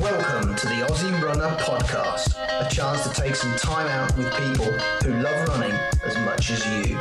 Welcome 0.00 0.56
to 0.56 0.66
the 0.66 0.86
Aussie 0.86 1.22
Runner 1.22 1.54
Podcast, 1.56 2.34
a 2.36 2.68
chance 2.68 3.06
to 3.06 3.20
take 3.20 3.36
some 3.36 3.54
time 3.56 3.86
out 3.86 4.16
with 4.16 4.32
people 4.34 4.72
who 5.04 5.22
love 5.22 5.48
running 5.48 5.76
as 6.04 6.16
much 6.18 6.50
as 6.50 6.66
you. 6.66 6.98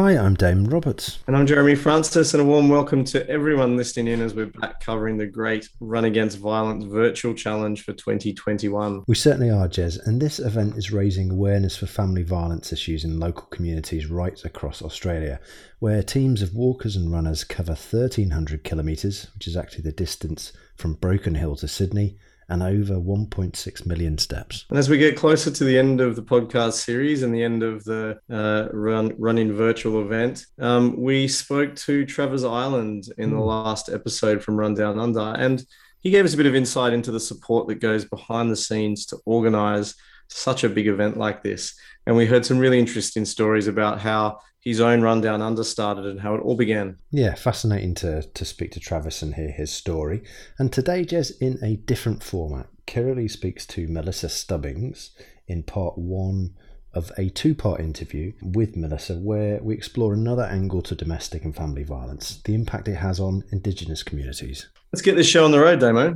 Hi, 0.00 0.16
I'm 0.16 0.32
Damon 0.32 0.70
Roberts. 0.70 1.18
And 1.26 1.36
I'm 1.36 1.46
Jeremy 1.46 1.74
Francis, 1.74 2.32
and 2.32 2.40
a 2.40 2.46
warm 2.46 2.70
welcome 2.70 3.04
to 3.04 3.28
everyone 3.28 3.76
listening 3.76 4.06
in 4.06 4.22
as 4.22 4.32
we're 4.32 4.46
back 4.46 4.80
covering 4.80 5.18
the 5.18 5.26
great 5.26 5.68
Run 5.78 6.06
Against 6.06 6.38
Violence 6.38 6.84
virtual 6.84 7.34
challenge 7.34 7.84
for 7.84 7.92
2021. 7.92 9.04
We 9.06 9.14
certainly 9.14 9.50
are, 9.50 9.68
Jez, 9.68 9.98
and 10.06 10.18
this 10.18 10.38
event 10.38 10.78
is 10.78 10.90
raising 10.90 11.30
awareness 11.30 11.76
for 11.76 11.84
family 11.84 12.22
violence 12.22 12.72
issues 12.72 13.04
in 13.04 13.20
local 13.20 13.48
communities 13.48 14.06
right 14.06 14.42
across 14.42 14.80
Australia, 14.80 15.38
where 15.80 16.02
teams 16.02 16.40
of 16.40 16.54
walkers 16.54 16.96
and 16.96 17.12
runners 17.12 17.44
cover 17.44 17.72
1,300 17.72 18.64
kilometres, 18.64 19.26
which 19.34 19.46
is 19.46 19.54
actually 19.54 19.82
the 19.82 19.92
distance 19.92 20.54
from 20.76 20.94
Broken 20.94 21.34
Hill 21.34 21.56
to 21.56 21.68
Sydney, 21.68 22.16
and 22.50 22.62
over 22.62 22.94
1.6 22.94 23.86
million 23.86 24.18
steps. 24.18 24.66
And 24.68 24.78
as 24.78 24.90
we 24.90 24.98
get 24.98 25.16
closer 25.16 25.50
to 25.50 25.64
the 25.64 25.78
end 25.78 26.00
of 26.00 26.16
the 26.16 26.22
podcast 26.22 26.72
series 26.74 27.22
and 27.22 27.34
the 27.34 27.42
end 27.42 27.62
of 27.62 27.84
the 27.84 28.18
uh, 28.30 28.68
run 28.72 29.14
running 29.18 29.52
virtual 29.52 30.02
event, 30.02 30.44
um, 30.58 31.00
we 31.00 31.28
spoke 31.28 31.76
to 31.76 32.04
Travis 32.04 32.44
Island 32.44 33.04
in 33.16 33.30
the 33.30 33.36
hmm. 33.36 33.42
last 33.42 33.88
episode 33.88 34.42
from 34.42 34.56
Run 34.56 34.74
Down 34.74 34.98
Under, 34.98 35.34
and 35.38 35.64
he 36.00 36.10
gave 36.10 36.24
us 36.24 36.34
a 36.34 36.36
bit 36.36 36.46
of 36.46 36.54
insight 36.54 36.92
into 36.92 37.12
the 37.12 37.20
support 37.20 37.68
that 37.68 37.76
goes 37.76 38.04
behind 38.04 38.50
the 38.50 38.56
scenes 38.56 39.06
to 39.06 39.18
organise 39.24 39.94
such 40.28 40.64
a 40.64 40.68
big 40.68 40.86
event 40.86 41.16
like 41.16 41.42
this. 41.42 41.74
And 42.06 42.16
we 42.16 42.26
heard 42.26 42.46
some 42.46 42.58
really 42.58 42.78
interesting 42.78 43.24
stories 43.24 43.66
about 43.66 44.00
how 44.00 44.40
his 44.62 44.80
own 44.80 45.00
rundown 45.00 45.40
under 45.40 45.64
started 45.64 46.04
and 46.04 46.20
how 46.20 46.34
it 46.34 46.42
all 46.42 46.56
began. 46.56 46.98
Yeah, 47.10 47.34
fascinating 47.34 47.94
to, 47.96 48.22
to 48.22 48.44
speak 48.44 48.72
to 48.72 48.80
Travis 48.80 49.22
and 49.22 49.34
hear 49.34 49.50
his 49.50 49.72
story. 49.72 50.22
And 50.58 50.72
today, 50.72 51.04
Jez, 51.04 51.32
in 51.40 51.58
a 51.64 51.76
different 51.76 52.22
format, 52.22 52.66
Kiralee 52.86 53.30
speaks 53.30 53.66
to 53.66 53.88
Melissa 53.88 54.28
Stubbings 54.28 55.10
in 55.46 55.62
part 55.62 55.96
one 55.96 56.54
of 56.92 57.12
a 57.16 57.28
two 57.28 57.54
part 57.54 57.80
interview 57.80 58.32
with 58.42 58.76
Melissa 58.76 59.14
where 59.14 59.62
we 59.62 59.74
explore 59.74 60.12
another 60.12 60.42
angle 60.42 60.82
to 60.82 60.94
domestic 60.94 61.44
and 61.44 61.54
family 61.54 61.84
violence, 61.84 62.40
the 62.44 62.54
impact 62.54 62.88
it 62.88 62.96
has 62.96 63.20
on 63.20 63.44
Indigenous 63.50 64.02
communities. 64.02 64.68
Let's 64.92 65.02
get 65.02 65.16
this 65.16 65.28
show 65.28 65.44
on 65.44 65.52
the 65.52 65.60
road, 65.60 65.80
Damo. 65.80 66.14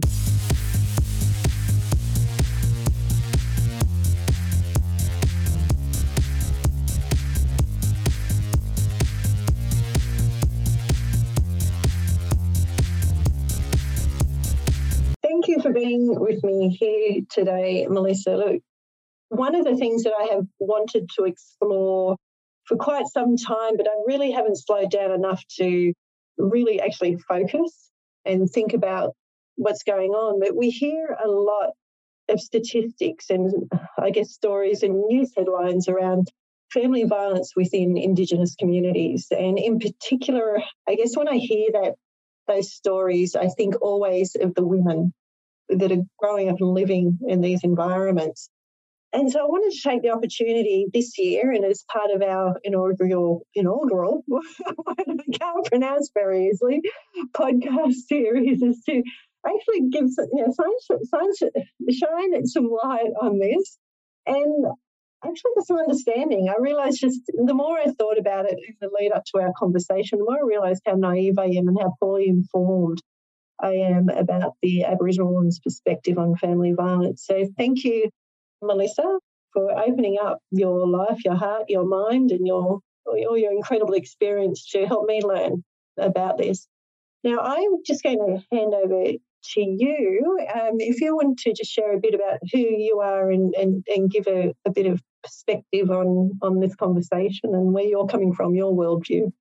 Being 15.74 16.18
with 16.18 16.42
me 16.44 16.70
here 16.70 17.22
today, 17.30 17.86
Melissa. 17.88 18.36
Look, 18.36 18.62
one 19.28 19.54
of 19.54 19.64
the 19.64 19.76
things 19.76 20.04
that 20.04 20.14
I 20.18 20.34
have 20.34 20.46
wanted 20.58 21.08
to 21.16 21.24
explore 21.24 22.16
for 22.66 22.76
quite 22.76 23.06
some 23.06 23.36
time, 23.36 23.76
but 23.76 23.88
I 23.88 23.94
really 24.06 24.30
haven't 24.30 24.56
slowed 24.56 24.90
down 24.90 25.10
enough 25.10 25.42
to 25.58 25.92
really 26.38 26.80
actually 26.80 27.16
focus 27.28 27.90
and 28.24 28.48
think 28.48 28.72
about 28.72 29.14
what's 29.56 29.82
going 29.82 30.10
on. 30.10 30.40
But 30.40 30.56
we 30.56 30.70
hear 30.70 31.16
a 31.22 31.28
lot 31.28 31.70
of 32.28 32.40
statistics 32.40 33.28
and 33.30 33.70
I 33.98 34.10
guess 34.10 34.32
stories 34.32 34.82
and 34.82 35.06
news 35.08 35.32
headlines 35.36 35.88
around 35.88 36.28
family 36.72 37.04
violence 37.04 37.52
within 37.54 37.96
Indigenous 37.96 38.54
communities. 38.54 39.28
And 39.30 39.58
in 39.58 39.78
particular, 39.78 40.62
I 40.88 40.94
guess 40.94 41.16
when 41.16 41.28
I 41.28 41.36
hear 41.36 41.68
that 41.72 41.94
those 42.48 42.72
stories, 42.72 43.36
I 43.36 43.48
think 43.48 43.80
always 43.80 44.36
of 44.40 44.54
the 44.54 44.66
women 44.66 45.12
that 45.68 45.92
are 45.92 46.02
growing 46.18 46.48
up 46.48 46.60
and 46.60 46.70
living 46.70 47.18
in 47.26 47.40
these 47.40 47.64
environments. 47.64 48.50
And 49.12 49.30
so 49.30 49.40
I 49.40 49.44
wanted 49.44 49.72
to 49.76 49.88
take 49.88 50.02
the 50.02 50.10
opportunity 50.10 50.86
this 50.92 51.16
year, 51.18 51.52
and 51.52 51.64
as 51.64 51.84
part 51.88 52.10
of 52.10 52.20
our 52.20 52.58
inaugural, 52.64 53.46
inaugural, 53.54 54.24
I 54.88 55.04
can't 55.04 55.66
pronounce 55.66 56.10
very 56.12 56.48
easily, 56.48 56.82
podcast 57.32 57.94
series, 58.08 58.60
is 58.60 58.82
to 58.86 59.02
actually 59.46 59.88
give 59.90 60.10
some, 60.10 60.26
you 60.32 60.44
know, 60.44 60.52
science, 60.52 61.42
shine 61.90 62.46
some 62.46 62.68
light 62.82 63.12
on 63.22 63.38
this. 63.38 63.78
And 64.26 64.66
actually 65.26 65.52
get 65.56 65.66
some 65.66 65.78
understanding. 65.78 66.48
I 66.48 66.60
realized 66.60 67.00
just 67.00 67.20
the 67.26 67.54
more 67.54 67.78
I 67.78 67.86
thought 67.86 68.18
about 68.18 68.46
it 68.46 68.58
in 68.58 68.74
the 68.80 68.90
lead 68.98 69.12
up 69.12 69.24
to 69.26 69.40
our 69.40 69.52
conversation, 69.58 70.18
the 70.18 70.24
more 70.24 70.38
I 70.38 70.46
realized 70.46 70.82
how 70.86 70.94
naive 70.94 71.38
I 71.38 71.46
am 71.46 71.68
and 71.68 71.78
how 71.80 71.94
poorly 72.00 72.28
informed 72.28 73.00
I 73.64 73.72
am 73.72 74.08
about 74.10 74.54
the 74.62 74.84
Aboriginal 74.84 75.32
woman's 75.32 75.58
perspective 75.58 76.18
on 76.18 76.36
family 76.36 76.72
violence. 76.72 77.24
So 77.26 77.46
thank 77.56 77.82
you, 77.84 78.10
Melissa, 78.60 79.18
for 79.52 79.72
opening 79.78 80.18
up 80.22 80.38
your 80.50 80.86
life, 80.86 81.24
your 81.24 81.36
heart, 81.36 81.64
your 81.68 81.86
mind, 81.86 82.30
and 82.30 82.46
your 82.46 82.80
all 83.06 83.38
your 83.38 83.52
incredible 83.52 83.94
experience 83.94 84.70
to 84.70 84.86
help 84.86 85.06
me 85.06 85.22
learn 85.22 85.62
about 85.98 86.38
this. 86.38 86.66
Now, 87.22 87.38
I'm 87.38 87.82
just 87.86 88.02
going 88.02 88.18
to 88.18 88.56
hand 88.56 88.74
over 88.74 89.12
to 89.52 89.60
you. 89.60 90.38
Um, 90.54 90.76
if 90.78 91.00
you 91.00 91.16
want 91.16 91.38
to 91.40 91.52
just 91.52 91.70
share 91.70 91.94
a 91.94 92.00
bit 92.00 92.14
about 92.14 92.38
who 92.52 92.58
you 92.58 93.00
are 93.00 93.30
and, 93.30 93.54
and, 93.54 93.84
and 93.88 94.10
give 94.10 94.26
a, 94.26 94.54
a 94.64 94.70
bit 94.70 94.86
of 94.86 95.00
perspective 95.22 95.90
on, 95.90 96.38
on 96.42 96.60
this 96.60 96.74
conversation 96.74 97.54
and 97.54 97.72
where 97.72 97.84
you're 97.84 98.06
coming 98.06 98.32
from, 98.34 98.54
your 98.54 98.72
worldview. 98.74 99.32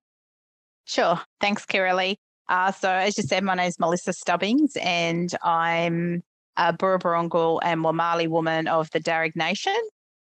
Sure. 0.85 1.19
Thanks, 1.39 1.65
Kiralee. 1.65 2.17
Uh, 2.49 2.71
so, 2.71 2.89
as 2.89 3.17
you 3.17 3.23
said, 3.23 3.43
my 3.43 3.55
name 3.55 3.67
is 3.67 3.79
Melissa 3.79 4.13
Stubbings, 4.13 4.75
and 4.81 5.33
I'm 5.43 6.23
a 6.57 6.73
Burra 6.73 6.99
and 7.03 7.31
Wamali 7.31 8.27
woman 8.27 8.67
of 8.67 8.89
the 8.91 8.99
Darug 8.99 9.35
Nation. 9.35 9.75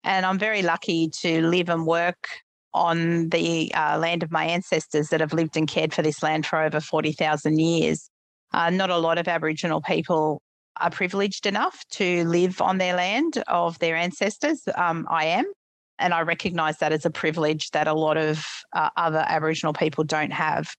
And 0.04 0.26
I'm 0.26 0.38
very 0.38 0.62
lucky 0.62 1.08
to 1.20 1.42
live 1.46 1.68
and 1.68 1.86
work 1.86 2.28
on 2.74 3.28
the 3.28 3.72
uh, 3.74 3.98
land 3.98 4.22
of 4.22 4.30
my 4.30 4.44
ancestors 4.44 5.08
that 5.08 5.20
have 5.20 5.32
lived 5.32 5.56
and 5.56 5.68
cared 5.68 5.92
for 5.92 6.02
this 6.02 6.22
land 6.22 6.46
for 6.46 6.62
over 6.62 6.80
40,000 6.80 7.58
years. 7.58 8.08
Uh, 8.52 8.70
not 8.70 8.90
a 8.90 8.96
lot 8.96 9.18
of 9.18 9.28
Aboriginal 9.28 9.80
people 9.80 10.40
are 10.80 10.90
privileged 10.90 11.46
enough 11.46 11.84
to 11.90 12.24
live 12.24 12.60
on 12.60 12.78
their 12.78 12.96
land 12.96 13.42
of 13.46 13.78
their 13.78 13.96
ancestors. 13.96 14.62
Um, 14.74 15.06
I 15.10 15.26
am. 15.26 15.44
And 15.98 16.14
I 16.14 16.22
recognise 16.22 16.78
that 16.78 16.92
as 16.92 17.04
a 17.04 17.10
privilege 17.10 17.70
that 17.70 17.86
a 17.86 17.92
lot 17.92 18.16
of 18.16 18.44
uh, 18.72 18.88
other 18.96 19.24
Aboriginal 19.28 19.72
people 19.72 20.02
don't 20.02 20.32
have. 20.32 20.74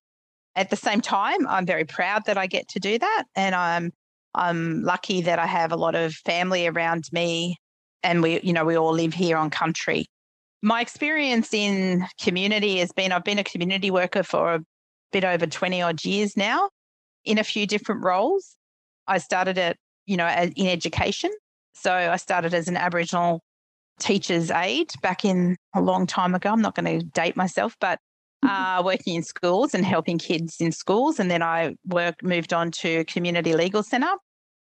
At 0.55 0.69
the 0.69 0.75
same 0.75 1.01
time, 1.01 1.47
I'm 1.47 1.65
very 1.65 1.85
proud 1.85 2.25
that 2.25 2.37
I 2.37 2.47
get 2.47 2.67
to 2.69 2.79
do 2.79 2.99
that. 2.99 3.23
And 3.35 3.55
I'm 3.55 3.91
I'm 4.35 4.81
lucky 4.81 5.21
that 5.21 5.39
I 5.39 5.45
have 5.45 5.71
a 5.71 5.75
lot 5.75 5.95
of 5.95 6.13
family 6.13 6.67
around 6.67 7.05
me 7.11 7.57
and 8.01 8.21
we, 8.21 8.39
you 8.41 8.51
know, 8.51 8.65
we 8.65 8.75
all 8.75 8.91
live 8.91 9.13
here 9.13 9.37
on 9.37 9.49
country. 9.49 10.07
My 10.61 10.81
experience 10.81 11.53
in 11.53 12.05
community 12.19 12.79
has 12.79 12.91
been 12.91 13.11
I've 13.11 13.23
been 13.23 13.39
a 13.39 13.43
community 13.43 13.91
worker 13.91 14.23
for 14.23 14.55
a 14.55 14.59
bit 15.11 15.23
over 15.23 15.45
20 15.45 15.81
odd 15.81 16.03
years 16.03 16.35
now 16.35 16.69
in 17.25 17.37
a 17.37 17.43
few 17.43 17.67
different 17.67 18.03
roles. 18.03 18.55
I 19.07 19.17
started 19.17 19.57
at, 19.57 19.77
you 20.05 20.17
know, 20.17 20.27
in 20.27 20.67
education. 20.67 21.31
So 21.73 21.93
I 21.93 22.17
started 22.17 22.53
as 22.53 22.67
an 22.67 22.77
Aboriginal 22.77 23.41
teacher's 23.99 24.51
aide 24.51 24.91
back 25.01 25.25
in 25.25 25.57
a 25.73 25.81
long 25.81 26.07
time 26.07 26.35
ago. 26.35 26.51
I'm 26.51 26.61
not 26.61 26.75
going 26.75 26.99
to 26.99 27.05
date 27.05 27.35
myself, 27.35 27.75
but 27.79 27.99
uh, 28.43 28.81
working 28.83 29.15
in 29.15 29.23
schools 29.23 29.73
and 29.73 29.85
helping 29.85 30.17
kids 30.17 30.57
in 30.59 30.71
schools. 30.71 31.19
And 31.19 31.31
then 31.31 31.41
I 31.41 31.75
worked, 31.87 32.23
moved 32.23 32.53
on 32.53 32.71
to 32.71 33.05
Community 33.05 33.53
Legal 33.53 33.83
Centre. 33.83 34.15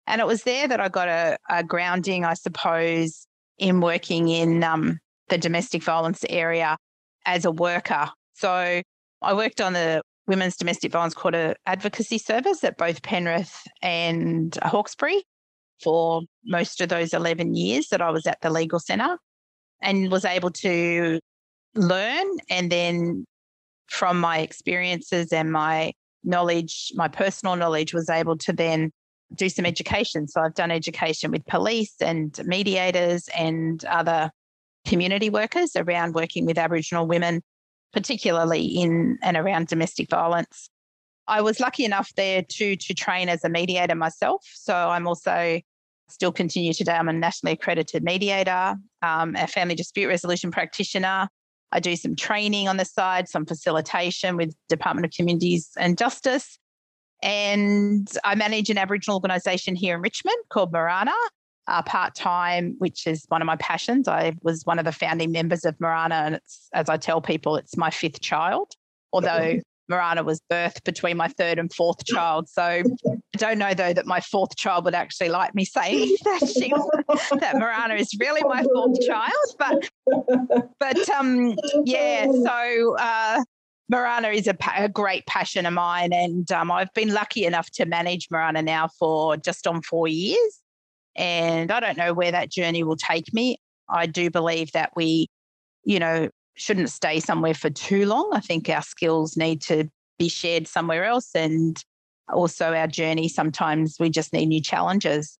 And 0.07 0.19
it 0.19 0.28
was 0.28 0.44
there 0.44 0.68
that 0.68 0.80
I 0.80 0.90
got 0.90 1.07
a, 1.07 1.38
a 1.50 1.63
grounding, 1.63 2.25
I 2.25 2.34
suppose, 2.34 3.28
in 3.57 3.80
working 3.80 4.28
in 4.28 4.63
um, 4.63 5.00
the 5.30 5.38
domestic 5.38 5.84
violence 5.84 6.25
area 6.30 6.78
as 7.25 7.45
a 7.45 7.51
worker. 7.51 8.10
So 8.34 8.81
I 9.22 9.34
worked 9.34 9.62
on 9.62 9.74
the 9.74 10.01
Women's 10.28 10.57
Domestic 10.57 10.92
Violence 10.92 11.13
Court 11.13 11.36
Advocacy 11.66 12.18
Service 12.18 12.63
at 12.63 12.78
both 12.78 13.01
Penrith 13.04 13.63
and 13.81 14.57
Hawkesbury 14.63 15.24
for 15.84 16.22
most 16.45 16.81
of 16.81 16.90
those 16.90 17.13
11 17.13 17.56
years 17.56 17.90
that 17.90 18.01
I 18.01 18.12
was 18.12 18.25
at 18.28 18.40
the 18.42 18.50
legal 18.50 18.80
centre 18.80 19.18
and 19.81 20.12
was 20.12 20.25
able 20.25 20.51
to 20.51 21.19
learn 21.75 22.28
and 22.50 22.72
then 22.72 23.25
from 23.92 24.20
my 24.20 24.40
experiences 24.40 25.34
and 25.34 25.52
my 25.52 25.92
knowledge, 26.24 26.92
my 26.96 27.10
personal 27.10 27.58
knowledge, 27.58 27.94
was 27.94 28.10
able 28.10 28.38
to 28.38 28.54
then 28.54 28.92
do 29.36 29.50
some 29.50 29.66
education. 29.66 30.28
So 30.28 30.42
I've 30.42 30.54
done 30.54 30.72
education 30.72 31.30
with 31.30 31.46
police 31.46 31.96
and 32.00 32.40
mediators 32.46 33.28
and 33.38 33.84
other 33.86 34.32
community 34.88 35.30
workers 35.30 35.76
around 35.76 36.16
working 36.16 36.46
with 36.46 36.58
Aboriginal 36.58 37.06
women 37.06 37.42
particularly 37.94 38.64
in 38.66 39.18
and 39.22 39.36
around 39.36 39.68
domestic 39.68 40.10
violence. 40.10 40.70
I 41.28 41.42
was 41.42 41.60
lucky 41.60 41.84
enough 41.84 42.14
there 42.16 42.42
to 42.42 42.76
to 42.78 42.94
train 42.94 43.28
as 43.28 43.44
a 43.44 43.50
mediator 43.50 43.96
myself. 43.96 44.42
So 44.54 44.74
I'm 44.74 45.06
also 45.06 45.60
still 46.10 46.32
continue 46.32 46.74
today. 46.74 46.94
I'm 46.94 47.10
a 47.10 47.14
nationally 47.14 47.54
accredited 47.54 48.04
mediator, 48.04 48.76
um, 49.02 49.36
a 49.36 49.48
family 49.48 49.76
dispute 49.76 50.08
resolution 50.08 50.52
practitioner. 50.52 51.28
I 51.71 51.79
do 51.79 51.95
some 51.95 52.15
training 52.15 52.68
on 52.68 52.77
the 52.77 52.85
side, 52.85 53.29
some 53.29 53.45
facilitation 53.45 54.35
with 54.35 54.53
Department 54.69 55.06
of 55.06 55.12
Communities 55.12 55.69
and 55.77 55.97
Justice. 55.97 56.57
And 57.23 58.09
I 58.23 58.35
manage 58.35 58.69
an 58.69 58.77
Aboriginal 58.77 59.18
organisation 59.18 59.75
here 59.75 59.95
in 59.95 60.01
Richmond 60.01 60.38
called 60.50 60.73
Merana, 60.73 61.13
uh, 61.68 61.83
part 61.83 62.15
time, 62.15 62.75
which 62.79 63.06
is 63.06 63.25
one 63.29 63.41
of 63.41 63.45
my 63.45 63.56
passions. 63.57 64.07
I 64.07 64.33
was 64.41 64.65
one 64.65 64.79
of 64.79 64.85
the 64.85 64.91
founding 64.91 65.31
members 65.31 65.63
of 65.63 65.77
Merana, 65.77 66.25
and 66.25 66.35
it's, 66.35 66.68
as 66.73 66.89
I 66.89 66.97
tell 66.97 67.21
people, 67.21 67.56
it's 67.56 67.77
my 67.77 67.89
fifth 67.89 68.21
child. 68.21 68.73
Although 69.13 69.59
Merana 69.92 70.24
was 70.24 70.42
birthed 70.52 70.84
between 70.84 71.18
my 71.18 71.28
third 71.28 71.60
and 71.60 71.72
fourth 71.74 72.06
child. 72.06 72.48
So 72.50 72.64
I 72.64 72.84
don't 73.38 73.58
know 73.58 73.74
though 73.74 73.94
that 73.94 74.06
my 74.06 74.22
fourth 74.22 74.56
child 74.56 74.86
would 74.86 74.96
actually 74.96 75.30
like 75.30 75.54
me 75.54 75.66
saying 75.66 76.16
that 76.24 76.52
she 76.54 76.70
that 76.70 77.56
Merana 77.56 78.00
is 78.00 78.16
really 78.20 78.42
my 78.44 78.64
fourth 78.64 79.00
child. 79.06 79.32
But 79.60 79.90
but 80.80 81.10
um 81.10 81.56
yeah, 81.86 82.26
so 82.32 82.96
uh 82.98 83.44
Merana 83.92 84.34
is 84.34 84.48
a, 84.48 84.56
a, 84.78 84.88
great 84.88 85.26
passion 85.26 85.66
of 85.66 85.74
mine, 85.74 86.14
and 86.14 86.50
um, 86.54 86.72
I've 86.72 86.94
been 86.94 87.14
lucky 87.14 87.44
enough 87.44 87.70
to 87.72 87.86
manage 87.86 88.30
Merana 88.30 88.64
now 88.64 88.88
for 88.88 89.36
just 89.36 89.68
on 89.68 89.82
four 89.82 90.08
years. 90.08 90.62
And 91.18 91.72
I 91.72 91.82
don't 91.82 91.98
know 91.98 92.14
where 92.14 92.32
that 92.32 92.50
journey 92.50 92.84
will 92.84 92.96
take 92.96 93.34
me. 93.34 93.58
I 93.90 94.06
do 94.06 94.30
believe 94.30 94.72
that 94.72 94.92
we, 94.96 95.28
you 95.84 96.00
know, 96.00 96.30
shouldn't 96.56 96.89
stay 96.89 97.19
somewhere 97.19 97.53
for 97.53 97.69
too 97.69 98.06
long. 98.06 98.30
I 98.33 98.39
think 98.39 98.69
our 98.69 98.81
skills 98.81 99.38
need 99.38 99.62
to 99.63 99.89
be 100.19 100.30
shared 100.30 100.68
somewhere 100.68 101.06
else. 101.06 101.30
And 101.36 101.77
also 102.31 102.74
our 102.74 102.88
journey, 102.88 103.27
sometimes 103.27 103.98
we 104.00 104.09
just 104.09 104.33
need 104.33 104.48
new 104.48 104.62
challenges. 104.62 105.38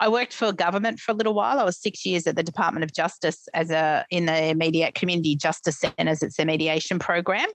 I 0.00 0.08
worked 0.08 0.32
for 0.32 0.52
government 0.52 1.00
for 1.00 1.12
a 1.12 1.14
little 1.14 1.34
while. 1.34 1.58
I 1.58 1.64
was 1.64 1.80
six 1.80 2.06
years 2.06 2.26
at 2.26 2.36
the 2.36 2.42
Department 2.42 2.84
of 2.84 2.92
Justice 2.92 3.48
as 3.52 3.70
a 3.70 4.04
in 4.10 4.26
the 4.26 4.44
immediate 4.44 4.94
community 4.94 5.34
justice 5.34 5.80
centres. 5.80 6.22
It's 6.22 6.38
a 6.38 6.44
mediation 6.44 6.98
program. 6.98 7.48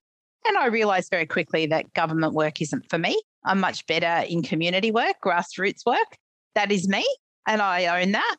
And 0.46 0.58
I 0.58 0.68
realized 0.68 1.10
very 1.10 1.26
quickly 1.26 1.68
that 1.68 1.94
government 1.94 2.34
work 2.34 2.62
isn't 2.62 2.90
for 2.90 2.98
me. 2.98 3.22
I'm 3.46 3.62
much 3.62 3.86
better 3.88 4.26
in 4.28 4.44
community 4.44 4.92
work, 4.92 5.16
grassroots 5.24 5.86
work. 5.86 6.18
That 6.56 6.72
is 6.72 6.88
me. 6.88 7.06
And 7.48 7.62
I 7.62 8.02
own 8.02 8.12
that. 8.12 8.36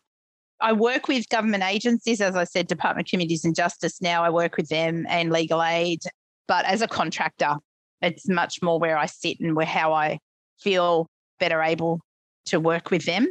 I 0.61 0.73
work 0.73 1.09
with 1.09 1.29
government 1.29 1.65
agencies, 1.65 2.21
as 2.21 2.37
I 2.37 2.45
said, 2.45 2.67
Department 2.67 3.09
of 3.09 3.11
Communities 3.11 3.45
and 3.45 3.55
Justice. 3.55 4.01
Now 4.01 4.25
I 4.25 4.31
work 4.31 4.56
with 4.56 4.69
them 4.69 5.05
and 5.09 5.31
legal 5.31 5.62
aid, 5.62 6.01
but 6.47 6.65
as 6.65 6.81
a 6.83 6.89
contractor, 6.89 7.55
it's 8.01 8.29
much 8.29 8.62
more 8.62 8.79
where 8.79 8.97
I 8.97 9.06
sit 9.06 9.41
and 9.41 9.56
where 9.56 9.67
how 9.67 9.93
I 9.93 10.19
feel 10.61 11.09
better 11.41 11.62
able 11.62 12.01
to 12.47 12.61
work 12.61 12.91
with 12.91 13.05
them. 13.05 13.29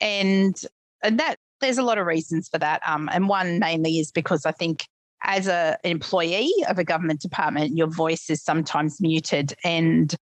And, 0.00 0.54
and 1.02 1.18
that 1.18 1.36
there's 1.60 1.78
a 1.78 1.82
lot 1.82 1.98
of 1.98 2.06
reasons 2.06 2.48
for 2.48 2.58
that. 2.58 2.80
Um, 2.86 3.08
and 3.12 3.28
one 3.28 3.58
mainly 3.58 3.98
is 3.98 4.10
because 4.10 4.46
I 4.46 4.52
think 4.52 4.86
as 5.24 5.48
an 5.48 5.76
employee 5.84 6.52
of 6.68 6.78
a 6.78 6.84
government 6.84 7.20
department, 7.20 7.76
your 7.76 7.86
voice 7.86 8.28
is 8.28 8.42
sometimes 8.42 9.00
muted. 9.00 9.54
And 9.64 10.14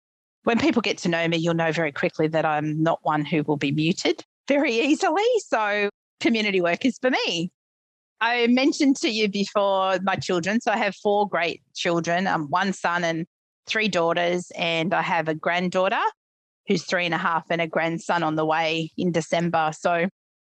when 0.44 0.58
people 0.58 0.82
get 0.82 0.98
to 0.98 1.08
know 1.08 1.26
me, 1.28 1.38
you'll 1.38 1.54
know 1.54 1.72
very 1.72 1.92
quickly 1.92 2.28
that 2.28 2.44
I'm 2.44 2.82
not 2.82 3.00
one 3.02 3.24
who 3.24 3.42
will 3.42 3.56
be 3.56 3.72
muted 3.72 4.24
very 4.46 4.72
easily. 4.72 5.24
So 5.46 5.88
community 6.20 6.60
work 6.60 6.84
is 6.84 6.98
for 6.98 7.10
me. 7.10 7.50
I 8.20 8.46
mentioned 8.48 8.96
to 8.96 9.08
you 9.08 9.28
before 9.28 9.98
my 10.02 10.16
children. 10.16 10.60
So 10.60 10.70
I 10.70 10.76
have 10.76 10.94
four 10.94 11.28
great 11.28 11.62
children, 11.74 12.26
um, 12.26 12.48
one 12.50 12.72
son 12.72 13.02
and 13.02 13.26
three 13.66 13.88
daughters, 13.88 14.50
and 14.56 14.92
I 14.92 15.02
have 15.02 15.28
a 15.28 15.34
granddaughter 15.34 16.02
who's 16.68 16.84
three 16.84 17.06
and 17.06 17.14
a 17.14 17.18
half 17.18 17.46
and 17.50 17.60
a 17.60 17.66
grandson 17.66 18.22
on 18.22 18.36
the 18.36 18.44
way 18.44 18.90
in 18.96 19.10
December. 19.10 19.72
So 19.78 20.06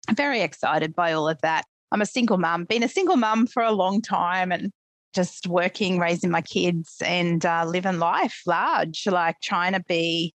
I'm 0.09 0.17
very 0.17 0.41
excited 0.41 0.95
by 0.95 1.13
all 1.13 1.29
of 1.29 1.41
that. 1.43 1.65
I'm 1.93 2.03
a 2.03 2.07
single 2.07 2.39
mum, 2.39 2.65
been 2.65 2.83
a 2.83 2.89
single 2.89 3.17
mum 3.17 3.47
for 3.47 3.63
a 3.63 3.73
long 3.73 4.01
time 4.01 4.51
and 4.51 4.73
just 5.15 5.47
working, 5.47 5.99
raising 5.99 6.31
my 6.31 6.43
kids 6.43 6.97
and 7.05 7.45
uh, 7.45 7.65
living 7.67 7.99
life 7.99 8.43
large, 8.47 9.07
like 9.07 9.37
trying 9.43 9.73
to 9.73 9.83
be 9.89 10.35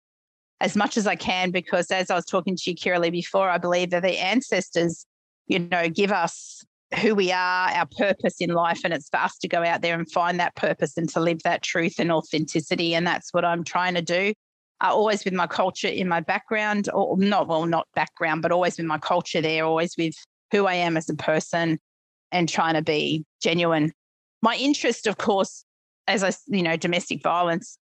as 0.60 0.76
much 0.76 0.96
as 0.96 1.06
I 1.06 1.16
can. 1.16 1.50
Because 1.50 1.90
as 1.90 2.10
I 2.10 2.14
was 2.14 2.24
talking 2.24 2.56
to 2.56 2.70
you, 2.70 2.76
Kiralee, 2.76 3.10
before, 3.10 3.48
I 3.48 3.58
believe 3.58 3.90
that 3.90 4.02
the 4.02 4.18
ancestors 4.18 5.06
you 5.52 5.58
know, 5.58 5.88
give 5.88 6.10
us 6.10 6.64
who 7.00 7.14
we 7.14 7.30
are, 7.30 7.70
our 7.70 7.86
purpose 7.98 8.36
in 8.40 8.50
life. 8.50 8.80
And 8.84 8.92
it's 8.92 9.08
for 9.08 9.18
us 9.18 9.38
to 9.38 9.48
go 9.48 9.62
out 9.62 9.82
there 9.82 9.94
and 9.94 10.10
find 10.10 10.40
that 10.40 10.56
purpose 10.56 10.96
and 10.96 11.08
to 11.10 11.20
live 11.20 11.42
that 11.42 11.62
truth 11.62 11.94
and 11.98 12.10
authenticity. 12.10 12.94
And 12.94 13.06
that's 13.06 13.32
what 13.32 13.44
I'm 13.44 13.64
trying 13.64 13.94
to 13.94 14.02
do. 14.02 14.34
Uh, 14.82 14.92
always 14.92 15.24
with 15.24 15.34
my 15.34 15.46
culture 15.46 15.88
in 15.88 16.08
my 16.08 16.20
background, 16.20 16.88
or 16.92 17.16
not, 17.16 17.48
well, 17.48 17.66
not 17.66 17.86
background, 17.94 18.42
but 18.42 18.50
always 18.50 18.76
with 18.76 18.86
my 18.86 18.98
culture 18.98 19.40
there, 19.40 19.64
always 19.64 19.94
with 19.96 20.14
who 20.50 20.66
I 20.66 20.74
am 20.74 20.96
as 20.96 21.08
a 21.08 21.14
person 21.14 21.78
and 22.32 22.48
trying 22.48 22.74
to 22.74 22.82
be 22.82 23.24
genuine. 23.42 23.92
My 24.42 24.56
interest, 24.56 25.06
of 25.06 25.18
course, 25.18 25.64
as 26.08 26.24
I, 26.24 26.32
you 26.48 26.62
know, 26.62 26.76
domestic 26.76 27.22
violence, 27.22 27.78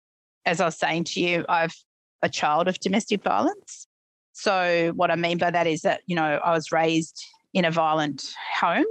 as 0.46 0.60
I 0.60 0.64
was 0.64 0.78
saying 0.78 1.04
to 1.04 1.20
you, 1.20 1.44
I've 1.48 1.74
a 2.22 2.28
child 2.28 2.66
of 2.66 2.78
domestic 2.80 3.22
violence. 3.22 3.86
So 4.32 4.92
what 4.96 5.10
I 5.10 5.16
mean 5.16 5.38
by 5.38 5.50
that 5.50 5.66
is 5.66 5.82
that, 5.82 6.00
you 6.06 6.16
know, 6.16 6.40
I 6.44 6.52
was 6.52 6.72
raised 6.72 7.24
in 7.56 7.64
a 7.64 7.70
violent 7.70 8.34
home. 8.60 8.84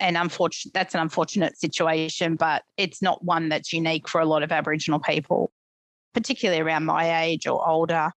And 0.00 0.16
unfortunate, 0.16 0.72
that's 0.72 0.94
an 0.94 1.00
unfortunate 1.00 1.58
situation, 1.58 2.36
but 2.36 2.62
it's 2.78 3.02
not 3.02 3.22
one 3.22 3.50
that's 3.50 3.70
unique 3.70 4.08
for 4.08 4.18
a 4.18 4.24
lot 4.24 4.42
of 4.42 4.50
Aboriginal 4.50 4.98
people, 4.98 5.52
particularly 6.14 6.62
around 6.62 6.86
my 6.86 7.22
age 7.22 7.46
or 7.46 7.68
older. 7.68 8.10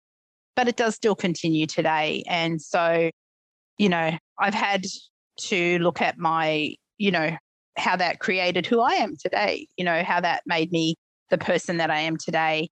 But 0.54 0.68
it 0.68 0.76
does 0.76 0.94
still 0.94 1.16
continue 1.16 1.66
today. 1.66 2.22
And 2.28 2.62
so, 2.62 3.10
you 3.76 3.88
know, 3.88 4.12
I've 4.38 4.54
had 4.54 4.86
to 5.48 5.78
look 5.80 6.00
at 6.00 6.18
my, 6.18 6.76
you 6.96 7.10
know, 7.10 7.36
how 7.76 7.96
that 7.96 8.20
created 8.20 8.66
who 8.66 8.80
I 8.80 8.92
am 8.92 9.16
today, 9.16 9.66
you 9.76 9.84
know, 9.84 10.04
how 10.04 10.20
that 10.20 10.44
made 10.46 10.70
me 10.70 10.94
the 11.30 11.38
person 11.38 11.78
that 11.78 11.90
I 11.90 11.98
am 11.98 12.16
today. 12.16 12.68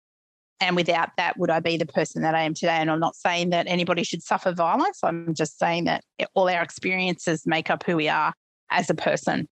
And 0.60 0.74
without 0.74 1.10
that, 1.18 1.38
would 1.38 1.50
I 1.50 1.60
be 1.60 1.76
the 1.76 1.86
person 1.86 2.22
that 2.22 2.34
I 2.34 2.42
am 2.42 2.54
today? 2.54 2.76
And 2.76 2.90
I'm 2.90 3.00
not 3.00 3.14
saying 3.14 3.50
that 3.50 3.66
anybody 3.68 4.04
should 4.04 4.22
suffer 4.22 4.52
violence. 4.52 5.00
I'm 5.02 5.34
just 5.34 5.58
saying 5.58 5.84
that 5.84 6.02
all 6.34 6.48
our 6.48 6.62
experiences 6.62 7.42
make 7.44 7.68
up 7.68 7.82
who 7.82 7.96
we 7.96 8.08
are 8.08 8.32
as 8.70 8.88
a 8.88 8.94
person. 8.94 9.46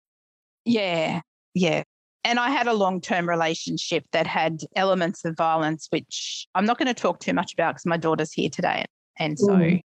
Yeah, 0.64 1.20
yeah. 1.54 1.84
And 2.22 2.38
I 2.38 2.50
had 2.50 2.66
a 2.66 2.74
long 2.74 3.00
term 3.00 3.28
relationship 3.28 4.04
that 4.12 4.26
had 4.26 4.60
elements 4.76 5.24
of 5.24 5.36
violence, 5.36 5.86
which 5.90 6.46
I'm 6.54 6.66
not 6.66 6.78
going 6.78 6.88
to 6.88 6.94
talk 6.94 7.20
too 7.20 7.32
much 7.32 7.54
about 7.54 7.74
because 7.74 7.86
my 7.86 7.96
daughter's 7.96 8.32
here 8.32 8.50
today. 8.50 8.84
And 9.18 9.38
so, 9.38 9.52
mm. 9.52 9.80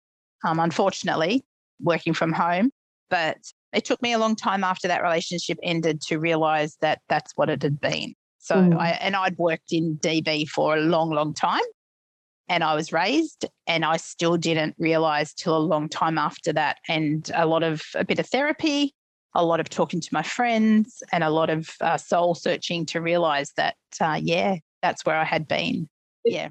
um, 0.44 0.58
unfortunately, 0.58 1.44
working 1.80 2.14
from 2.14 2.32
home. 2.32 2.70
But 3.10 3.36
it 3.74 3.84
took 3.84 4.00
me 4.00 4.14
a 4.14 4.18
long 4.18 4.34
time 4.34 4.64
after 4.64 4.88
that 4.88 5.02
relationship 5.02 5.58
ended 5.62 6.00
to 6.02 6.18
realize 6.18 6.76
that 6.80 7.00
that's 7.10 7.32
what 7.36 7.50
it 7.50 7.62
had 7.62 7.80
been. 7.80 8.14
So 8.42 8.56
mm. 8.56 8.76
I 8.76 8.90
and 8.90 9.14
I'd 9.14 9.38
worked 9.38 9.72
in 9.72 9.98
DV 9.98 10.48
for 10.48 10.76
a 10.76 10.80
long, 10.80 11.10
long 11.10 11.32
time. 11.32 11.62
And 12.48 12.62
I 12.64 12.74
was 12.74 12.92
raised, 12.92 13.46
and 13.66 13.84
I 13.84 13.96
still 13.96 14.36
didn't 14.36 14.74
realize 14.76 15.32
till 15.32 15.56
a 15.56 15.58
long 15.58 15.88
time 15.88 16.18
after 16.18 16.52
that. 16.52 16.78
And 16.88 17.30
a 17.34 17.46
lot 17.46 17.62
of 17.62 17.82
a 17.94 18.04
bit 18.04 18.18
of 18.18 18.26
therapy, 18.26 18.94
a 19.34 19.44
lot 19.44 19.60
of 19.60 19.70
talking 19.70 20.00
to 20.00 20.08
my 20.12 20.22
friends, 20.22 21.02
and 21.12 21.22
a 21.24 21.30
lot 21.30 21.50
of 21.50 21.70
uh, 21.80 21.96
soul 21.96 22.34
searching 22.34 22.84
to 22.86 23.00
realize 23.00 23.52
that, 23.56 23.76
uh, 24.00 24.20
yeah, 24.20 24.56
that's 24.82 25.06
where 25.06 25.16
I 25.16 25.24
had 25.24 25.46
been. 25.46 25.88
Yeah. 26.24 26.48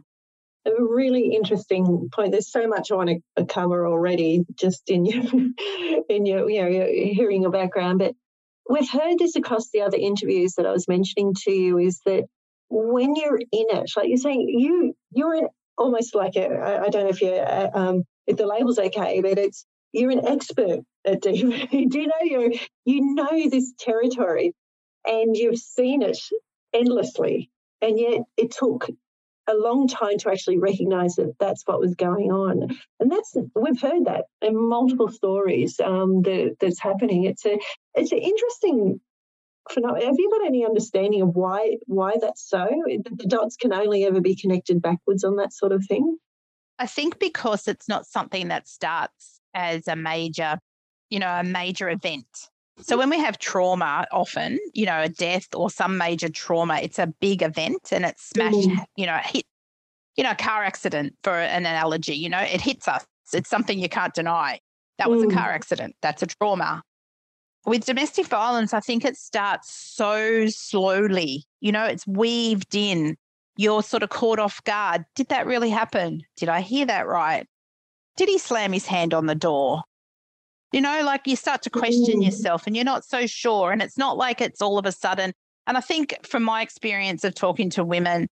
A 0.66 0.72
really 0.80 1.36
interesting 1.36 2.10
point. 2.14 2.32
There's 2.32 2.52
so 2.52 2.68
much 2.68 2.90
I 2.90 2.96
want 2.96 3.10
to 3.38 3.46
cover 3.46 3.86
already, 3.86 4.46
just 4.56 4.90
in 4.90 5.06
your, 5.06 5.24
in 6.10 6.26
your, 6.26 6.50
you 6.50 6.62
know, 6.64 6.88
hearing 7.14 7.42
your 7.42 7.52
background. 7.52 8.00
But 8.00 8.16
we've 8.70 8.90
heard 8.90 9.18
this 9.20 9.36
across 9.36 9.70
the 9.70 9.82
other 9.82 9.98
interviews 9.98 10.54
that 10.56 10.66
I 10.66 10.72
was 10.72 10.88
mentioning 10.88 11.34
to 11.44 11.52
you 11.52 11.78
is 11.78 12.00
that 12.06 12.26
when 12.70 13.16
you're 13.16 13.38
in 13.38 13.46
it, 13.52 13.92
like 13.96 14.08
you're 14.08 14.18
saying, 14.18 14.48
you 14.48 14.96
you're 15.12 15.36
in 15.36 15.48
almost 15.78 16.16
like 16.16 16.36
a 16.36 16.48
I 16.48 16.90
don't 16.90 17.04
know 17.04 17.10
if 17.10 17.22
you 17.22 17.32
uh, 17.32 17.70
um, 17.74 18.04
if 18.28 18.38
the 18.38 18.48
label's 18.48 18.80
okay, 18.80 19.22
but 19.22 19.38
it's 19.38 19.66
you're 19.92 20.12
an 20.12 20.26
expert 20.26 20.80
at 21.06 21.22
DV. 21.22 21.90
Do 21.90 22.00
you 22.00 22.08
know 22.08 22.14
you 22.22 22.60
you 22.86 23.14
know 23.14 23.50
this 23.50 23.74
territory, 23.80 24.54
and 25.06 25.36
you've 25.36 25.60
seen 25.60 26.02
it 26.02 26.18
endlessly, 26.74 27.50
and 27.82 28.00
yet 28.00 28.22
it 28.38 28.52
took 28.52 28.88
a 29.48 29.54
long 29.56 29.88
time 29.88 30.18
to 30.20 30.30
actually 30.30 30.58
recognize 30.58 31.16
that 31.16 31.34
that's 31.40 31.64
what 31.66 31.80
was 31.80 31.96
going 31.96 32.32
on. 32.32 32.78
And 33.00 33.12
that's 33.12 33.36
we've 33.56 33.82
heard 33.82 34.06
that 34.06 34.26
in 34.42 34.56
multiple 34.70 35.10
stories 35.10 35.80
um, 35.80 36.22
that, 36.24 36.58
that's 36.60 36.80
happening. 36.80 37.26
It's 37.26 37.46
a 37.46 37.58
it's 37.96 38.12
an 38.12 38.20
interesting 38.20 39.00
phenomenon. 39.70 40.08
Have 40.08 40.16
you 40.18 40.30
got 40.32 40.46
any 40.46 40.66
understanding 40.66 41.22
of 41.22 41.36
why 41.36 41.78
why 41.88 42.14
that's 42.20 42.48
so? 42.48 42.68
The 42.68 43.28
dots 43.28 43.58
can 43.58 43.74
only 43.74 44.06
ever 44.06 44.22
be 44.22 44.36
connected 44.36 44.82
backwards 44.82 45.24
on 45.24 45.38
that 45.38 45.54
sort 45.54 45.72
of 45.72 45.86
thing. 45.88 46.18
I 46.80 46.88
think 46.88 47.20
because 47.20 47.68
it's 47.68 47.88
not 47.88 48.06
something 48.06 48.48
that 48.48 48.68
starts 48.68 49.40
as 49.54 49.88
a 49.88 49.96
major, 49.96 50.58
you 51.10 51.20
know, 51.20 51.30
a 51.30 51.44
major 51.44 51.90
event. 51.90 52.50
So 52.82 52.98
when 52.98 53.10
we 53.10 53.20
have 53.20 53.38
trauma, 53.38 54.06
often, 54.12 54.60
you 54.74 54.86
know, 54.86 55.02
a 55.02 55.10
death 55.10 55.48
or 55.54 55.70
some 55.70 55.98
major 55.98 56.30
trauma, 56.30 56.80
it's 56.82 57.00
a 57.00 57.08
big 57.08 57.42
event 57.42 57.90
and 57.92 58.06
it's 58.06 58.30
smashed, 58.30 58.70
mm. 58.70 58.86
you 58.96 59.06
know, 59.06 59.20
hit, 59.24 59.46
you 60.16 60.24
know, 60.24 60.32
a 60.32 60.36
car 60.36 60.64
accident 60.64 61.16
for 61.24 61.40
an 61.40 61.66
analogy, 61.66 62.16
you 62.16 62.30
know, 62.30 62.40
it 62.40 62.62
hits 62.62 62.88
us. 62.88 63.06
It's 63.34 63.50
something 63.50 63.80
you 63.80 63.90
can't 63.90 64.14
deny. 64.14 64.60
That 64.98 65.10
was 65.10 65.24
mm. 65.24 65.32
a 65.32 65.36
car 65.36 65.52
accident. 65.52 65.96
That's 66.02 66.22
a 66.22 66.28
trauma. 66.28 66.84
With 67.66 67.86
domestic 67.86 68.28
violence, 68.28 68.74
I 68.74 68.80
think 68.80 69.06
it 69.06 69.16
starts 69.16 69.72
so 69.72 70.48
slowly. 70.48 71.44
You 71.60 71.72
know, 71.72 71.86
it's 71.86 72.08
weaved 72.08 72.76
in. 72.76 73.16
You're 73.58 73.84
sort 73.84 74.04
of 74.04 74.10
caught 74.10 74.40
off 74.40 74.64
guard. 74.64 75.06
Did 75.16 75.30
that 75.30 75.46
really 75.46 75.70
happen? 75.70 76.22
Did 76.38 76.50
I 76.50 76.62
hear 76.62 76.86
that 76.88 77.08
right? 77.08 77.46
Did 78.18 78.30
he 78.30 78.38
slam 78.38 78.74
his 78.74 78.88
hand 78.88 79.14
on 79.14 79.28
the 79.28 79.36
door? 79.36 79.84
You 80.72 80.82
know, 80.82 81.02
like 81.04 81.28
you 81.28 81.36
start 81.36 81.62
to 81.64 81.70
question 81.70 82.22
mm. 82.22 82.26
yourself 82.26 82.66
and 82.66 82.76
you're 82.76 82.86
not 82.86 83.04
so 83.04 83.28
sure. 83.28 83.72
And 83.72 83.82
it's 83.82 83.98
not 83.98 84.18
like 84.18 84.40
it's 84.40 84.62
all 84.62 84.78
of 84.78 84.86
a 84.86 84.92
sudden. 84.92 85.34
And 85.68 85.78
I 85.78 85.82
think 85.82 86.18
from 86.26 86.44
my 86.44 86.62
experience 86.62 87.24
of 87.24 87.36
talking 87.36 87.70
to 87.72 87.84
women, 87.84 88.28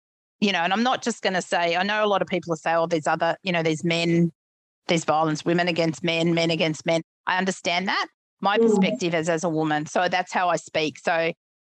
you 0.42 0.52
know, 0.52 0.60
and 0.60 0.74
I'm 0.74 0.84
not 0.84 1.02
just 1.02 1.22
going 1.22 1.34
to 1.34 1.42
say, 1.42 1.76
I 1.76 1.84
know 1.84 2.04
a 2.04 2.08
lot 2.08 2.22
of 2.22 2.28
people 2.28 2.56
say, 2.56 2.74
oh, 2.74 2.88
there's 2.88 3.08
other, 3.08 3.38
you 3.44 3.52
know, 3.52 3.64
there's 3.64 3.84
men, 3.84 4.32
there's 4.88 5.06
violence, 5.06 5.46
women 5.46 5.68
against 5.68 6.04
men, 6.04 6.34
men 6.34 6.52
against 6.52 6.86
men. 6.86 7.02
I 7.26 7.38
understand 7.38 7.88
that. 7.88 8.08
My 8.42 8.58
mm. 8.58 8.64
perspective 8.64 9.16
is 9.16 9.30
as 9.30 9.44
a 9.44 9.50
woman. 9.50 9.86
So 9.86 10.10
that's 10.10 10.34
how 10.34 10.50
I 10.50 10.58
speak. 10.58 11.00
So, 11.00 11.32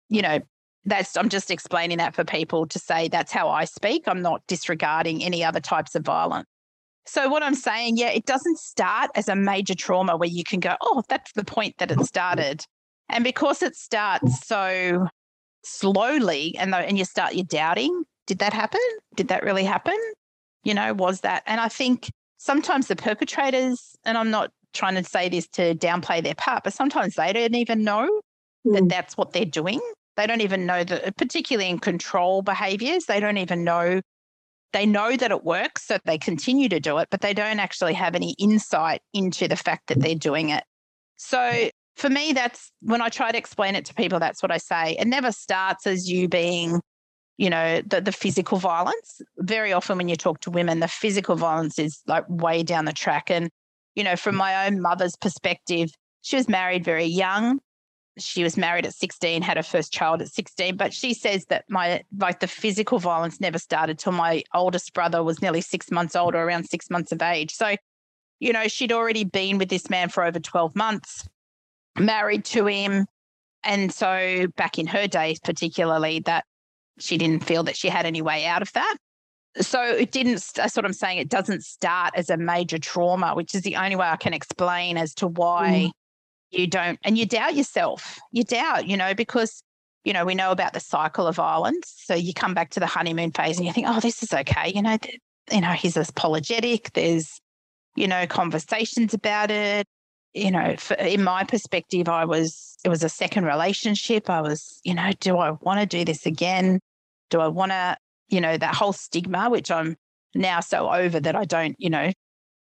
you 0.09 0.23
know, 0.23 0.41
that's 0.85 1.17
I'm 1.17 1.29
just 1.29 1.51
explaining 1.51 1.99
that 1.99 2.15
for 2.15 2.25
people 2.25 2.67
to 2.67 2.79
say 2.79 3.09
that's 3.09 3.33
how 3.33 3.49
I 3.49 3.65
speak. 3.65 4.05
I'm 4.07 4.23
not 4.23 4.43
disregarding 4.49 5.23
any 5.23 5.45
other 5.45 5.61
types 5.61 5.95
of 5.95 6.03
violence. 6.03 6.49
So 7.09 7.27
what 7.31 7.43
I'm 7.43 7.55
saying, 7.55 7.97
yeah, 7.97 8.11
it 8.11 8.27
doesn't 8.27 8.59
start 8.59 9.11
as 9.15 9.29
a 9.29 9.35
major 9.35 9.75
trauma 9.75 10.15
where 10.19 10.29
you 10.29 10.45
can 10.45 10.61
go, 10.61 10.77
oh, 10.83 11.03
that's 11.09 11.33
the 11.33 11.43
point 11.43 11.75
that 11.79 11.91
it 11.91 12.05
started. 12.05 12.67
And 13.09 13.25
because 13.25 13.63
it 13.63 13.75
starts 13.75 14.47
so 14.47 15.09
slowly 15.65 16.55
and 16.59 16.75
and 16.75 16.99
you 16.99 17.07
start 17.07 17.35
you 17.35 17.45
doubting, 17.45 18.05
did 18.27 18.41
that 18.41 18.53
happen? 18.53 18.81
Did 19.17 19.29
that 19.29 19.43
really 19.43 19.65
happen? 19.65 19.97
You 20.65 20.75
know, 20.75 20.93
was 20.93 21.23
that? 21.23 21.45
And 21.47 21.63
I 21.63 21.69
think 21.69 22.11
sometimes 22.37 22.89
the 22.89 22.97
perpetrators, 22.97 23.97
and 24.05 24.19
I'm 24.19 24.31
not 24.31 24.51
trying 24.75 24.97
to 24.97 25.03
say 25.03 25.31
this 25.31 25.49
to 25.49 25.75
downplay 25.75 26.23
their 26.23 26.35
part, 26.35 26.63
but 26.63 26.75
sometimes 26.75 27.15
they 27.15 27.33
don't 27.33 27.55
even 27.55 27.85
know 27.85 28.07
mm. 28.67 28.75
that 28.75 28.83
hmm. 28.83 28.89
that's 28.89 29.17
what 29.17 29.33
they're 29.33 29.47
doing. 29.47 29.81
They 30.19 30.27
don't 30.27 30.43
even 30.43 30.67
know 30.67 30.85
that, 30.85 31.17
particularly 31.17 31.71
in 31.71 31.79
control 31.79 32.43
behaviors, 32.43 33.07
they 33.07 33.19
don't 33.19 33.39
even 33.39 33.65
know 33.65 34.03
they 34.73 34.87
know 34.87 35.17
that 35.17 35.31
it 35.31 35.45
works, 35.45 35.87
so 35.87 35.99
they 36.05 36.19
continue 36.19 36.69
to 36.69 36.81
do 36.81 36.99
it, 36.99 37.09
but 37.11 37.21
they 37.21 37.35
don't 37.35 37.59
actually 37.59 37.95
have 37.95 38.15
any 38.15 38.35
insight 38.39 39.01
into 39.15 39.49
the 39.49 39.57
fact 39.57 39.89
that 39.89 40.01
they're 40.01 40.15
doing 40.15 40.51
it. 40.51 40.65
So 41.17 41.71
for 41.97 42.11
me, 42.11 42.33
that's 42.33 42.71
when 42.81 43.01
I 43.01 43.09
try 43.09 43.33
to 43.33 43.39
explain 43.39 43.75
it 43.75 43.85
to 43.87 43.95
people, 43.95 44.21
that's 44.21 44.43
what 44.43 44.53
I 44.53 44.59
say. 44.59 44.97
It 44.99 45.07
never 45.07 45.33
starts 45.33 45.87
as 45.87 46.09
you 46.09 46.29
being, 46.29 46.81
you 47.39 47.51
know, 47.51 47.83
the, 47.83 48.01
the 48.01 48.13
physical 48.13 48.59
violence. 48.59 49.21
Very 49.39 49.73
often 49.73 49.97
when 49.97 50.09
you 50.09 50.17
talk 50.17 50.41
to 50.41 50.51
women, 50.51 50.81
the 50.81 50.89
physical 50.89 51.35
violence 51.35 51.79
is 51.79 52.01
like 52.07 52.25
way 52.29 52.63
down 52.63 52.85
the 52.85 52.93
track. 52.93 53.31
And, 53.31 53.51
you 53.95 54.05
know, 54.05 54.17
from 54.17 54.37
mm. 54.37 54.39
my 54.39 54.67
own 54.67 54.81
mother's 54.81 55.17
perspective, 55.17 55.91
she 56.23 56.37
was 56.37 56.49
married 56.49 56.85
very 56.85 57.07
young 57.07 57.59
she 58.19 58.43
was 58.43 58.57
married 58.57 58.87
at 58.87 58.95
16, 58.95 59.43
had 59.43 59.57
her 59.57 59.63
first 59.63 59.93
child 59.93 60.23
at 60.23 60.29
16. 60.29 60.77
But 60.77 60.93
she 60.93 61.15
says 61.15 61.47
that 61.47 61.65
my, 61.69 62.03
like 62.19 62.41
the 62.41 62.47
physical 62.47 62.99
violence 62.99 63.41
never 63.41 63.59
started 63.59 63.99
till 63.99 64.13
my 64.13 64.43
oldest 64.55 64.93
brother 64.95 65.23
was 65.23 65.43
nearly 65.43 65.61
six 65.61 65.91
months 65.91 66.17
old 66.17 66.35
or 66.35 66.43
around 66.43 66.65
six 66.65 66.91
months 66.91 67.13
of 67.13 67.23
age. 67.23 67.55
So, 67.55 67.77
you 68.41 68.53
know, 68.53 68.69
she'd 68.69 68.93
already 68.93 69.25
been 69.25 69.59
with 69.59 69.69
this 69.69 69.91
man 69.91 70.09
for 70.09 70.25
over 70.25 70.39
12 70.39 70.77
months, 70.77 71.29
married 71.99 72.45
to 72.47 72.67
him. 72.67 73.07
And 73.65 73.93
so 73.93 74.47
back 74.57 74.79
in 74.79 74.87
her 74.87 75.07
days, 75.07 75.41
particularly, 75.41 76.21
that 76.21 76.45
she 76.99 77.19
didn't 77.19 77.45
feel 77.45 77.65
that 77.65 77.77
she 77.77 77.89
had 77.89 78.07
any 78.07 78.23
way 78.23 78.47
out 78.47 78.63
of 78.63 78.73
that. 78.73 78.97
So 79.61 79.83
it 79.83 80.13
didn't, 80.13 80.45
that's 80.55 80.77
what 80.77 80.85
I'm 80.85 80.93
saying. 80.93 81.19
It 81.19 81.29
doesn't 81.29 81.65
start 81.65 82.13
as 82.15 82.31
a 82.31 82.37
major 82.37 82.79
trauma, 82.79 83.35
which 83.35 83.55
is 83.55 83.63
the 83.63 83.77
only 83.77 83.97
way 83.97 84.07
I 84.07 84.17
can 84.17 84.35
explain 84.35 84.97
as 84.97 85.15
to 85.15 85.27
why. 85.27 85.89
Mm 85.89 85.98
you 86.51 86.67
don't, 86.67 86.99
and 87.05 87.19
you 87.19 87.27
doubt 87.27 87.55
yourself. 87.55 88.19
You 88.33 88.45
doubt, 88.45 88.87
you 88.87 88.97
know, 88.97 89.15
because, 89.15 89.63
you 90.05 90.13
know, 90.13 90.25
we 90.25 90.35
know 90.35 90.51
about 90.51 90.73
the 90.73 90.81
cycle 90.81 91.27
of 91.27 91.37
violence. 91.37 91.93
So 92.05 92.15
you 92.15 92.33
come 92.33 92.55
back 92.55 92.71
to 92.71 92.81
the 92.81 92.87
honeymoon 92.87 93.33
phase 93.33 93.59
and 93.59 93.67
you 93.67 93.73
think, 93.73 93.87
oh, 93.89 94.01
this 94.01 94.23
is 94.23 94.33
okay. 94.33 94.73
You 94.75 94.83
know, 94.83 94.97
th- 94.97 95.19
you 95.53 95.61
know, 95.61 95.73
he's 95.73 95.97
apologetic. 95.97 96.93
There's, 96.93 97.41
you 97.97 98.09
know, 98.09 98.27
conversations 98.27 99.15
about 99.15 99.51
it. 99.51 99.87
You 100.35 100.51
know, 100.51 100.77
for, 100.77 100.95
in 100.95 101.25
my 101.25 101.45
perspective, 101.45 102.09
I 102.09 102.25
was, 102.25 102.77
it 102.85 102.89
was 102.89 103.03
a 103.03 103.09
second 103.09 103.45
relationship. 103.45 104.31
I 104.31 104.41
was, 104.41 104.81
you 104.85 104.95
know, 104.95 105.11
do 105.21 105.39
I 105.39 105.53
want 105.63 105.81
to 105.81 105.87
do 105.87 106.05
this 106.05 106.27
again? 106.27 106.81
Do 107.31 107.41
I 107.41 107.49
want 107.49 107.73
to, 107.73 107.97
you 108.29 108.41
know, 108.41 108.57
that 108.57 108.75
whole 108.75 108.93
stigma, 108.93 109.51
which 109.51 109.71
I'm 109.71 109.97
now 110.35 110.61
so 110.61 110.91
over 110.91 111.19
that 111.19 111.35
I 111.35 111.45
don't, 111.45 111.75
you 111.79 111.91
know, 111.91 112.13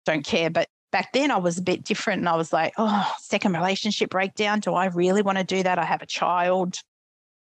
don't 0.05 0.25
care. 0.27 0.51
But 0.51 0.69
back 0.93 1.13
then 1.13 1.31
I 1.31 1.39
was 1.39 1.59
a 1.59 1.63
bit 1.63 1.85
different 1.85 2.21
and 2.21 2.29
I 2.29 2.37
was 2.37 2.53
like, 2.53 2.75
oh, 2.79 3.13
second 3.19 3.55
relationship 3.55 4.11
breakdown. 4.11 4.61
Do 4.61 4.75
I 4.75 4.87
really 4.87 5.23
want 5.23 5.39
to 5.39 5.45
do 5.45 5.63
that? 5.63 5.79
I 5.79 5.85
have 5.85 6.03
a 6.03 6.07
child. 6.07 6.77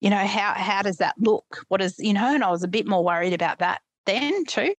You 0.00 0.10
know, 0.10 0.26
how 0.26 0.54
how 0.54 0.82
does 0.82 0.96
that 0.96 1.14
look? 1.18 1.64
What 1.68 1.80
is, 1.80 1.94
you 1.98 2.12
know, 2.12 2.34
and 2.34 2.42
I 2.42 2.50
was 2.50 2.64
a 2.64 2.68
bit 2.68 2.86
more 2.86 3.04
worried 3.04 3.32
about 3.32 3.60
that 3.60 3.80
then 4.06 4.44
too. 4.44 4.74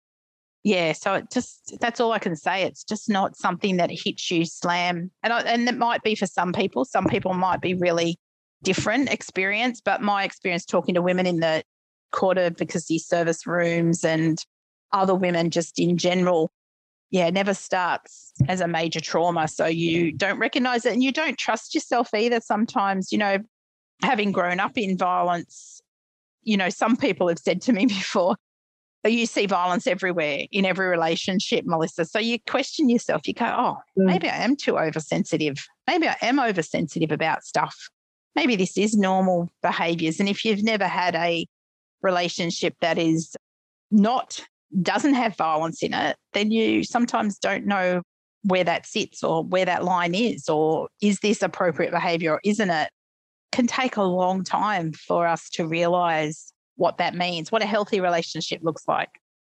Yeah, 0.63 0.93
so 0.93 1.13
it 1.13 1.31
just 1.31 1.77
that's 1.79 1.99
all 1.99 2.11
I 2.11 2.19
can 2.19 2.35
say. 2.35 2.63
It's 2.63 2.83
just 2.83 3.07
not 3.07 3.37
something 3.37 3.77
that 3.77 3.91
hits 3.91 4.29
you 4.31 4.45
slam. 4.45 5.11
And 5.23 5.31
I, 5.31 5.41
and 5.41 5.67
it 5.69 5.77
might 5.77 6.03
be 6.03 6.15
for 6.15 6.25
some 6.25 6.53
people. 6.53 6.85
Some 6.85 7.05
people 7.05 7.33
might 7.33 7.61
be 7.61 7.75
really 7.75 8.17
different 8.63 9.09
experience, 9.09 9.79
but 9.79 10.01
my 10.01 10.23
experience 10.23 10.65
talking 10.65 10.95
to 10.95 11.01
women 11.01 11.27
in 11.27 11.39
the 11.39 11.63
court 12.11 12.37
advocacy 12.37 12.97
service 12.97 13.45
rooms 13.45 14.03
and 14.03 14.43
other 14.91 15.13
women 15.13 15.51
just 15.51 15.77
in 15.77 15.97
general 15.97 16.51
yeah, 17.11 17.29
never 17.29 17.53
starts 17.53 18.33
as 18.47 18.61
a 18.61 18.67
major 18.67 18.99
trauma. 18.99 19.47
So 19.47 19.65
you 19.65 20.11
don't 20.11 20.39
recognize 20.39 20.85
it 20.85 20.93
and 20.93 21.03
you 21.03 21.11
don't 21.11 21.37
trust 21.37 21.73
yourself 21.73 22.13
either. 22.13 22.41
Sometimes, 22.41 23.11
you 23.11 23.17
know, 23.17 23.37
having 24.01 24.31
grown 24.31 24.59
up 24.59 24.77
in 24.77 24.97
violence, 24.97 25.81
you 26.43 26.57
know, 26.57 26.69
some 26.69 26.97
people 26.97 27.27
have 27.27 27.39
said 27.39 27.61
to 27.63 27.73
me 27.73 27.85
before, 27.85 28.35
oh, 29.05 29.09
you 29.09 29.25
see 29.25 29.45
violence 29.45 29.87
everywhere 29.87 30.45
in 30.51 30.65
every 30.65 30.87
relationship, 30.87 31.65
Melissa. 31.65 32.05
So 32.05 32.19
you 32.19 32.39
question 32.47 32.89
yourself. 32.89 33.27
You 33.27 33.33
go, 33.33 33.45
oh, 33.45 33.77
mm. 33.99 34.05
maybe 34.05 34.27
I 34.27 34.37
am 34.37 34.55
too 34.55 34.77
oversensitive. 34.77 35.65
Maybe 35.87 36.07
I 36.07 36.17
am 36.21 36.39
oversensitive 36.39 37.11
about 37.11 37.43
stuff. 37.43 37.89
Maybe 38.35 38.55
this 38.55 38.77
is 38.77 38.95
normal 38.95 39.49
behaviors. 39.61 40.19
And 40.19 40.27
if 40.27 40.43
you've 40.43 40.63
never 40.63 40.87
had 40.87 41.15
a 41.15 41.47
relationship 42.01 42.75
that 42.81 42.97
is 42.97 43.35
not 43.91 44.43
doesn't 44.81 45.13
have 45.13 45.35
violence 45.35 45.81
in 45.83 45.93
it, 45.93 46.17
then 46.33 46.51
you 46.51 46.83
sometimes 46.83 47.37
don't 47.37 47.65
know 47.65 48.01
where 48.43 48.63
that 48.63 48.85
sits 48.85 49.23
or 49.23 49.43
where 49.43 49.65
that 49.65 49.83
line 49.83 50.13
is, 50.13 50.47
or 50.49 50.89
is 51.01 51.19
this 51.19 51.41
appropriate 51.41 51.91
behavior 51.91 52.33
or 52.33 52.41
isn't 52.43 52.69
it? 52.69 52.89
Can 53.51 53.67
take 53.67 53.95
a 53.95 54.03
long 54.03 54.43
time 54.43 54.91
for 54.91 55.25
us 55.25 55.49
to 55.51 55.65
realize 55.65 56.51
what 56.75 56.97
that 56.97 57.15
means, 57.15 57.51
what 57.51 57.61
a 57.61 57.65
healthy 57.65 58.01
relationship 58.01 58.61
looks 58.63 58.83
like. 58.87 59.09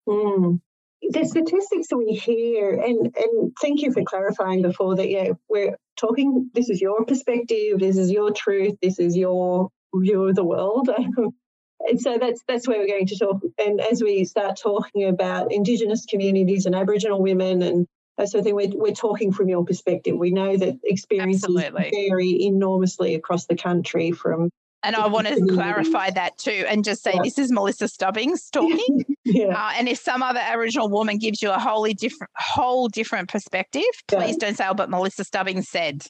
Mm. 0.08 0.62
The 1.10 1.26
statistics 1.26 1.88
that 1.90 1.98
we 1.98 2.14
hear, 2.14 2.72
and 2.72 3.16
and 3.16 3.54
thank 3.62 3.82
you 3.82 3.92
for 3.92 4.04
clarifying 4.04 4.64
before 4.64 4.96
that. 4.96 5.10
Yeah, 5.10 5.34
we're 5.48 5.78
talking. 5.96 6.50
This 6.54 6.70
is 6.70 6.82
your 6.82 7.06
perspective. 7.06 7.80
This 7.80 7.98
is 7.98 8.10
your 8.10 8.32
truth. 8.32 8.76
This 8.82 8.98
is 8.98 9.16
your 9.16 9.70
view 9.94 10.28
of 10.28 10.36
the 10.36 10.44
world. 10.44 10.90
And 11.82 12.02
so 12.02 12.18
that's 12.18 12.44
that's 12.48 12.68
where 12.68 12.80
we're 12.80 12.88
going 12.88 13.06
to 13.08 13.18
talk. 13.18 13.42
And 13.58 13.80
as 13.80 14.02
we 14.02 14.26
start 14.26 14.60
talking 14.62 15.08
about 15.08 15.52
Indigenous 15.52 16.06
communities 16.06 16.66
and 16.66 16.76
Aboriginal 16.76 17.22
women 17.22 17.62
and 17.62 17.88
that 18.18 18.30
sort 18.30 18.40
of 18.40 18.46
thing, 18.46 18.56
we're, 18.56 18.72
we're 18.74 18.94
talking 18.94 19.32
from 19.32 19.48
your 19.48 19.64
perspective. 19.64 20.18
We 20.18 20.32
know 20.32 20.58
that 20.58 20.80
experiences 20.84 21.44
Absolutely. 21.44 21.92
vary 22.10 22.44
enormously 22.44 23.14
across 23.14 23.46
the 23.46 23.56
country 23.56 24.12
from 24.12 24.50
and 24.84 24.96
I 24.96 25.08
want 25.08 25.28
to 25.28 25.46
clarify 25.48 26.12
that 26.12 26.38
too 26.38 26.64
and 26.68 26.84
just 26.84 27.04
say 27.04 27.12
yeah. 27.14 27.22
this 27.24 27.38
is 27.38 27.52
Melissa 27.52 27.88
Stubbings 27.88 28.50
talking. 28.50 29.06
yeah. 29.26 29.48
Uh, 29.48 29.72
and 29.76 29.90
if 29.90 30.00
some 30.00 30.22
other 30.22 30.40
Aboriginal 30.40 30.88
woman 30.88 31.18
gives 31.18 31.42
you 31.42 31.52
a 31.52 31.60
wholly 31.60 31.94
different, 31.94 32.32
whole 32.36 32.88
different 32.88 33.28
perspective, 33.28 33.84
please 34.08 34.38
yeah. 34.40 34.48
don't 34.48 34.56
say, 34.56 34.68
oh, 34.68 34.76
but 34.76 34.90
Melissa 34.90 35.24
Stubbings 35.24 35.68
said. 35.68 36.04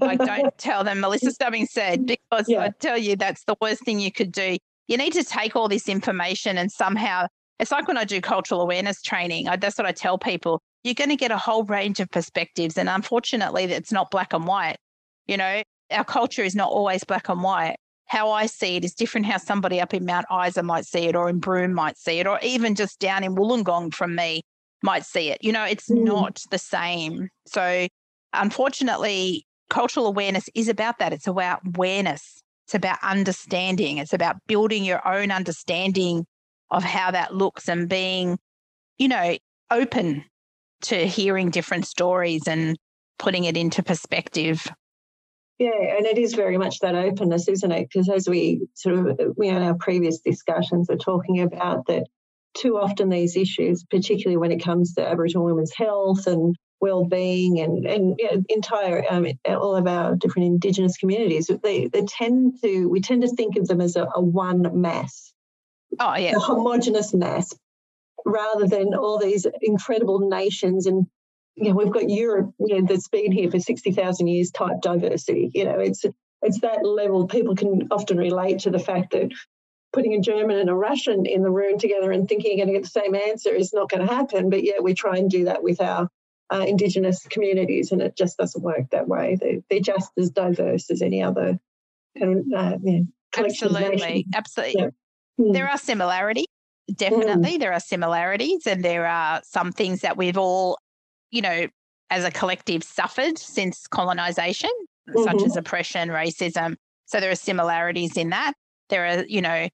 like, 0.00 0.18
don't 0.18 0.52
tell 0.58 0.84
them 0.84 1.00
Melissa 1.00 1.32
Stubbings 1.32 1.70
said, 1.70 2.06
because. 2.06 2.48
I 2.48 2.70
tell 2.80 2.96
you, 2.96 3.14
that's 3.14 3.44
the 3.44 3.56
worst 3.60 3.84
thing 3.84 4.00
you 4.00 4.10
could 4.10 4.32
do 4.32 4.56
you 4.88 4.96
need 4.96 5.12
to 5.14 5.24
take 5.24 5.56
all 5.56 5.68
this 5.68 5.88
information 5.88 6.58
and 6.58 6.70
somehow 6.70 7.26
it's 7.62 7.70
like 7.70 7.86
when 7.86 7.96
I 7.96 8.04
do 8.04 8.20
cultural 8.20 8.60
awareness 8.60 9.00
training, 9.02 9.48
I, 9.48 9.54
that's 9.54 9.78
what 9.78 9.86
I 9.86 9.92
tell 9.92 10.18
people. 10.18 10.60
You're 10.82 10.94
going 10.94 11.10
to 11.10 11.16
get 11.16 11.30
a 11.30 11.38
whole 11.38 11.62
range 11.62 12.00
of 12.00 12.10
perspectives. 12.10 12.76
And 12.76 12.88
unfortunately, 12.88 13.64
it's 13.64 13.92
not 13.92 14.10
black 14.10 14.32
and 14.32 14.48
white. 14.48 14.78
You 15.28 15.36
know, 15.36 15.62
our 15.92 16.04
culture 16.04 16.42
is 16.42 16.56
not 16.56 16.70
always 16.70 17.04
black 17.04 17.28
and 17.28 17.40
white. 17.40 17.76
How 18.06 18.32
I 18.32 18.46
see 18.46 18.76
it 18.76 18.84
is 18.84 18.94
different 18.94 19.26
how 19.26 19.38
somebody 19.38 19.80
up 19.80 19.94
in 19.94 20.04
Mount 20.04 20.26
Isa 20.44 20.64
might 20.64 20.86
see 20.86 21.04
it, 21.04 21.14
or 21.14 21.28
in 21.28 21.38
Broome 21.38 21.72
might 21.72 21.96
see 21.96 22.18
it, 22.18 22.26
or 22.26 22.40
even 22.42 22.74
just 22.74 22.98
down 22.98 23.22
in 23.22 23.36
Wollongong 23.36 23.94
from 23.94 24.16
me 24.16 24.42
might 24.82 25.04
see 25.04 25.30
it. 25.30 25.38
You 25.40 25.52
know, 25.52 25.64
it's 25.64 25.88
mm. 25.88 26.02
not 26.02 26.42
the 26.50 26.58
same. 26.58 27.28
So, 27.46 27.86
unfortunately, 28.32 29.46
cultural 29.70 30.08
awareness 30.08 30.48
is 30.54 30.68
about 30.68 30.98
that. 30.98 31.12
It's 31.12 31.28
about 31.28 31.60
awareness. 31.64 32.41
It's 32.66 32.74
about 32.74 32.98
understanding. 33.02 33.98
It's 33.98 34.12
about 34.12 34.36
building 34.46 34.84
your 34.84 35.06
own 35.06 35.30
understanding 35.30 36.24
of 36.70 36.82
how 36.82 37.10
that 37.10 37.34
looks 37.34 37.68
and 37.68 37.88
being, 37.88 38.38
you 38.98 39.08
know, 39.08 39.36
open 39.70 40.24
to 40.82 41.06
hearing 41.06 41.50
different 41.50 41.86
stories 41.86 42.46
and 42.46 42.76
putting 43.18 43.44
it 43.44 43.56
into 43.56 43.82
perspective. 43.82 44.66
Yeah, 45.58 45.96
and 45.96 46.06
it 46.06 46.18
is 46.18 46.34
very 46.34 46.58
much 46.58 46.80
that 46.80 46.94
openness, 46.94 47.46
isn't 47.46 47.70
it? 47.70 47.88
Because 47.88 48.08
as 48.08 48.28
we 48.28 48.66
sort 48.74 48.98
of, 48.98 49.20
we 49.36 49.48
in 49.48 49.62
our 49.62 49.74
previous 49.74 50.18
discussions 50.18 50.90
are 50.90 50.96
talking 50.96 51.40
about 51.40 51.86
that 51.86 52.06
too 52.54 52.76
often 52.78 53.08
these 53.08 53.36
issues, 53.36 53.84
particularly 53.84 54.36
when 54.36 54.52
it 54.52 54.62
comes 54.62 54.94
to 54.94 55.06
Aboriginal 55.06 55.46
women's 55.46 55.74
health 55.74 56.26
and 56.26 56.56
well-being 56.82 57.60
and 57.60 57.86
and 57.86 58.16
you 58.18 58.26
know, 58.26 58.42
entire 58.48 59.04
um, 59.08 59.26
all 59.46 59.76
of 59.76 59.86
our 59.86 60.16
different 60.16 60.48
Indigenous 60.48 60.98
communities, 60.98 61.48
they 61.62 61.86
they 61.86 62.02
tend 62.02 62.60
to 62.62 62.88
we 62.88 63.00
tend 63.00 63.22
to 63.22 63.28
think 63.28 63.56
of 63.56 63.68
them 63.68 63.80
as 63.80 63.96
a, 63.96 64.06
a 64.14 64.20
one 64.20 64.68
mass, 64.78 65.32
oh 66.00 66.16
yeah, 66.16 66.34
a 66.36 66.40
homogenous 66.40 67.14
mass, 67.14 67.54
rather 68.26 68.66
than 68.66 68.94
all 68.94 69.18
these 69.18 69.46
incredible 69.62 70.28
nations 70.28 70.86
and 70.86 71.06
you 71.54 71.68
know, 71.68 71.74
we've 71.76 71.92
got 71.92 72.08
Europe, 72.08 72.52
you 72.58 72.80
know, 72.80 72.86
that's 72.86 73.08
been 73.08 73.30
here 73.30 73.50
for 73.50 73.60
60,000 73.60 74.26
years 74.26 74.50
type 74.50 74.80
diversity. 74.80 75.50
You 75.54 75.66
know, 75.66 75.78
it's 75.78 76.04
it's 76.40 76.60
that 76.60 76.84
level. 76.84 77.26
People 77.26 77.54
can 77.54 77.88
often 77.90 78.16
relate 78.16 78.60
to 78.60 78.70
the 78.70 78.78
fact 78.78 79.12
that 79.12 79.30
putting 79.92 80.14
a 80.14 80.20
German 80.20 80.58
and 80.58 80.70
a 80.70 80.74
Russian 80.74 81.26
in 81.26 81.42
the 81.42 81.50
room 81.50 81.78
together 81.78 82.10
and 82.10 82.26
thinking 82.26 82.56
you're 82.56 82.66
going 82.66 82.74
to 82.74 82.80
get 82.80 82.90
the 82.90 83.00
same 83.00 83.14
answer 83.14 83.54
is 83.54 83.72
not 83.72 83.90
going 83.90 84.06
to 84.06 84.12
happen. 84.12 84.50
But 84.50 84.64
yeah, 84.64 84.80
we 84.80 84.94
try 84.94 85.18
and 85.18 85.30
do 85.30 85.44
that 85.44 85.62
with 85.62 85.80
our 85.80 86.08
uh, 86.52 86.64
Indigenous 86.66 87.26
communities, 87.28 87.92
and 87.92 88.02
it 88.02 88.16
just 88.16 88.36
doesn't 88.38 88.62
work 88.62 88.90
that 88.90 89.08
way. 89.08 89.36
They're, 89.40 89.60
they're 89.70 89.80
just 89.80 90.12
as 90.18 90.30
diverse 90.30 90.90
as 90.90 91.02
any 91.02 91.22
other 91.22 91.58
kind 92.18 92.38
of 92.38 92.44
uh, 92.54 92.78
know, 92.82 93.06
Absolutely, 93.36 94.26
absolutely. 94.34 94.74
Yeah. 94.78 94.90
Mm. 95.40 95.52
There 95.54 95.68
are 95.68 95.78
similarities, 95.78 96.46
definitely. 96.94 97.56
Mm. 97.56 97.60
There 97.60 97.72
are 97.72 97.80
similarities, 97.80 98.66
and 98.66 98.84
there 98.84 99.06
are 99.06 99.40
some 99.44 99.72
things 99.72 100.02
that 100.02 100.16
we've 100.16 100.36
all 100.36 100.76
you 101.32 101.40
know, 101.40 101.66
as 102.10 102.24
a 102.24 102.30
collective 102.30 102.84
suffered 102.84 103.38
since 103.38 103.88
colonization, 103.88 104.70
mm-hmm. 105.08 105.24
such 105.24 105.42
as 105.42 105.56
oppression, 105.56 106.10
racism. 106.10 106.76
So 107.06 107.18
there 107.18 107.32
are 107.32 107.34
similarities 107.34 108.16
in 108.16 108.28
that. 108.30 108.52
There 108.90 109.06
are, 109.06 109.24
you 109.24 109.40
know, 109.40 109.68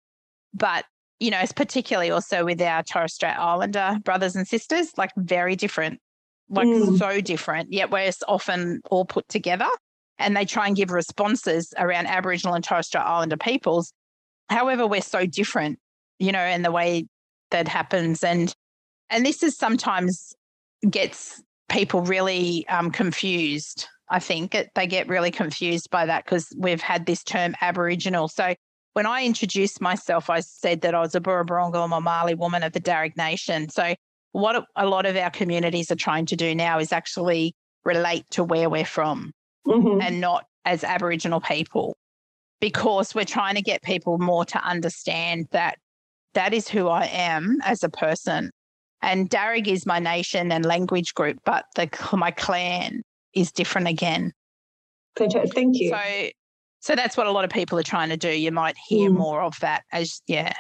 but, 0.55 0.87
you 1.21 1.31
know, 1.31 1.41
it's 1.41 1.53
particularly 1.53 2.11
also 2.11 2.45
with 2.45 2.63
our 2.63 2.83
Torres 2.83 3.13
Strait 3.13 3.37
Islander 3.37 3.99
brothers 4.05 4.37
and 4.37 4.47
sisters, 4.47 4.93
like 4.97 5.11
very 5.17 5.57
different, 5.57 6.01
like 6.49 6.67
mm. 6.67 6.99
so 6.99 7.21
different, 7.21 7.73
yet 7.73 7.91
we're 7.91 8.11
often 8.27 8.81
all 8.91 9.05
put 9.05 9.29
together 9.29 9.69
and 10.19 10.37
they 10.37 10.45
try 10.45 10.67
and 10.67 10.77
give 10.77 10.91
responses 10.91 11.73
around 11.79 12.07
Aboriginal 12.07 12.55
and 12.55 12.65
Torres 12.65 12.87
Strait 12.87 13.03
Islander 13.03 13.37
peoples. 13.37 13.93
However, 14.51 14.87
we're 14.87 15.01
so 15.03 15.27
different, 15.27 15.79
you 16.19 16.33
know, 16.33 16.45
in 16.45 16.63
the 16.63 16.73
way 16.73 17.07
that 17.51 17.69
happens. 17.69 18.25
And 18.25 18.53
and 19.11 19.25
this 19.25 19.43
is 19.43 19.57
sometimes 19.57 20.35
gets 20.89 21.43
people 21.69 22.03
really 22.03 22.67
um, 22.69 22.91
confused. 22.91 23.87
I 24.11 24.19
think 24.19 24.55
it, 24.55 24.71
they 24.75 24.87
get 24.87 25.09
really 25.09 25.31
confused 25.31 25.91
by 25.91 26.07
that 26.07 26.25
because 26.25 26.53
we've 26.57 26.81
had 26.81 27.07
this 27.07 27.23
term 27.23 27.55
Aboriginal. 27.61 28.29
So 28.29 28.55
when 28.95 29.07
I 29.07 29.25
introduced 29.25 29.81
myself, 29.81 30.31
I 30.31 30.41
said 30.41 30.81
that 30.81 30.95
I 30.95 31.01
was 31.01 31.15
a 31.15 31.21
Burra 31.21 31.45
or 31.45 32.01
Mali 32.01 32.35
woman 32.35 32.63
of 32.63 32.73
the 32.73 32.81
Darug 32.81 33.17
Nation. 33.17 33.69
So 33.69 33.95
what 34.33 34.65
a 34.77 34.87
lot 34.87 35.07
of 35.07 35.17
our 35.17 35.31
communities 35.31 35.91
are 35.91 35.97
trying 35.97 36.27
to 36.27 36.37
do 36.37 36.55
now 36.55 36.79
is 36.79 36.93
actually 36.93 37.55
relate 37.85 38.25
to 38.31 38.45
where 38.45 38.69
we're 38.69 38.85
from 38.85 39.33
mm-hmm. 39.67 40.01
and 40.01 40.21
not 40.21 40.45
as 40.65 40.85
Aboriginal 40.85 41.41
people, 41.41 41.97
because 42.61 43.15
we're 43.15 43.25
trying 43.25 43.55
to 43.55 43.63
get 43.63 43.83
people 43.83 44.19
more 44.19 44.45
to 44.45 44.63
understand 44.63 45.47
that 45.53 45.79
that 46.35 46.53
is 46.53 46.69
who 46.69 46.89
I 46.89 47.07
am 47.07 47.59
as 47.65 47.83
a 47.83 47.89
person 47.89 48.51
and 49.03 49.31
Darug 49.31 49.69
is 49.69 49.87
my 49.87 49.99
nation 49.99 50.51
and 50.51 50.65
language 50.65 51.15
group, 51.15 51.39
but 51.45 51.67
the 51.77 51.89
my 52.17 52.31
clan 52.31 53.03
is 53.35 53.53
different 53.53 53.89
again. 53.89 54.33
Thank 55.55 55.79
you. 55.79 55.91
So, 55.91 56.29
so 56.81 56.97
that's 56.97 57.17
what 57.17 57.27
a 57.27 57.31
lot 57.31 57.45
of 57.45 57.51
people 57.51 57.79
are 57.79 57.85
trying 57.85 58.09
to 58.09 58.17
do. 58.17 58.31
You 58.31 58.53
might 58.53 58.77
hear 58.89 59.11
mm. 59.11 59.17
more 59.17 59.43
of 59.43 59.59
that 59.61 59.85
as 59.93 60.21
yeah, 60.27 60.53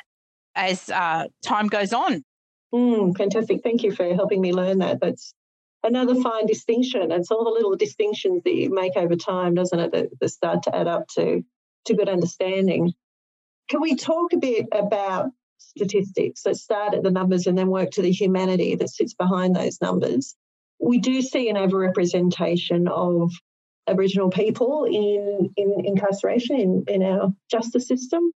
as 0.54 0.90
uh, 0.90 1.26
time 1.42 1.66
goes 1.66 1.92
on. 1.92 2.24
Mm, 2.74 3.16
fantastic. 3.16 3.62
Thank 3.62 3.82
you 3.82 3.92
for 3.92 4.14
helping 4.14 4.40
me 4.40 4.52
learn 4.52 4.78
that. 4.78 5.00
That's 5.00 5.34
another 5.82 6.14
fine 6.20 6.46
distinction. 6.46 7.10
It's 7.12 7.30
all 7.30 7.44
the 7.44 7.50
little 7.50 7.76
distinctions 7.76 8.42
that 8.44 8.54
you 8.54 8.70
make 8.70 8.96
over 8.96 9.16
time, 9.16 9.54
doesn't 9.54 9.78
it, 9.78 9.92
that, 9.92 10.08
that 10.20 10.28
start 10.28 10.64
to 10.64 10.76
add 10.76 10.88
up 10.88 11.06
to 11.16 11.44
to 11.86 11.94
good 11.94 12.08
understanding. 12.08 12.92
Can 13.70 13.80
we 13.80 13.94
talk 13.96 14.32
a 14.32 14.36
bit 14.36 14.66
about 14.72 15.30
statistics. 15.58 16.42
So 16.42 16.52
start 16.52 16.94
at 16.94 17.02
the 17.02 17.10
numbers 17.10 17.46
and 17.46 17.56
then 17.56 17.68
work 17.68 17.90
to 17.92 18.02
the 18.02 18.12
humanity 18.12 18.74
that 18.76 18.90
sits 18.90 19.14
behind 19.14 19.54
those 19.54 19.80
numbers. 19.80 20.34
We 20.80 20.98
do 20.98 21.22
see 21.22 21.48
an 21.48 21.56
overrepresentation 21.56 22.88
of 22.88 23.32
Aboriginal 23.86 24.30
people 24.30 24.84
in, 24.84 25.50
in 25.56 25.84
incarceration 25.84 26.60
in, 26.60 26.84
in 26.88 27.02
our 27.02 27.32
justice 27.50 27.88
system. 27.88 28.30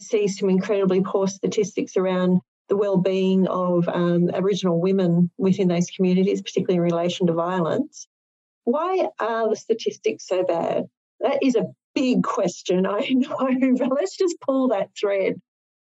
See 0.00 0.28
some 0.28 0.50
incredibly 0.50 1.02
poor 1.02 1.28
statistics 1.28 1.96
around 1.96 2.40
the 2.68 2.76
well-being 2.76 3.46
of 3.46 3.88
um, 3.88 4.30
Aboriginal 4.30 4.80
women 4.80 5.30
within 5.36 5.68
those 5.68 5.90
communities, 5.94 6.42
particularly 6.42 6.76
in 6.76 6.82
relation 6.82 7.26
to 7.26 7.32
violence. 7.32 8.06
Why 8.64 9.08
are 9.20 9.48
the 9.48 9.56
statistics 9.56 10.26
so 10.26 10.44
bad? 10.44 10.84
That 11.20 11.38
is 11.42 11.56
a 11.56 11.66
big 11.94 12.22
question, 12.22 12.86
I 12.86 13.08
know, 13.10 13.76
but 13.78 13.92
let's 13.92 14.16
just 14.16 14.40
pull 14.40 14.68
that 14.68 14.90
thread 14.98 15.34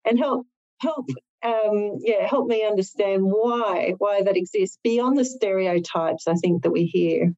and 0.05 0.19
help 0.19 0.45
help 0.79 1.07
um, 1.43 1.97
yeah 1.99 2.27
help 2.27 2.47
me 2.47 2.65
understand 2.65 3.21
why 3.23 3.93
why 3.97 4.21
that 4.23 4.37
exists 4.37 4.77
beyond 4.83 5.17
the 5.17 5.25
stereotypes 5.25 6.27
I 6.27 6.33
think 6.35 6.63
that 6.63 6.71
we 6.71 6.85
hear. 6.85 7.33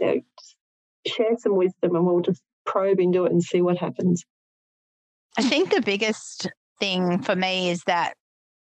Know, 0.00 0.20
share 1.06 1.36
some 1.38 1.56
wisdom 1.56 1.94
and 1.94 2.06
we'll 2.06 2.20
just 2.20 2.42
probe 2.64 3.00
into 3.00 3.24
it 3.24 3.32
and 3.32 3.42
see 3.42 3.60
what 3.60 3.76
happens. 3.76 4.24
I 5.36 5.42
think 5.42 5.70
the 5.70 5.82
biggest 5.82 6.48
thing 6.78 7.22
for 7.22 7.36
me 7.36 7.70
is 7.70 7.82
that 7.84 8.14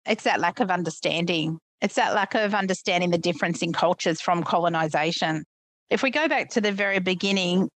it's 0.09 0.23
that 0.23 0.39
lack 0.39 0.59
of 0.59 0.71
understanding. 0.71 1.59
It's 1.81 1.95
that 1.95 2.13
lack 2.13 2.35
of 2.35 2.53
understanding 2.53 3.11
the 3.11 3.17
difference 3.17 3.61
in 3.61 3.71
cultures 3.71 4.19
from 4.19 4.43
colonization. 4.43 5.45
If 5.89 6.03
we 6.03 6.09
go 6.11 6.27
back 6.27 6.49
to 6.51 6.61
the 6.61 6.71
very 6.71 6.99
beginning, 6.99 7.69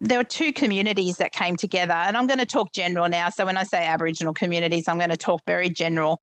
there 0.00 0.18
were 0.18 0.24
two 0.24 0.52
communities 0.52 1.16
that 1.18 1.32
came 1.32 1.56
together, 1.56 1.92
and 1.92 2.16
I'm 2.16 2.26
going 2.26 2.38
to 2.38 2.46
talk 2.46 2.72
general 2.72 3.08
now. 3.08 3.28
So 3.28 3.44
when 3.44 3.56
I 3.56 3.64
say 3.64 3.84
Aboriginal 3.84 4.32
communities, 4.32 4.88
I'm 4.88 4.98
going 4.98 5.10
to 5.10 5.16
talk 5.16 5.42
very 5.46 5.68
general. 5.68 6.20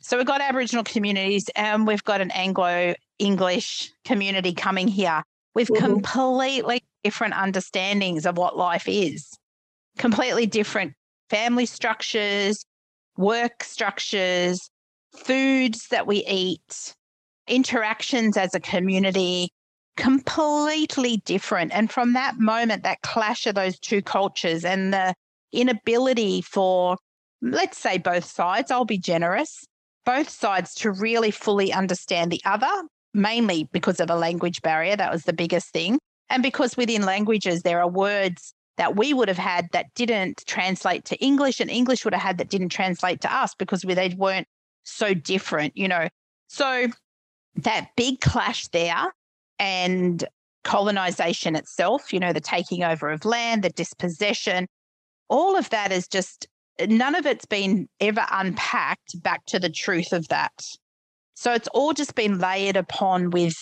So 0.00 0.16
we've 0.16 0.26
got 0.26 0.40
Aboriginal 0.40 0.84
communities 0.84 1.48
and 1.56 1.86
we've 1.86 2.04
got 2.04 2.20
an 2.20 2.30
Anglo 2.30 2.94
English 3.18 3.90
community 4.04 4.52
coming 4.52 4.88
here 4.88 5.22
with 5.54 5.68
mm-hmm. 5.68 5.84
completely 5.84 6.82
different 7.02 7.34
understandings 7.34 8.26
of 8.26 8.36
what 8.36 8.56
life 8.56 8.84
is, 8.86 9.26
completely 9.98 10.46
different 10.46 10.92
family 11.30 11.66
structures, 11.66 12.64
work 13.16 13.64
structures, 13.64 14.68
foods 15.16 15.88
that 15.88 16.06
we 16.06 16.24
eat, 16.26 16.94
interactions 17.48 18.36
as 18.36 18.54
a 18.54 18.60
community, 18.60 19.50
completely 19.96 21.18
different. 21.24 21.72
And 21.72 21.90
from 21.90 22.12
that 22.12 22.38
moment, 22.38 22.82
that 22.82 23.02
clash 23.02 23.46
of 23.46 23.54
those 23.54 23.78
two 23.78 24.02
cultures 24.02 24.64
and 24.64 24.92
the 24.92 25.14
inability 25.52 26.42
for, 26.42 26.96
let's 27.42 27.78
say, 27.78 27.98
both 27.98 28.24
sides, 28.24 28.70
I'll 28.70 28.84
be 28.84 28.98
generous, 28.98 29.64
both 30.04 30.28
sides 30.28 30.74
to 30.76 30.90
really 30.90 31.30
fully 31.30 31.72
understand 31.72 32.30
the 32.30 32.42
other, 32.44 32.70
mainly 33.14 33.68
because 33.72 34.00
of 34.00 34.10
a 34.10 34.16
language 34.16 34.62
barrier. 34.62 34.96
That 34.96 35.12
was 35.12 35.24
the 35.24 35.32
biggest 35.32 35.72
thing. 35.72 35.98
And 36.28 36.42
because 36.42 36.76
within 36.76 37.02
languages, 37.02 37.62
there 37.62 37.80
are 37.80 37.88
words 37.88 38.52
that 38.76 38.96
we 38.96 39.14
would 39.14 39.28
have 39.28 39.38
had 39.38 39.68
that 39.72 39.86
didn't 39.94 40.42
translate 40.46 41.04
to 41.06 41.16
English, 41.16 41.60
and 41.60 41.70
English 41.70 42.04
would 42.04 42.12
have 42.12 42.22
had 42.22 42.38
that 42.38 42.50
didn't 42.50 42.68
translate 42.68 43.22
to 43.22 43.34
us 43.34 43.54
because 43.54 43.84
we, 43.84 43.94
they 43.94 44.14
weren't 44.18 44.46
so 44.86 45.14
different, 45.14 45.76
you 45.76 45.88
know. 45.88 46.08
So 46.48 46.88
that 47.56 47.90
big 47.96 48.20
clash 48.20 48.68
there 48.68 49.12
and 49.58 50.24
colonization 50.64 51.56
itself, 51.56 52.12
you 52.12 52.20
know, 52.20 52.32
the 52.32 52.40
taking 52.40 52.82
over 52.82 53.10
of 53.10 53.24
land, 53.24 53.62
the 53.62 53.70
dispossession, 53.70 54.66
all 55.28 55.56
of 55.56 55.70
that 55.70 55.92
is 55.92 56.08
just 56.08 56.46
none 56.88 57.14
of 57.14 57.26
it's 57.26 57.46
been 57.46 57.88
ever 58.00 58.26
unpacked 58.30 59.22
back 59.22 59.44
to 59.46 59.58
the 59.58 59.70
truth 59.70 60.12
of 60.12 60.28
that. 60.28 60.52
So 61.34 61.52
it's 61.52 61.68
all 61.68 61.92
just 61.92 62.14
been 62.14 62.38
layered 62.38 62.76
upon 62.76 63.30
with, 63.30 63.56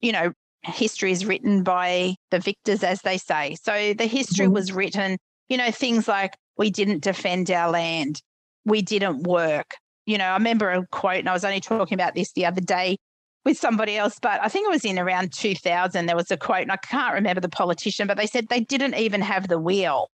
you 0.00 0.12
know, 0.12 0.32
history 0.62 1.12
is 1.12 1.26
written 1.26 1.62
by 1.62 2.14
the 2.30 2.38
victors, 2.38 2.84
as 2.84 3.02
they 3.02 3.18
say. 3.18 3.56
So 3.62 3.94
the 3.94 4.06
history 4.06 4.46
mm-hmm. 4.46 4.54
was 4.54 4.72
written, 4.72 5.18
you 5.48 5.56
know, 5.56 5.70
things 5.70 6.06
like 6.06 6.36
we 6.56 6.70
didn't 6.70 7.02
defend 7.02 7.50
our 7.50 7.70
land, 7.70 8.20
we 8.64 8.82
didn't 8.82 9.24
work. 9.24 9.74
You 10.06 10.18
know, 10.18 10.24
I 10.24 10.34
remember 10.34 10.70
a 10.70 10.86
quote, 10.88 11.18
and 11.18 11.28
I 11.28 11.32
was 11.32 11.44
only 11.44 11.60
talking 11.60 11.94
about 11.94 12.14
this 12.14 12.32
the 12.32 12.46
other 12.46 12.60
day 12.60 12.96
with 13.44 13.58
somebody 13.58 13.96
else, 13.96 14.18
but 14.20 14.40
I 14.42 14.48
think 14.48 14.66
it 14.66 14.72
was 14.72 14.84
in 14.84 14.98
around 14.98 15.32
2000. 15.32 16.06
There 16.06 16.16
was 16.16 16.30
a 16.30 16.36
quote, 16.36 16.62
and 16.62 16.72
I 16.72 16.76
can't 16.76 17.14
remember 17.14 17.40
the 17.40 17.48
politician, 17.48 18.06
but 18.06 18.16
they 18.16 18.26
said 18.26 18.48
they 18.48 18.60
didn't 18.60 18.94
even 18.94 19.20
have 19.20 19.48
the 19.48 19.58
wheel. 19.58 20.08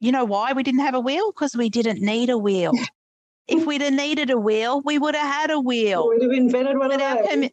You 0.00 0.12
know 0.12 0.24
why 0.24 0.52
we 0.52 0.62
didn't 0.62 0.80
have 0.80 0.94
a 0.94 1.00
wheel? 1.00 1.32
Because 1.32 1.56
we 1.56 1.68
didn't 1.68 2.00
need 2.00 2.30
a 2.30 2.38
wheel. 2.38 2.72
if 3.48 3.66
we'd 3.66 3.80
have 3.80 3.92
needed 3.92 4.30
a 4.30 4.38
wheel, 4.38 4.80
we 4.84 4.98
would 4.98 5.14
have 5.14 5.26
had 5.26 5.50
a 5.50 5.60
wheel. 5.60 6.08
We'd 6.08 6.22
have 6.22 6.32
invented 6.32 6.78
one 6.78 6.92
of 6.92 6.98
those. 6.98 7.50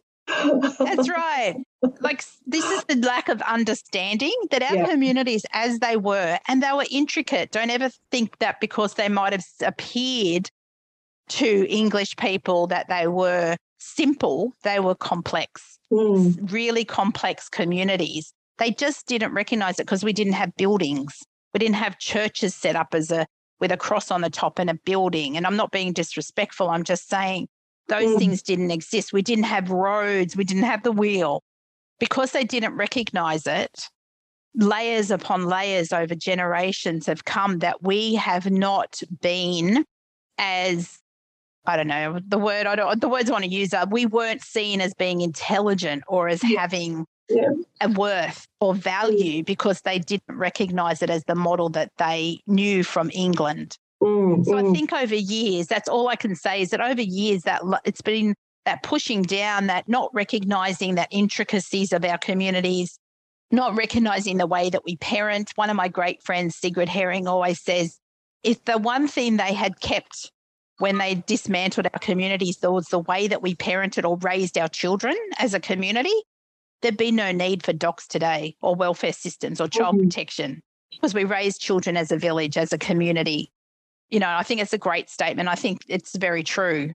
That's 0.78 1.08
right. 1.08 1.56
Like 2.00 2.24
this 2.46 2.64
is 2.64 2.84
the 2.84 2.96
lack 2.96 3.28
of 3.28 3.40
understanding 3.42 4.34
that 4.50 4.62
our 4.62 4.76
Yeah. 4.76 4.86
communities, 4.88 5.44
as 5.52 5.78
they 5.78 5.96
were, 5.96 6.38
and 6.48 6.62
they 6.62 6.72
were 6.72 6.86
intricate. 6.90 7.52
Don't 7.52 7.70
ever 7.70 7.90
think 8.10 8.38
that 8.38 8.60
because 8.60 8.94
they 8.94 9.08
might 9.08 9.32
have 9.32 9.44
appeared 9.62 10.50
to 11.28 11.66
English 11.68 12.16
people 12.16 12.66
that 12.68 12.88
they 12.88 13.06
were 13.06 13.56
simple, 13.78 14.52
they 14.62 14.80
were 14.80 14.94
complex, 14.94 15.78
Mm, 15.92 16.50
really 16.50 16.84
complex 16.84 17.48
communities. 17.48 18.32
They 18.58 18.72
just 18.72 19.06
didn't 19.06 19.32
recognize 19.32 19.78
it 19.78 19.84
because 19.84 20.02
we 20.02 20.12
didn't 20.12 20.32
have 20.32 20.56
buildings. 20.56 21.22
We 21.54 21.58
didn't 21.58 21.76
have 21.76 21.98
churches 21.98 22.54
set 22.54 22.74
up 22.74 22.94
as 22.94 23.10
a 23.10 23.26
with 23.60 23.70
a 23.72 23.76
cross 23.76 24.10
on 24.10 24.20
the 24.20 24.30
top 24.30 24.58
and 24.58 24.68
a 24.68 24.74
building. 24.74 25.36
And 25.36 25.46
I'm 25.46 25.56
not 25.56 25.70
being 25.70 25.92
disrespectful. 25.92 26.68
I'm 26.68 26.84
just 26.84 27.08
saying 27.08 27.48
those 27.88 28.14
Mm. 28.14 28.18
things 28.18 28.42
didn't 28.42 28.70
exist. 28.70 29.12
We 29.12 29.22
didn't 29.22 29.44
have 29.44 29.70
roads. 29.70 30.36
We 30.36 30.44
didn't 30.44 30.64
have 30.64 30.82
the 30.82 30.92
wheel. 30.92 31.42
Because 31.98 32.32
they 32.32 32.44
didn't 32.44 32.74
recognize 32.74 33.46
it, 33.46 33.88
layers 34.54 35.10
upon 35.10 35.46
layers 35.46 35.92
over 35.92 36.14
generations 36.14 37.06
have 37.06 37.24
come 37.24 37.60
that 37.60 37.82
we 37.82 38.14
have 38.16 38.50
not 38.50 39.00
been 39.22 39.84
as 40.38 40.98
I 41.66 41.76
don't 41.76 41.88
know 41.88 42.20
the 42.26 42.38
word 42.38 42.66
I 42.66 42.76
don't 42.76 43.00
the 43.00 43.08
words 43.08 43.28
I 43.28 43.32
want 43.32 43.44
to 43.44 43.50
use 43.50 43.74
are 43.74 43.86
we 43.86 44.06
weren't 44.06 44.42
seen 44.42 44.80
as 44.80 44.94
being 44.94 45.20
intelligent 45.20 46.04
or 46.08 46.28
as 46.28 46.42
Yeah. 46.42 46.60
having 46.60 47.06
Yeah. 47.28 47.50
a 47.80 47.88
worth 47.88 48.46
or 48.60 48.74
value 48.74 49.42
because 49.42 49.80
they 49.82 49.98
didn't 49.98 50.36
recognize 50.36 51.02
it 51.02 51.10
as 51.10 51.24
the 51.24 51.34
model 51.34 51.68
that 51.70 51.90
they 51.98 52.40
knew 52.46 52.84
from 52.84 53.10
England. 53.12 53.76
mm, 54.02 54.44
So 54.46 54.56
I 54.56 54.62
mm. 54.62 54.72
think 54.72 54.92
over 54.92 55.14
years, 55.14 55.66
that's 55.66 55.88
all 55.88 56.08
I 56.08 56.16
can 56.16 56.34
say 56.36 56.62
is 56.62 56.70
that 56.70 56.80
over 56.80 57.02
years 57.02 57.42
that 57.42 57.62
it's 57.84 58.00
been 58.00 58.34
that 58.64 58.82
pushing 58.82 59.22
down, 59.22 59.66
that 59.68 59.88
not 59.88 60.10
recognizing 60.14 60.96
that 60.96 61.08
intricacies 61.10 61.92
of 61.92 62.04
our 62.04 62.18
communities, 62.18 62.98
not 63.50 63.76
recognizing 63.76 64.38
the 64.38 64.46
way 64.46 64.70
that 64.70 64.84
we 64.84 64.96
parent. 64.96 65.52
One 65.56 65.70
of 65.70 65.76
my 65.76 65.88
great 65.88 66.22
friends, 66.22 66.56
Sigrid 66.56 66.88
Herring, 66.88 67.26
always 67.26 67.60
says, 67.62 67.98
if 68.42 68.64
the 68.64 68.78
one 68.78 69.08
thing 69.08 69.36
they 69.36 69.52
had 69.54 69.80
kept 69.80 70.30
when 70.78 70.98
they 70.98 71.14
dismantled 71.26 71.86
our 71.86 71.98
communities 72.00 72.58
was 72.62 72.86
the 72.88 72.98
way 72.98 73.28
that 73.28 73.42
we 73.42 73.54
parented 73.54 74.08
or 74.08 74.18
raised 74.18 74.58
our 74.58 74.68
children 74.68 75.16
as 75.38 75.54
a 75.54 75.60
community, 75.60 76.14
there'd 76.82 76.96
be 76.96 77.10
no 77.10 77.32
need 77.32 77.64
for 77.64 77.72
DoCS 77.72 78.06
today 78.06 78.56
or 78.60 78.74
welfare 78.74 79.12
systems 79.12 79.60
or 79.60 79.68
child 79.68 79.96
Mhm. 79.96 80.04
protection 80.04 80.62
because 80.90 81.14
we 81.14 81.24
raised 81.24 81.60
children 81.60 81.96
as 81.96 82.12
a 82.12 82.16
village, 82.18 82.56
as 82.56 82.72
a 82.72 82.78
community 82.78 83.50
you 84.08 84.20
know, 84.20 84.28
I 84.28 84.42
think 84.42 84.60
it's 84.60 84.72
a 84.72 84.78
great 84.78 85.10
statement. 85.10 85.48
I 85.48 85.54
think 85.56 85.80
it's 85.88 86.16
very 86.16 86.44
true, 86.44 86.92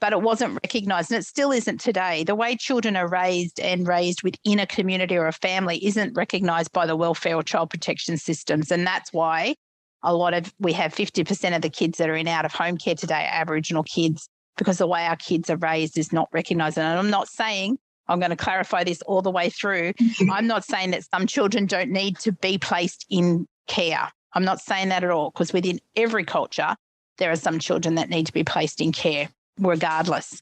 but 0.00 0.12
it 0.12 0.20
wasn't 0.20 0.54
recognized 0.62 1.10
and 1.10 1.18
it 1.20 1.26
still 1.26 1.52
isn't 1.52 1.80
today. 1.80 2.22
The 2.24 2.34
way 2.34 2.56
children 2.56 2.96
are 2.96 3.08
raised 3.08 3.58
and 3.60 3.86
raised 3.88 4.22
within 4.22 4.58
a 4.58 4.66
community 4.66 5.16
or 5.16 5.26
a 5.26 5.32
family 5.32 5.84
isn't 5.84 6.14
recognized 6.14 6.72
by 6.72 6.86
the 6.86 6.96
welfare 6.96 7.36
or 7.36 7.42
child 7.42 7.70
protection 7.70 8.18
systems. 8.18 8.70
And 8.70 8.86
that's 8.86 9.12
why 9.12 9.54
a 10.02 10.14
lot 10.14 10.34
of 10.34 10.52
we 10.58 10.72
have 10.72 10.94
50% 10.94 11.54
of 11.54 11.62
the 11.62 11.70
kids 11.70 11.98
that 11.98 12.08
are 12.08 12.16
in 12.16 12.28
out 12.28 12.44
of 12.44 12.52
home 12.52 12.76
care 12.76 12.94
today 12.94 13.28
are 13.30 13.40
Aboriginal 13.40 13.82
kids 13.82 14.28
because 14.56 14.78
the 14.78 14.86
way 14.86 15.06
our 15.06 15.16
kids 15.16 15.50
are 15.50 15.56
raised 15.56 15.98
is 15.98 16.12
not 16.12 16.28
recognized. 16.32 16.78
And 16.78 16.98
I'm 16.98 17.10
not 17.10 17.28
saying, 17.28 17.78
I'm 18.08 18.18
going 18.18 18.30
to 18.30 18.36
clarify 18.36 18.84
this 18.84 19.02
all 19.02 19.22
the 19.22 19.30
way 19.30 19.50
through. 19.50 19.92
Mm-hmm. 19.92 20.30
I'm 20.30 20.46
not 20.46 20.64
saying 20.64 20.90
that 20.90 21.04
some 21.04 21.26
children 21.26 21.66
don't 21.66 21.90
need 21.90 22.18
to 22.20 22.32
be 22.32 22.58
placed 22.58 23.06
in 23.08 23.46
care. 23.68 24.10
I'm 24.34 24.44
not 24.44 24.60
saying 24.60 24.88
that 24.90 25.04
at 25.04 25.10
all, 25.10 25.30
because 25.30 25.52
within 25.52 25.80
every 25.96 26.24
culture, 26.24 26.76
there 27.18 27.30
are 27.30 27.36
some 27.36 27.58
children 27.58 27.96
that 27.96 28.08
need 28.08 28.26
to 28.26 28.32
be 28.32 28.44
placed 28.44 28.80
in 28.80 28.92
care, 28.92 29.28
regardless. 29.58 30.40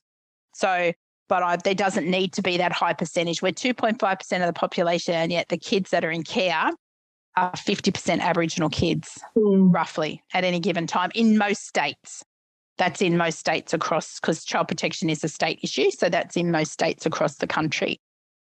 So, 0.55 0.93
but 1.29 1.43
I, 1.43 1.57
there 1.57 1.75
doesn't 1.75 2.09
need 2.09 2.33
to 2.35 2.43
be 2.43 2.57
that 2.57 2.73
high 2.73 2.93
percentage. 2.93 3.43
We're 3.43 3.53
2.5% 3.53 4.41
of 4.41 4.47
the 4.47 4.53
population, 4.53 5.15
and 5.15 5.31
yet 5.31 5.49
the 5.49 5.59
kids 5.59 5.91
that 5.91 6.05
are 6.05 6.11
in 6.11 6.23
care 6.23 6.71
are 7.37 7.53
50% 7.53 8.21
Aboriginal 8.21 8.69
kids, 8.69 9.19
Mm, 9.37 9.73
roughly, 9.73 10.23
at 10.35 10.45
any 10.45 10.61
given 10.61 10.87
time 10.87 11.11
in 11.15 11.39
most 11.39 11.67
states. 11.67 12.25
That's 12.79 13.03
in 13.03 13.17
most 13.17 13.39
states 13.39 13.75
across, 13.75 14.21
because 14.21 14.45
child 14.45 14.69
protection 14.69 15.11
is 15.11 15.25
a 15.25 15.29
state 15.29 15.61
issue. 15.63 15.91
So 15.91 16.09
that's 16.09 16.37
in 16.37 16.51
most 16.51 16.73
states 16.73 17.07
across 17.07 17.37
the 17.37 17.47
country. 17.47 18.01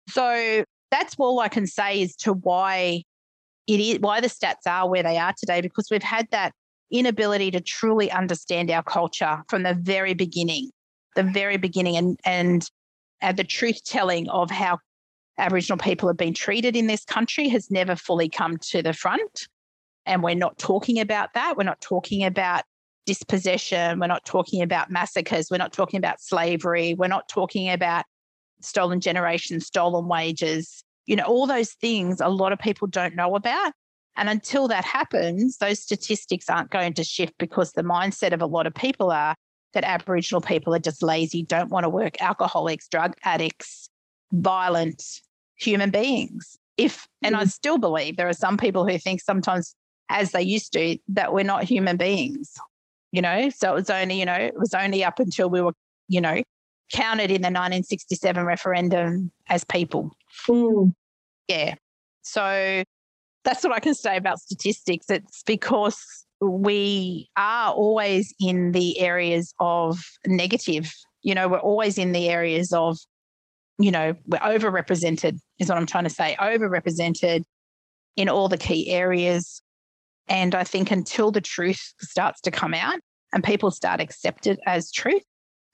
So 0.09 0.64
that's 0.90 1.14
all 1.19 1.40
I 1.40 1.49
can 1.49 1.66
say 1.66 2.03
as 2.03 2.16
to 2.16 2.33
why 2.33 3.03
it 3.66 3.81
is 3.81 3.99
why 4.01 4.21
the 4.21 4.29
stats 4.29 4.66
are 4.66 4.88
where 4.88 5.03
they 5.03 5.16
are 5.19 5.35
today, 5.38 5.61
because 5.61 5.88
we've 5.90 6.03
had 6.03 6.27
that 6.31 6.53
inability 6.90 7.51
to 7.53 7.61
truly 7.61 8.11
understand 8.11 8.71
our 8.71 8.83
culture 8.83 9.43
from 9.49 9.62
the 9.62 9.75
very 9.75 10.14
beginning, 10.14 10.71
the 11.14 11.23
very 11.23 11.57
beginning, 11.57 11.97
and 11.97 12.19
and, 12.25 12.69
and 13.21 13.37
the 13.37 13.45
truth 13.45 13.85
telling 13.85 14.29
of 14.29 14.51
how 14.51 14.79
Aboriginal 15.40 15.79
people 15.79 16.09
have 16.09 16.16
been 16.16 16.35
treated 16.35 16.76
in 16.76 16.87
this 16.87 17.05
country 17.05 17.48
has 17.48 17.70
never 17.70 17.96
fully 17.96 18.29
come 18.29 18.59
to 18.59 18.83
the 18.83 18.92
front. 18.92 19.48
And 20.07 20.22
we're 20.22 20.35
not 20.35 20.59
talking 20.59 21.00
about 21.00 21.35
that. 21.35 21.57
We're 21.57 21.64
not 21.64 21.81
talking 21.81 22.24
about 22.24 22.64
dispossession. 23.07 23.98
We're 23.98 24.07
not 24.07 24.24
talking 24.24 24.62
about 24.62 24.90
massacres. 24.90 25.48
We're 25.50 25.59
not 25.59 25.72
talking 25.72 25.98
about 25.98 26.20
slavery. 26.20 26.94
We're 26.94 27.09
not 27.09 27.29
talking 27.29 27.70
about 27.70 28.05
stolen 28.61 29.00
generations, 29.00 29.66
stolen 29.66 30.07
wages. 30.07 30.85
You 31.07 31.16
know, 31.16 31.24
all 31.24 31.46
those 31.46 31.72
things 31.72 32.20
a 32.20 32.29
lot 32.29 32.53
of 32.53 32.59
people 32.59 32.87
don't 32.87 33.16
know 33.16 33.35
about. 33.35 33.72
And 34.16 34.29
until 34.29 34.68
that 34.68 34.85
happens, 34.85 35.57
those 35.59 35.81
statistics 35.81 36.50
aren't 36.50 36.70
going 36.70 36.94
to 36.94 37.05
shift 37.05 37.35
because 37.38 37.72
the 37.72 37.83
mindset 37.83 38.33
of 38.33 38.42
a 38.42 38.46
lot 38.46 38.66
of 38.66 38.74
people 38.74 39.11
are 39.11 39.35
that 39.72 39.85
Aboriginal 39.85 40.40
people 40.40 40.74
are 40.74 40.81
just 40.81 41.03
lazy, 41.03 41.42
don't 41.42 41.70
want 41.70 41.85
to 41.85 41.88
work, 41.88 42.20
alcoholics, 42.20 42.88
drug 42.88 43.14
addicts, 43.24 43.88
violent 44.33 45.03
human 45.61 45.90
beings. 45.90 46.59
If, 46.77 47.07
and 47.23 47.37
I 47.37 47.44
still 47.44 47.79
believe 47.79 48.16
there 48.16 48.29
are 48.29 48.33
some 48.33 48.57
people 48.57 48.87
who 48.87 48.99
think 48.99 49.20
sometimes, 49.20 49.75
as 50.09 50.33
they 50.33 50.42
used 50.42 50.73
to, 50.73 50.96
that 51.09 51.33
we're 51.33 51.44
not 51.44 51.64
human 51.64 51.96
beings, 51.96 52.55
you 53.12 53.20
know? 53.20 53.51
So 53.51 53.73
it 53.73 53.75
was 53.75 53.90
only, 53.90 54.18
you 54.18 54.25
know, 54.25 54.35
it 54.35 54.55
was 54.59 54.75
only 54.75 55.05
up 55.05 55.18
until 55.18 55.51
we 55.51 55.61
were, 55.61 55.75
you 56.09 56.20
know, 56.20 56.42
counted 56.92 57.31
in 57.31 57.42
the 57.42 57.46
1967 57.46 58.44
referendum 58.44 59.31
as 59.49 59.64
people. 59.64 60.11
mm. 60.49 60.92
Yeah. 61.49 61.75
So 62.23 62.85
that's 63.44 63.64
what 63.64 63.73
I 63.73 63.81
can 63.81 63.94
say 63.94 64.16
about 64.16 64.38
statistics. 64.38 65.11
It's 65.11 65.42
because 65.42 66.01
we 66.40 67.29
are 67.37 67.73
always 67.73 68.33
in 68.40 68.73
the 68.73 69.01
areas 69.01 69.53
of 69.59 70.01
negative. 70.27 70.92
You 71.23 71.35
know, 71.35 71.49
we're 71.49 71.59
always 71.59 71.99
in 71.99 72.12
the 72.12 72.29
areas 72.29 72.73
of, 72.73 72.99
you 73.83 73.90
know, 73.90 74.14
we're 74.27 74.38
overrepresented, 74.38 75.38
is 75.59 75.69
what 75.69 75.79
I'm 75.79 75.87
trying 75.87 76.05
to 76.05 76.11
say, 76.11 76.37
overrepresented 76.38 77.45
in 78.16 78.29
all 78.29 78.49
the 78.49 78.59
key 78.59 78.90
areas. 78.90 79.62
And 80.29 80.55
I 80.55 80.64
think 80.64 80.90
until 80.90 81.31
the 81.31 81.40
truth 81.40 81.95
starts 82.01 82.40
to 82.43 82.51
come 82.51 82.75
out 82.75 83.01
and 83.33 83.43
people 83.43 83.71
start 83.71 84.01
accept 84.01 84.47
it 84.47 84.59
as 84.66 84.90
truth 84.90 85.23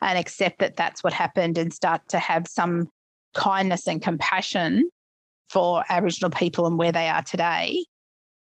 and 0.00 0.18
accept 0.18 0.58
that 0.60 0.76
that's 0.76 1.02
what 1.02 1.12
happened 1.12 1.58
and 1.58 1.72
start 1.72 2.02
to 2.08 2.18
have 2.18 2.46
some 2.46 2.88
kindness 3.34 3.86
and 3.86 4.02
compassion 4.02 4.88
for 5.50 5.84
Aboriginal 5.88 6.30
people 6.30 6.66
and 6.66 6.78
where 6.78 6.92
they 6.92 7.08
are 7.08 7.22
today 7.22 7.84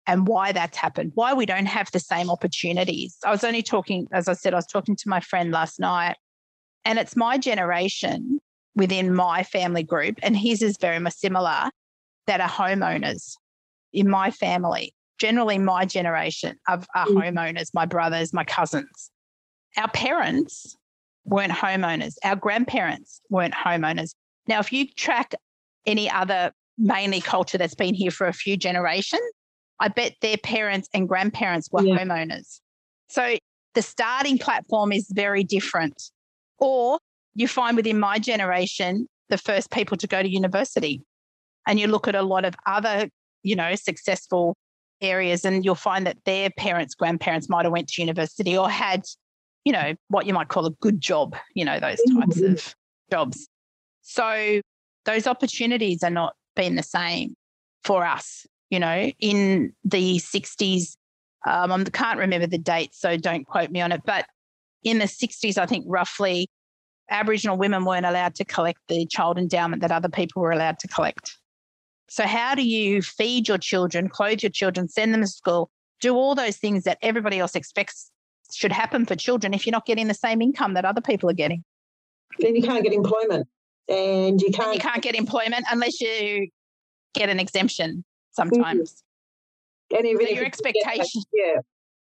and 0.06 0.28
why 0.28 0.52
that's 0.52 0.76
happened, 0.76 1.12
why 1.14 1.32
we 1.32 1.46
don't 1.46 1.66
have 1.66 1.90
the 1.92 2.00
same 2.00 2.30
opportunities. 2.30 3.16
I 3.24 3.30
was 3.30 3.44
only 3.44 3.62
talking, 3.62 4.06
as 4.12 4.28
I 4.28 4.34
said, 4.34 4.52
I 4.52 4.56
was 4.58 4.66
talking 4.66 4.96
to 4.96 5.08
my 5.08 5.20
friend 5.20 5.50
last 5.50 5.80
night, 5.80 6.16
and 6.84 6.98
it's 6.98 7.16
my 7.16 7.38
generation 7.38 8.40
within 8.76 9.14
my 9.14 9.42
family 9.42 9.82
group, 9.82 10.18
and 10.22 10.36
his 10.36 10.62
is 10.62 10.76
very 10.80 10.98
much 10.98 11.14
similar, 11.14 11.70
that 12.26 12.40
are 12.40 12.48
homeowners 12.48 13.34
in 13.92 14.08
my 14.08 14.30
family. 14.30 14.94
Generally, 15.18 15.58
my 15.58 15.84
generation 15.84 16.56
of 16.68 16.86
are 16.94 17.06
Mm. 17.06 17.14
homeowners, 17.32 17.68
my 17.74 17.86
brothers, 17.86 18.32
my 18.32 18.44
cousins. 18.44 19.10
Our 19.76 19.88
parents 19.88 20.76
weren't 21.24 21.52
homeowners, 21.52 22.14
our 22.24 22.36
grandparents 22.36 23.20
weren't 23.30 23.54
homeowners. 23.54 24.12
Now, 24.46 24.58
if 24.60 24.72
you 24.72 24.88
track 24.92 25.34
any 25.86 26.10
other 26.10 26.52
mainly 26.76 27.20
culture 27.20 27.56
that's 27.58 27.74
been 27.74 27.94
here 27.94 28.10
for 28.10 28.26
a 28.26 28.32
few 28.32 28.56
generations, 28.56 29.22
I 29.80 29.88
bet 29.88 30.14
their 30.20 30.36
parents 30.38 30.88
and 30.92 31.08
grandparents 31.08 31.68
were 31.70 31.82
Yeah. 31.82 31.98
homeowners. 31.98 32.60
So 33.08 33.36
the 33.74 33.82
starting 33.82 34.38
platform 34.38 34.92
is 34.92 35.08
very 35.12 35.44
different. 35.44 36.10
Or 36.58 36.98
you 37.34 37.48
find 37.48 37.76
within 37.76 37.98
my 37.98 38.18
generation, 38.18 39.08
the 39.28 39.38
first 39.38 39.70
people 39.70 39.96
to 39.96 40.06
go 40.06 40.22
to 40.22 40.28
university. 40.28 41.02
And 41.66 41.80
you 41.80 41.86
look 41.86 42.06
at 42.06 42.14
a 42.14 42.22
lot 42.22 42.44
of 42.44 42.54
other, 42.66 43.08
you 43.42 43.56
know, 43.56 43.74
successful 43.74 44.56
areas 45.00 45.44
and 45.44 45.64
you'll 45.64 45.74
find 45.74 46.06
that 46.06 46.18
their 46.24 46.50
parents, 46.50 46.94
grandparents 46.94 47.48
might 47.48 47.64
have 47.64 47.72
went 47.72 47.88
to 47.88 48.02
university 48.02 48.56
or 48.56 48.70
had, 48.70 49.02
you 49.64 49.72
know, 49.72 49.94
what 50.08 50.26
you 50.26 50.34
might 50.34 50.48
call 50.48 50.66
a 50.66 50.70
good 50.80 51.00
job, 51.00 51.36
you 51.54 51.64
know, 51.64 51.80
those 51.80 52.00
types 52.14 52.38
Mhm. 52.38 52.52
of 52.52 52.74
jobs. 53.10 53.48
So 54.02 54.60
those 55.04 55.26
opportunities 55.26 56.02
are 56.02 56.10
not 56.10 56.34
being 56.54 56.76
the 56.76 56.82
same 56.82 57.34
for 57.82 58.04
us. 58.04 58.46
You 58.70 58.80
know, 58.80 59.10
in 59.20 59.74
the 59.84 60.18
60s, 60.18 60.96
um, 61.46 61.70
I 61.72 61.84
can't 61.84 62.18
remember 62.18 62.46
the 62.46 62.58
date, 62.58 62.94
so 62.94 63.16
don't 63.16 63.46
quote 63.46 63.70
me 63.70 63.80
on 63.80 63.92
it. 63.92 64.02
But 64.04 64.26
in 64.82 64.98
the 64.98 65.08
60s, 65.08 65.58
I 65.58 65.66
think 65.66 65.84
roughly 65.88 66.48
Aboriginal 67.10 67.56
women 67.56 67.84
weren't 67.84 68.06
allowed 68.06 68.34
to 68.36 68.44
collect 68.44 68.78
the 68.88 69.06
child 69.06 69.38
endowment 69.38 69.82
that 69.82 69.92
other 69.92 70.08
people 70.08 70.42
were 70.42 70.52
allowed 70.52 70.78
to 70.80 70.88
collect. 70.88 71.38
So, 72.08 72.24
how 72.24 72.54
do 72.54 72.66
you 72.66 73.02
feed 73.02 73.48
your 73.48 73.58
children, 73.58 74.08
clothe 74.08 74.42
your 74.42 74.50
children, 74.50 74.88
send 74.88 75.14
them 75.14 75.20
to 75.20 75.26
school, 75.26 75.70
do 76.00 76.14
all 76.14 76.34
those 76.34 76.56
things 76.56 76.84
that 76.84 76.98
everybody 77.02 77.38
else 77.38 77.54
expects 77.54 78.10
should 78.52 78.72
happen 78.72 79.06
for 79.06 79.16
children 79.16 79.54
if 79.54 79.66
you're 79.66 79.72
not 79.72 79.86
getting 79.86 80.08
the 80.08 80.14
same 80.14 80.40
income 80.42 80.74
that 80.74 80.84
other 80.84 81.00
people 81.00 81.28
are 81.30 81.34
getting? 81.34 81.64
Then 82.38 82.54
you 82.56 82.62
can't 82.62 82.82
get 82.82 82.92
employment. 82.92 83.48
And 83.88 84.40
you 84.40 84.50
can't, 84.50 84.68
and 84.68 84.74
you 84.74 84.80
can't 84.80 85.02
get 85.02 85.14
employment 85.14 85.66
unless 85.70 86.00
you 86.00 86.48
get 87.12 87.28
an 87.28 87.38
exemption 87.38 88.04
sometimes. 88.32 89.02
Mm-hmm. 89.92 89.96
And 89.96 90.06
even 90.06 90.26
so 90.26 90.32
your 90.32 90.44
expectation. 90.44 91.22
yeah. 91.32 91.60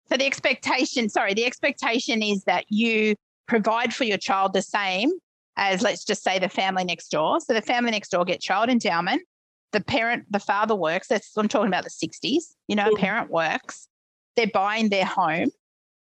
So 0.09 0.17
the 0.17 0.27
expectation, 0.27 1.09
sorry, 1.09 1.35
the 1.35 1.45
expectation 1.47 2.23
is 2.23 2.45
that 2.45 2.65
you 2.69 3.15
provide 3.47 3.95
for 3.95 4.05
your 4.05 4.19
child 4.19 4.53
the 4.53 4.63
same 4.63 5.11
as 5.57 5.83
let's 5.83 6.05
just 6.05 6.23
say 6.23 6.39
the 6.39 6.49
family 6.49 6.85
next 6.85 7.09
door. 7.09 7.41
So 7.41 7.55
the 7.55 7.63
family 7.63 7.91
next 7.91 8.11
door 8.11 8.25
get 8.25 8.41
child 8.41 8.69
endowment. 8.69 9.23
The 9.73 9.81
parent, 9.81 10.25
the 10.31 10.39
father 10.39 10.75
works. 10.75 11.09
That's 11.09 11.37
I'm 11.37 11.49
talking 11.49 11.69
about 11.69 11.85
the 11.85 11.91
60s. 11.91 12.55
You 12.69 12.77
know, 12.77 12.91
a 12.91 12.97
parent 12.97 13.31
works. 13.31 13.89
They're 14.37 14.47
buying 14.47 14.89
their 14.89 15.05
home. 15.05 15.51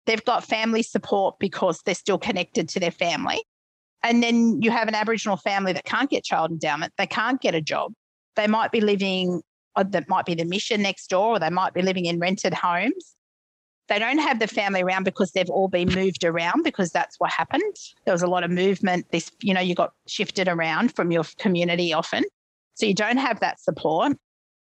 They've 0.06 0.24
got 0.24 0.44
family 0.44 0.82
support 0.82 1.38
because 1.38 1.80
they're 1.84 1.94
still 1.94 2.18
connected 2.18 2.68
to 2.70 2.80
their 2.80 2.90
family. 2.90 3.42
And 4.02 4.22
then 4.22 4.62
you 4.62 4.70
have 4.70 4.88
an 4.88 4.94
Aboriginal 4.94 5.36
family 5.36 5.72
that 5.74 5.84
can't 5.84 6.08
get 6.08 6.24
child 6.24 6.50
endowment. 6.50 6.92
They 6.96 7.06
can't 7.06 7.40
get 7.40 7.54
a 7.54 7.60
job. 7.60 7.92
They 8.36 8.46
might 8.46 8.72
be 8.72 8.80
living, 8.80 9.42
that 9.76 10.08
might 10.08 10.24
be 10.24 10.34
the 10.34 10.44
mission 10.44 10.80
next 10.80 11.08
door, 11.10 11.36
or 11.36 11.38
they 11.38 11.50
might 11.50 11.74
be 11.74 11.82
living 11.82 12.06
in 12.06 12.18
rented 12.18 12.54
homes. 12.54 13.16
They 13.88 13.98
don't 13.98 14.18
have 14.18 14.38
the 14.38 14.46
family 14.46 14.82
around 14.82 15.04
because 15.04 15.32
they've 15.32 15.48
all 15.48 15.68
been 15.68 15.92
moved 15.94 16.22
around 16.22 16.62
because 16.62 16.90
that's 16.90 17.16
what 17.18 17.30
happened. 17.30 17.74
There 18.04 18.12
was 18.12 18.22
a 18.22 18.26
lot 18.26 18.44
of 18.44 18.50
movement. 18.50 19.06
This, 19.12 19.30
you 19.40 19.54
know, 19.54 19.60
you 19.60 19.74
got 19.74 19.92
shifted 20.06 20.46
around 20.46 20.94
from 20.94 21.10
your 21.10 21.24
community 21.38 21.92
often. 21.92 22.24
So 22.74 22.84
you 22.86 22.94
don't 22.94 23.16
have 23.16 23.40
that 23.40 23.60
support. 23.60 24.12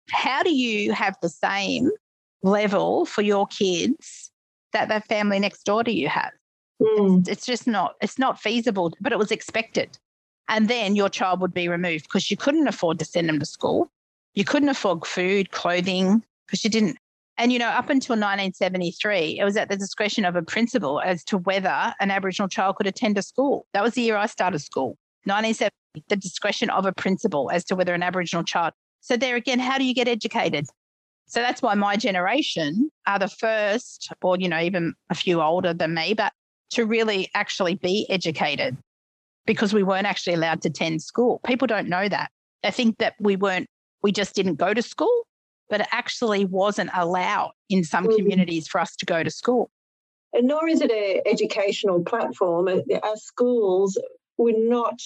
How 0.09 0.41
do 0.43 0.53
you 0.53 0.93
have 0.93 1.15
the 1.21 1.29
same 1.29 1.91
level 2.41 3.05
for 3.05 3.21
your 3.21 3.47
kids 3.47 4.31
that 4.73 4.89
the 4.89 4.99
family 5.01 5.39
next 5.39 5.63
door 5.63 5.83
to 5.83 5.91
you 5.91 6.09
has? 6.09 6.31
Mm. 6.81 7.19
It's, 7.19 7.29
it's 7.29 7.45
just 7.45 7.67
not, 7.67 7.95
it's 8.01 8.17
not 8.17 8.41
feasible, 8.41 8.93
but 8.99 9.11
it 9.11 9.19
was 9.19 9.31
expected. 9.31 9.97
And 10.49 10.67
then 10.67 10.95
your 10.95 11.07
child 11.07 11.39
would 11.39 11.53
be 11.53 11.69
removed 11.69 12.05
because 12.05 12.29
you 12.29 12.35
couldn't 12.35 12.67
afford 12.67 12.99
to 12.99 13.05
send 13.05 13.29
them 13.29 13.39
to 13.39 13.45
school. 13.45 13.89
You 14.33 14.43
couldn't 14.43 14.69
afford 14.69 15.05
food, 15.05 15.51
clothing, 15.51 16.23
because 16.45 16.63
you 16.63 16.69
didn't 16.69 16.97
and, 17.37 17.51
you 17.51 17.57
know, 17.57 17.67
up 17.67 17.89
until 17.89 18.13
1973, 18.13 19.39
it 19.39 19.43
was 19.43 19.57
at 19.57 19.69
the 19.69 19.75
discretion 19.75 20.23
of 20.23 20.35
a 20.35 20.43
principal 20.43 21.01
as 21.01 21.23
to 21.25 21.39
whether 21.39 21.93
an 21.99 22.11
Aboriginal 22.11 22.47
child 22.47 22.75
could 22.75 22.85
attend 22.85 23.17
a 23.17 23.23
school. 23.23 23.65
That 23.73 23.83
was 23.83 23.95
the 23.95 24.01
year 24.01 24.17
I 24.17 24.27
started 24.27 24.59
school. 24.59 24.97
1970, 25.25 25.71
the 26.09 26.15
discretion 26.15 26.69
of 26.69 26.85
a 26.85 26.93
principal 26.93 27.49
as 27.51 27.63
to 27.65 27.75
whether 27.75 27.93
an 27.93 28.03
Aboriginal 28.03 28.43
child. 28.43 28.73
So, 29.01 29.17
there 29.17 29.35
again, 29.35 29.59
how 29.59 29.77
do 29.77 29.83
you 29.83 29.95
get 29.95 30.07
educated? 30.07 30.67
So, 31.25 31.41
that's 31.41 31.61
why 31.61 31.73
my 31.73 31.95
generation 31.95 32.91
are 33.07 33.17
the 33.17 33.27
first, 33.27 34.13
or, 34.21 34.37
you 34.37 34.47
know, 34.47 34.59
even 34.59 34.93
a 35.09 35.15
few 35.15 35.41
older 35.41 35.73
than 35.73 35.95
me, 35.95 36.13
but 36.13 36.33
to 36.71 36.85
really 36.85 37.29
actually 37.33 37.75
be 37.75 38.05
educated 38.09 38.77
because 39.45 39.73
we 39.73 39.83
weren't 39.83 40.07
actually 40.07 40.33
allowed 40.33 40.61
to 40.61 40.69
attend 40.69 41.01
school. 41.01 41.41
People 41.45 41.67
don't 41.67 41.89
know 41.89 42.07
that. 42.07 42.29
They 42.61 42.71
think 42.71 42.99
that 42.99 43.15
we 43.19 43.35
weren't, 43.35 43.67
we 44.03 44.11
just 44.11 44.35
didn't 44.35 44.55
go 44.55 44.73
to 44.73 44.81
school 44.81 45.23
but 45.73 45.81
it 45.81 45.87
actually 45.91 46.45
wasn't 46.45 46.91
allowed 46.93 47.51
in 47.67 47.83
some 47.83 48.05
mm. 48.05 48.15
communities 48.15 48.67
for 48.67 48.79
us 48.79 48.95
to 48.95 49.07
go 49.07 49.23
to 49.23 49.31
school. 49.31 49.71
And 50.31 50.47
nor 50.47 50.67
is 50.67 50.81
it 50.81 50.91
an 50.91 51.23
educational 51.25 52.03
platform. 52.03 52.67
Our 52.67 53.15
schools 53.15 53.99
were 54.37 54.53
not 54.55 54.99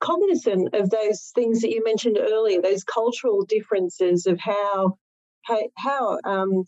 cognizant 0.00 0.74
of 0.74 0.88
those 0.88 1.30
things 1.34 1.60
that 1.60 1.68
you 1.68 1.84
mentioned 1.84 2.16
earlier, 2.18 2.62
those 2.62 2.82
cultural 2.82 3.44
differences 3.44 4.26
of 4.26 4.40
how 4.40 4.96
how, 5.42 5.60
how 5.76 6.18
um, 6.24 6.64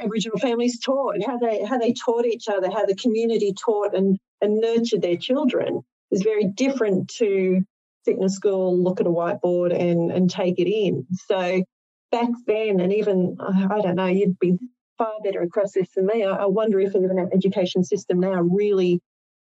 Aboriginal 0.00 0.38
families 0.38 0.80
taught, 0.80 1.16
how 1.26 1.36
they 1.36 1.62
how 1.66 1.76
they 1.76 1.92
taught 1.92 2.24
each 2.24 2.48
other, 2.48 2.70
how 2.70 2.86
the 2.86 2.96
community 2.96 3.52
taught 3.62 3.94
and, 3.94 4.18
and 4.40 4.58
nurtured 4.58 5.02
their 5.02 5.18
children 5.18 5.82
is 6.10 6.22
very 6.22 6.46
different 6.46 7.08
to 7.18 7.60
sit 8.06 8.16
in 8.16 8.24
a 8.24 8.30
school, 8.30 8.82
look 8.82 9.02
at 9.02 9.06
a 9.06 9.10
whiteboard 9.10 9.78
and 9.78 10.10
and 10.10 10.30
take 10.30 10.58
it 10.58 10.70
in. 10.70 11.06
So 11.26 11.62
back 12.10 12.28
then, 12.46 12.80
and 12.80 12.92
even, 12.92 13.36
uh, 13.40 13.68
I 13.70 13.80
don't 13.80 13.96
know, 13.96 14.06
you'd 14.06 14.38
be 14.38 14.58
far 14.96 15.14
better 15.22 15.42
across 15.42 15.72
this 15.72 15.90
than 15.94 16.06
me. 16.06 16.24
I, 16.24 16.30
I 16.30 16.46
wonder 16.46 16.80
if 16.80 16.94
even 16.94 17.18
our 17.18 17.28
education 17.32 17.84
system 17.84 18.20
now 18.20 18.40
really 18.42 19.00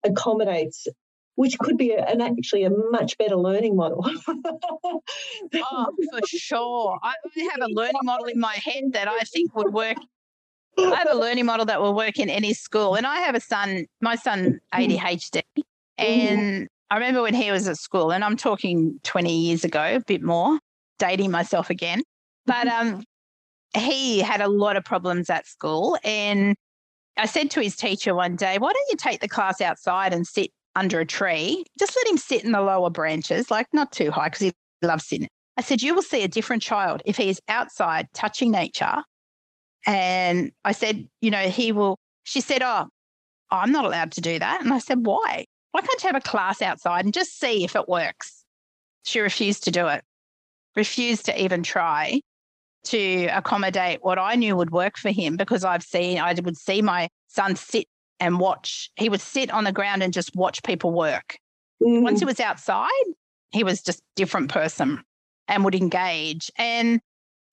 accommodates 0.04 0.88
which 1.36 1.58
could 1.60 1.78
be 1.78 1.94
an 1.94 2.22
actually 2.22 2.64
a 2.64 2.70
much 2.70 3.18
better 3.18 3.36
learning 3.36 3.76
model. 3.76 4.06
oh, 4.28 5.88
for 6.12 6.28
sure. 6.28 6.98
I 7.04 7.14
have 7.52 7.62
a 7.62 7.68
learning 7.68 8.02
model 8.04 8.26
in 8.26 8.40
my 8.40 8.54
head 8.54 8.84
that 8.94 9.08
I 9.08 9.20
think 9.20 9.54
would 9.56 9.74
work. 9.74 9.98
I 10.78 10.96
have 10.96 11.12
a 11.12 11.16
learning 11.18 11.46
model 11.46 11.66
that 11.66 11.82
will 11.82 11.94
work 11.94 12.20
in 12.20 12.30
any 12.30 12.54
school. 12.54 12.96
And 12.96 13.06
I 13.06 13.20
have 13.20 13.36
a 13.36 13.40
son, 13.40 13.86
my 14.02 14.16
son 14.16 14.60
mm-hmm. 14.74 14.92
ADHD. 14.92 15.42
Mm-hmm. 15.58 16.04
And 16.04 16.68
I 16.90 16.96
remember 16.96 17.22
when 17.22 17.34
he 17.34 17.52
was 17.52 17.68
at 17.68 17.78
school, 17.78 18.12
and 18.12 18.24
I'm 18.24 18.38
talking 18.38 19.00
20 19.04 19.36
years 19.36 19.64
ago, 19.64 19.96
a 19.96 20.00
bit 20.00 20.22
more, 20.22 20.60
dating 21.00 21.32
myself 21.32 21.70
again. 21.70 22.02
But 22.46 22.68
um, 22.68 23.04
he 23.76 24.20
had 24.20 24.42
a 24.42 24.48
lot 24.48 24.78
of 24.78 24.86
problems 24.86 25.30
at 25.30 25.48
school. 25.48 25.98
And 26.04 26.56
I 27.18 27.26
said 27.26 27.52
to 27.52 27.62
his 27.62 27.76
teacher 27.76 28.14
one 28.16 28.36
day, 28.36 28.58
why 28.58 28.72
don't 28.72 28.90
you 28.90 28.98
take 28.98 29.22
the 29.22 29.28
class 29.28 29.62
outside 29.62 30.14
and 30.14 30.28
sit 30.28 30.52
under 30.76 31.00
a 31.00 31.06
tree? 31.06 31.66
Just 31.80 31.96
let 31.96 32.12
him 32.12 32.18
sit 32.18 32.44
in 32.44 32.52
the 32.52 32.62
lower 32.62 32.90
branches, 32.90 33.50
like 33.50 33.68
not 33.74 33.92
too 33.92 34.12
high 34.12 34.28
because 34.28 34.42
he 34.42 34.54
loves 34.82 35.06
sitting. 35.06 35.28
I 35.58 35.62
said, 35.62 35.82
you 35.82 35.96
will 35.96 36.02
see 36.02 36.24
a 36.24 36.28
different 36.28 36.62
child 36.62 37.02
if 37.06 37.18
he 37.18 37.30
is 37.30 37.40
outside 37.48 38.08
touching 38.14 38.52
nature. 38.52 39.04
And 39.86 40.52
I 40.66 40.74
said, 40.74 41.08
you 41.22 41.32
know, 41.32 41.48
he 41.48 41.72
will, 41.72 41.98
she 42.24 42.42
said, 42.42 42.62
oh, 42.62 42.88
I'm 43.52 43.72
not 43.72 43.86
allowed 43.86 44.12
to 44.14 44.22
do 44.22 44.38
that. 44.40 44.62
And 44.62 44.74
I 44.74 44.80
said, 44.80 45.06
why? 45.06 45.46
Why 45.72 45.82
can't 45.82 46.04
you 46.04 46.08
have 46.08 46.16
a 46.16 46.22
class 46.22 46.62
outside 46.62 47.06
and 47.06 47.14
just 47.14 47.40
see 47.40 47.64
if 47.64 47.76
it 47.76 47.88
works? 47.88 48.44
She 49.04 49.20
refused 49.20 49.64
to 49.66 49.72
do 49.72 49.88
it, 49.88 50.04
refused 50.76 51.26
to 51.26 51.42
even 51.42 51.64
try 51.64 52.22
to 52.86 53.26
accommodate 53.28 54.00
what 54.02 54.18
I 54.18 54.36
knew 54.36 54.56
would 54.56 54.72
work 54.72 54.98
for 54.98 55.12
him 55.12 55.38
because 55.38 55.64
I've 55.64 55.84
seen, 55.84 56.20
I 56.20 56.34
would 56.34 56.58
see 56.58 56.82
my 56.82 57.10
son 57.28 57.56
sit 57.56 57.88
and 58.20 58.40
watch. 58.40 58.90
He 58.96 59.10
would 59.10 59.22
sit 59.22 59.52
on 59.52 59.64
the 59.64 59.72
ground 59.72 60.04
and 60.04 60.14
just 60.14 60.36
watch 60.36 60.64
people 60.64 60.92
work. 60.92 61.38
Mm. 61.82 62.04
Once 62.04 62.20
he 62.20 62.26
was 62.26 62.40
outside, 62.40 62.90
he 63.52 63.64
was 63.64 63.82
just 63.82 64.00
a 64.00 64.16
different 64.16 64.50
person 64.50 65.02
and 65.48 65.64
would 65.64 65.76
engage. 65.76 66.52
And 66.58 67.00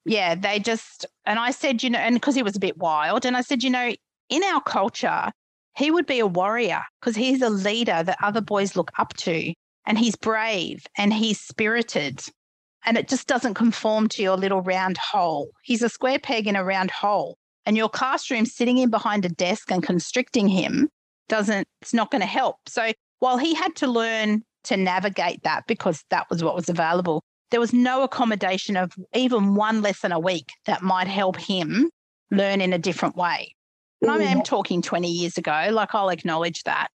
yeah, 0.05 0.35
they 0.35 0.59
just, 0.59 1.07
and 1.27 1.39
I 1.39 1.51
said, 1.51 1.83
you 1.83 1.91
know, 1.91 1.99
and 1.99 2.15
because 2.17 2.35
he 2.35 2.43
was 2.43 2.57
a 2.57 2.61
bit 2.61 2.79
wild, 2.79 3.25
and 3.25 3.37
I 3.37 3.41
said, 3.41 3.63
you 3.63 3.71
know, 3.71 3.93
in 4.29 4.43
our 4.45 4.61
culture, 4.61 5.31
he 5.77 5.91
would 5.91 6.07
be 6.07 6.19
a 6.19 6.27
warrior 6.27 6.83
because 7.01 7.17
he's 7.17 7.43
a 7.43 7.51
leader 7.51 8.03
that 8.03 8.19
other 8.23 8.41
boys 8.41 8.77
look 8.77 8.91
up 8.99 9.15
to 9.19 9.53
and 9.87 9.99
he's 9.99 10.17
brave 10.17 10.87
and 10.97 11.13
he's 11.13 11.41
spirited 11.41 12.23
and 12.85 12.97
it 12.97 13.09
just 13.09 13.27
doesn't 13.27 13.55
conform 13.55 14.09
to 14.09 14.23
your 14.23 14.37
little 14.37 14.63
round 14.63 14.99
hole. 14.99 15.51
He's 15.63 15.83
a 15.83 15.89
square 15.89 16.19
peg 16.19 16.47
in 16.47 16.57
a 16.57 16.65
round 16.65 16.91
hole. 16.91 17.37
And 17.65 17.77
your 17.77 17.89
classroom 17.89 18.45
sitting 18.45 18.79
in 18.79 18.91
behind 18.91 19.25
a 19.25 19.29
desk 19.29 19.71
and 19.71 19.83
constricting 19.83 20.49
him 20.49 20.89
doesn't, 21.29 21.67
it's 21.81 21.95
not 21.95 22.11
going 22.11 22.21
to 22.21 22.27
help. 22.27 22.57
So 22.67 22.93
while 23.21 23.39
he 23.39 23.55
had 23.55 23.77
to 23.77 23.87
learn 23.87 24.43
to 24.65 24.77
navigate 24.77 25.43
that 25.45 25.65
because 25.69 26.03
that 26.11 26.29
was 26.29 26.43
what 26.43 26.57
was 26.57 26.69
available, 26.69 27.23
there 27.53 27.61
was 27.61 27.73
no 27.73 28.03
accommodation 28.03 28.77
of 28.77 28.93
even 29.15 29.55
one 29.55 29.83
lesson 29.83 30.11
a 30.11 30.19
week 30.19 30.51
that 30.67 30.83
might 30.83 31.07
help 31.07 31.37
him 31.37 31.91
learn 32.31 32.61
in 32.61 32.73
a 32.73 32.79
different 32.79 33.15
way. 33.15 33.55
And 34.01 34.11
I 34.11 34.19
am 34.25 34.43
talking 34.43 34.83
20 34.83 35.09
years 35.09 35.39
ago, 35.39 35.69
like 35.71 35.95
I'll 35.95 36.09
acknowledge 36.09 36.65
that. 36.65 36.89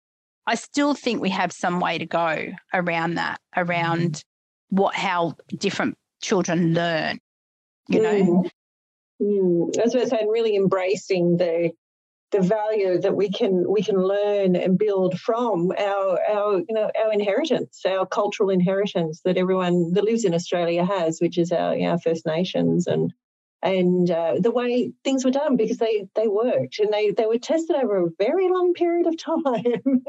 I 0.47 0.55
still 0.55 0.95
think 0.95 1.21
we 1.21 1.29
have 1.29 1.51
some 1.51 1.79
way 1.79 1.99
to 1.99 2.05
go 2.05 2.47
around 2.73 3.15
that, 3.15 3.39
around 3.55 3.99
mm-hmm. 3.99 4.34
What 4.75 4.95
how 4.95 5.35
different 5.57 5.97
children 6.21 6.73
learn. 6.73 7.19
You 7.87 8.01
know, 8.01 8.13
mm. 8.13 8.49
Mm. 9.21 9.77
As 9.77 9.95
I 9.95 9.99
was 9.99 10.09
saying, 10.09 10.27
really 10.27 10.55
embracing 10.55 11.37
the 11.37 11.71
the 12.31 12.41
value 12.41 12.99
that 12.99 13.15
we 13.15 13.29
can 13.29 13.63
we 13.69 13.81
can 13.81 13.95
learn 13.95 14.55
and 14.55 14.77
build 14.77 15.17
from 15.19 15.71
our 15.77 16.19
our 16.29 16.57
you 16.57 16.65
know 16.71 16.91
our 17.01 17.13
inheritance, 17.13 17.81
our 17.87 18.05
cultural 18.05 18.49
inheritance 18.49 19.21
that 19.23 19.37
everyone 19.37 19.93
that 19.93 20.03
lives 20.03 20.25
in 20.25 20.33
Australia 20.33 20.83
has, 20.83 21.19
which 21.19 21.37
is 21.37 21.51
our 21.51 21.79
our 21.79 21.99
First 21.99 22.25
Nations 22.25 22.87
and 22.87 23.13
and 23.61 24.11
uh, 24.11 24.35
the 24.39 24.51
way 24.51 24.91
things 25.03 25.23
were 25.23 25.31
done 25.31 25.55
because 25.55 25.77
they 25.77 26.07
they 26.15 26.27
worked 26.27 26.79
and 26.79 26.91
they 26.91 27.11
they 27.11 27.25
were 27.25 27.37
tested 27.37 27.75
over 27.75 28.05
a 28.05 28.09
very 28.19 28.49
long 28.49 28.73
period 28.73 29.07
of 29.07 29.17
time. 29.43 30.03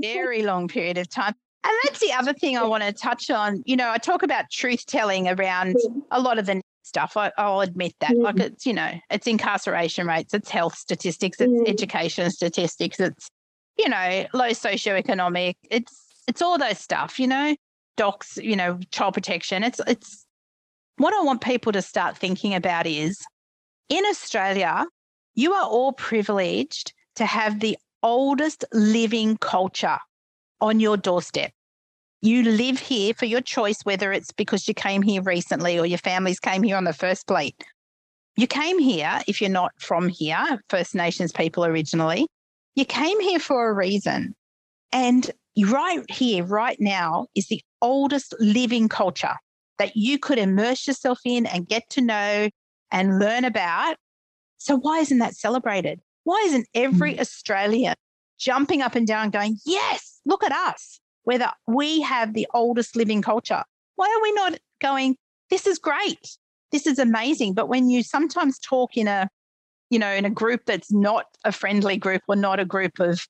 very 0.00 0.42
long 0.42 0.66
period 0.66 0.98
of 0.98 1.08
time. 1.08 1.34
And 1.66 1.74
that's 1.82 1.98
the 1.98 2.12
other 2.12 2.32
thing 2.32 2.56
I 2.56 2.62
want 2.62 2.84
to 2.84 2.92
touch 2.92 3.28
on. 3.28 3.64
You 3.66 3.76
know, 3.76 3.90
I 3.90 3.98
talk 3.98 4.22
about 4.22 4.50
truth 4.52 4.86
telling 4.86 5.26
around 5.26 5.74
a 6.12 6.20
lot 6.20 6.38
of 6.38 6.46
the 6.46 6.62
stuff. 6.84 7.16
I, 7.16 7.32
will 7.38 7.60
admit 7.60 7.92
that. 7.98 8.12
Mm. 8.12 8.22
Like 8.22 8.38
it's, 8.38 8.64
you 8.64 8.72
know, 8.72 8.92
it's 9.10 9.26
incarceration 9.26 10.06
rates, 10.06 10.32
it's 10.32 10.48
health 10.48 10.76
statistics, 10.76 11.40
it's 11.40 11.52
mm. 11.52 11.68
education 11.68 12.30
statistics, 12.30 13.00
it's, 13.00 13.28
you 13.76 13.88
know, 13.88 14.26
low 14.32 14.50
socioeconomic, 14.50 15.56
it's 15.68 16.04
it's 16.28 16.40
all 16.40 16.56
those 16.56 16.78
stuff, 16.78 17.18
you 17.18 17.26
know, 17.26 17.56
DoCS, 17.96 18.44
you 18.44 18.54
know, 18.54 18.78
child 18.92 19.14
protection. 19.14 19.64
It's 19.64 19.80
it's 19.88 20.24
what 20.98 21.14
I 21.14 21.22
want 21.22 21.40
people 21.40 21.72
to 21.72 21.82
start 21.82 22.16
thinking 22.16 22.54
about 22.54 22.86
is 22.86 23.20
in 23.88 24.04
Australia, 24.06 24.86
you 25.34 25.52
are 25.52 25.66
all 25.66 25.92
privileged 25.92 26.92
to 27.16 27.26
have 27.26 27.58
the 27.58 27.76
oldest 28.04 28.64
living 28.72 29.36
culture 29.38 29.98
on 30.60 30.80
your 30.80 30.96
doorstep. 30.96 31.52
You 32.26 32.42
live 32.42 32.80
here 32.80 33.14
for 33.14 33.24
your 33.24 33.40
choice, 33.40 33.82
whether 33.84 34.12
it's 34.12 34.32
because 34.32 34.66
you 34.66 34.74
came 34.74 35.00
here 35.00 35.22
recently 35.22 35.78
or 35.78 35.86
your 35.86 35.98
families 35.98 36.40
came 36.40 36.64
here 36.64 36.76
on 36.76 36.82
the 36.82 36.92
First 36.92 37.28
Fleet. 37.28 37.54
You 38.36 38.48
came 38.48 38.80
here, 38.80 39.22
if 39.28 39.40
you're 39.40 39.48
not 39.48 39.70
from 39.78 40.08
here, 40.08 40.60
First 40.68 40.96
Nations 40.96 41.30
people 41.30 41.64
originally, 41.64 42.26
you 42.74 42.84
came 42.84 43.20
here 43.20 43.38
for 43.38 43.68
a 43.68 43.72
reason. 43.72 44.34
And 44.90 45.30
right 45.70 46.02
here, 46.10 46.42
right 46.42 46.76
now, 46.80 47.28
is 47.36 47.46
the 47.46 47.62
oldest 47.80 48.34
living 48.40 48.88
culture 48.88 49.36
that 49.78 49.94
you 49.94 50.18
could 50.18 50.38
immerse 50.38 50.84
yourself 50.84 51.20
in 51.24 51.46
and 51.46 51.68
get 51.68 51.88
to 51.90 52.00
know 52.00 52.48
and 52.90 53.20
learn 53.20 53.44
about. 53.44 53.98
So, 54.58 54.76
why 54.76 54.98
isn't 54.98 55.18
that 55.18 55.36
celebrated? 55.36 56.00
Why 56.24 56.42
isn't 56.48 56.66
every 56.74 57.14
mm. 57.14 57.20
Australian 57.20 57.94
jumping 58.36 58.82
up 58.82 58.96
and 58.96 59.06
down 59.06 59.30
going, 59.30 59.58
yes, 59.64 60.20
look 60.26 60.42
at 60.42 60.50
us, 60.50 60.98
whether 61.26 61.50
we 61.66 62.00
have 62.00 62.32
the 62.34 62.46
oldest 62.54 62.94
living 62.94 63.20
culture? 63.20 63.62
Why 63.96 64.06
are 64.06 64.22
we 64.22 64.32
not 64.32 64.58
going, 64.80 65.16
this 65.50 65.66
is 65.66 65.78
great, 65.78 66.38
this 66.70 66.86
is 66.86 67.00
amazing? 67.00 67.54
But 67.54 67.68
when 67.68 67.90
you 67.90 68.04
sometimes 68.04 68.60
talk 68.60 68.96
in 68.96 69.08
a, 69.08 69.28
you 69.90 69.98
know, 69.98 70.12
in 70.12 70.24
a 70.24 70.30
group 70.30 70.62
that's 70.66 70.92
not 70.92 71.26
a 71.44 71.50
friendly 71.50 71.96
group 71.96 72.22
or 72.28 72.36
not 72.36 72.60
a 72.60 72.64
group 72.64 73.00
of 73.00 73.26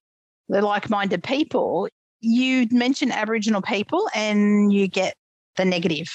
the 0.49 0.61
like-minded 0.61 1.23
people, 1.23 1.89
you 2.21 2.67
mention 2.71 3.11
Aboriginal 3.11 3.63
people 3.63 4.09
and 4.15 4.73
you 4.73 4.89
get 4.89 5.15
the 5.57 5.65
negative. 5.65 6.09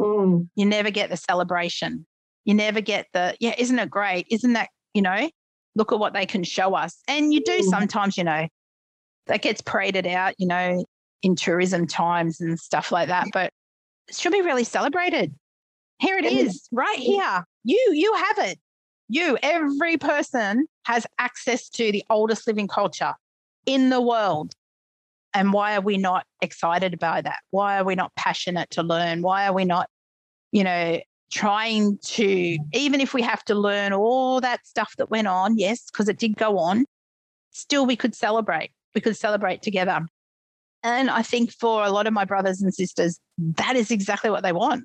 Mm. 0.00 0.48
You 0.56 0.66
never 0.66 0.90
get 0.90 1.08
the 1.10 1.16
celebration. 1.16 2.04
You 2.44 2.54
never 2.54 2.80
get 2.80 3.06
the, 3.12 3.36
yeah, 3.38 3.54
isn't 3.56 3.78
it 3.78 3.90
great? 3.90 4.26
Isn't 4.28 4.54
that, 4.54 4.70
you 4.92 5.02
know, 5.02 5.30
look 5.76 5.92
at 5.92 6.00
what 6.00 6.14
they 6.14 6.26
can 6.26 6.42
show 6.42 6.74
us. 6.74 6.98
And 7.06 7.32
you 7.32 7.44
do 7.44 7.58
mm. 7.58 7.64
sometimes, 7.64 8.18
you 8.18 8.24
know, 8.24 8.48
that 9.28 9.42
gets 9.42 9.60
paraded 9.60 10.06
out, 10.06 10.34
you 10.38 10.48
know, 10.48 10.84
in 11.22 11.36
tourism 11.36 11.86
times 11.86 12.40
and 12.40 12.58
stuff 12.58 12.92
like 12.92 13.08
that. 13.08 13.28
But 13.32 13.52
it 14.08 14.16
should 14.16 14.32
be 14.32 14.42
really 14.42 14.64
celebrated. 14.64 15.34
Here 15.98 16.18
it 16.18 16.24
is, 16.24 16.68
right 16.72 16.98
here. 16.98 17.46
You, 17.64 17.92
you 17.94 18.14
have 18.14 18.38
it. 18.48 18.58
You, 19.08 19.38
every 19.42 19.96
person 19.96 20.66
has 20.84 21.06
access 21.18 21.68
to 21.70 21.92
the 21.92 22.02
oldest 22.10 22.46
living 22.46 22.66
culture 22.66 23.14
in 23.66 23.90
the 23.90 24.00
world. 24.00 24.54
And 25.34 25.52
why 25.52 25.76
are 25.76 25.80
we 25.80 25.96
not 25.96 26.26
excited 26.40 26.92
about 26.92 27.24
that? 27.24 27.38
Why 27.50 27.78
are 27.78 27.84
we 27.84 27.94
not 27.94 28.12
passionate 28.16 28.70
to 28.70 28.82
learn? 28.82 29.22
Why 29.22 29.46
are 29.46 29.52
we 29.52 29.64
not, 29.64 29.88
you 30.50 30.64
know, 30.64 31.00
trying 31.30 31.98
to, 32.04 32.58
even 32.72 33.00
if 33.00 33.14
we 33.14 33.22
have 33.22 33.44
to 33.44 33.54
learn 33.54 33.92
all 33.92 34.40
that 34.40 34.66
stuff 34.66 34.94
that 34.98 35.10
went 35.10 35.28
on, 35.28 35.56
yes, 35.56 35.90
because 35.90 36.08
it 36.08 36.18
did 36.18 36.36
go 36.36 36.58
on, 36.58 36.84
still 37.50 37.86
we 37.86 37.96
could 37.96 38.14
celebrate. 38.14 38.72
We 38.94 39.00
could 39.00 39.16
celebrate 39.16 39.62
together. 39.62 40.00
And 40.82 41.10
I 41.10 41.22
think 41.22 41.52
for 41.52 41.84
a 41.84 41.90
lot 41.90 42.06
of 42.06 42.12
my 42.12 42.24
brothers 42.24 42.60
and 42.60 42.74
sisters, 42.74 43.20
that 43.38 43.76
is 43.76 43.90
exactly 43.90 44.30
what 44.30 44.42
they 44.42 44.52
want. 44.52 44.84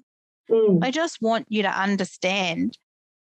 Mm. 0.49 0.79
They 0.81 0.91
just 0.91 1.17
want 1.21 1.45
you 1.49 1.63
to 1.63 1.69
understand 1.69 2.77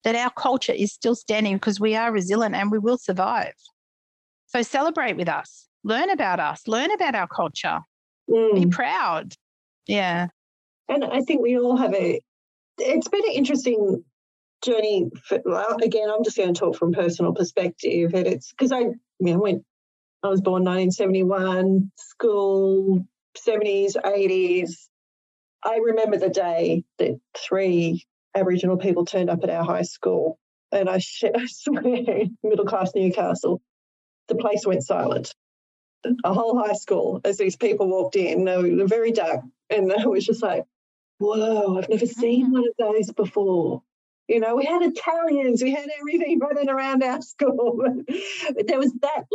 that 0.03 0.15
our 0.15 0.31
culture 0.31 0.73
is 0.73 0.91
still 0.91 1.15
standing 1.15 1.55
because 1.55 1.79
we 1.79 1.95
are 1.95 2.11
resilient 2.11 2.55
and 2.55 2.71
we 2.71 2.79
will 2.79 2.97
survive. 2.97 3.53
So 4.47 4.61
celebrate 4.61 5.17
with 5.17 5.29
us 5.29 5.67
learn 5.83 6.09
about 6.09 6.39
us, 6.39 6.67
learn 6.67 6.91
about 6.91 7.15
our 7.15 7.27
culture, 7.27 7.79
mm. 8.29 8.55
be 8.55 8.67
proud. 8.67 9.33
Yeah. 9.87 10.27
And 10.87 11.03
I 11.03 11.21
think 11.21 11.41
we 11.41 11.57
all 11.57 11.77
have 11.77 11.93
a, 11.93 12.19
it's 12.77 13.07
been 13.07 13.23
an 13.25 13.31
interesting 13.31 14.03
journey. 14.63 15.09
For, 15.23 15.39
well, 15.45 15.77
again, 15.81 16.09
I'm 16.09 16.23
just 16.23 16.37
going 16.37 16.53
to 16.53 16.59
talk 16.59 16.75
from 16.75 16.93
personal 16.93 17.33
perspective. 17.33 18.13
And 18.13 18.27
it's 18.27 18.51
because 18.51 18.71
I, 18.71 18.83
know, 19.19 19.39
went, 19.39 19.63
I 20.23 20.27
was 20.27 20.41
born 20.41 20.63
1971, 20.63 21.91
school, 21.95 23.05
70s, 23.37 23.95
80s. 23.95 24.87
I 25.63 25.77
remember 25.77 26.17
the 26.17 26.29
day 26.29 26.83
that 26.99 27.19
three 27.37 28.05
Aboriginal 28.35 28.77
people 28.77 29.05
turned 29.05 29.29
up 29.29 29.43
at 29.43 29.49
our 29.49 29.63
high 29.63 29.81
school. 29.81 30.37
And 30.71 30.89
I, 30.89 30.95
I 31.23 31.45
swear, 31.47 32.25
middle 32.43 32.65
class 32.65 32.91
Newcastle, 32.95 33.61
the 34.27 34.35
place 34.35 34.65
went 34.65 34.83
silent 34.83 35.33
a 36.23 36.33
whole 36.33 36.57
high 36.57 36.73
school 36.73 37.21
as 37.23 37.37
these 37.37 37.55
people 37.55 37.87
walked 37.87 38.15
in. 38.15 38.45
They 38.45 38.57
were 38.57 38.87
very 38.87 39.11
dark. 39.11 39.41
And 39.69 39.91
I 39.91 40.05
was 40.05 40.25
just 40.25 40.43
like, 40.43 40.63
whoa, 41.19 41.77
I've 41.77 41.89
never 41.89 42.05
seen 42.05 42.51
one 42.51 42.63
of 42.67 42.73
those 42.77 43.11
before. 43.11 43.83
You 44.27 44.39
know, 44.39 44.55
we 44.55 44.65
had 44.65 44.81
Italians, 44.81 45.61
we 45.61 45.71
had 45.71 45.89
everything 45.99 46.39
running 46.39 46.69
around 46.69 47.03
our 47.03 47.21
school. 47.21 47.83
there 48.65 48.79
was 48.79 48.93
that, 49.01 49.25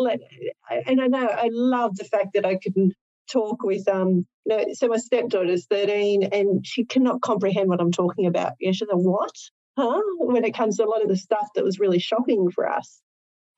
and 0.86 1.00
I 1.00 1.06
know 1.06 1.26
I 1.26 1.48
love 1.52 1.96
the 1.96 2.04
fact 2.04 2.34
that 2.34 2.46
I 2.46 2.56
couldn't 2.56 2.94
talk 3.30 3.62
with, 3.62 3.88
um, 3.88 4.26
you 4.44 4.56
know, 4.56 4.64
so 4.72 4.88
my 4.88 4.96
stepdaughter's 4.96 5.66
13 5.66 6.24
and 6.32 6.64
she 6.66 6.84
cannot 6.84 7.20
comprehend 7.20 7.68
what 7.68 7.80
I'm 7.80 7.92
talking 7.92 8.26
about. 8.26 8.52
You 8.60 8.68
know, 8.68 8.72
she's 8.72 8.88
like, 8.88 9.02
what? 9.02 9.34
Huh? 9.76 10.00
When 10.18 10.44
it 10.44 10.54
comes 10.54 10.76
to 10.76 10.84
a 10.84 10.88
lot 10.88 11.02
of 11.02 11.08
the 11.08 11.16
stuff 11.16 11.48
that 11.54 11.64
was 11.64 11.78
really 11.78 11.98
shocking 11.98 12.50
for 12.50 12.68
us. 12.68 13.00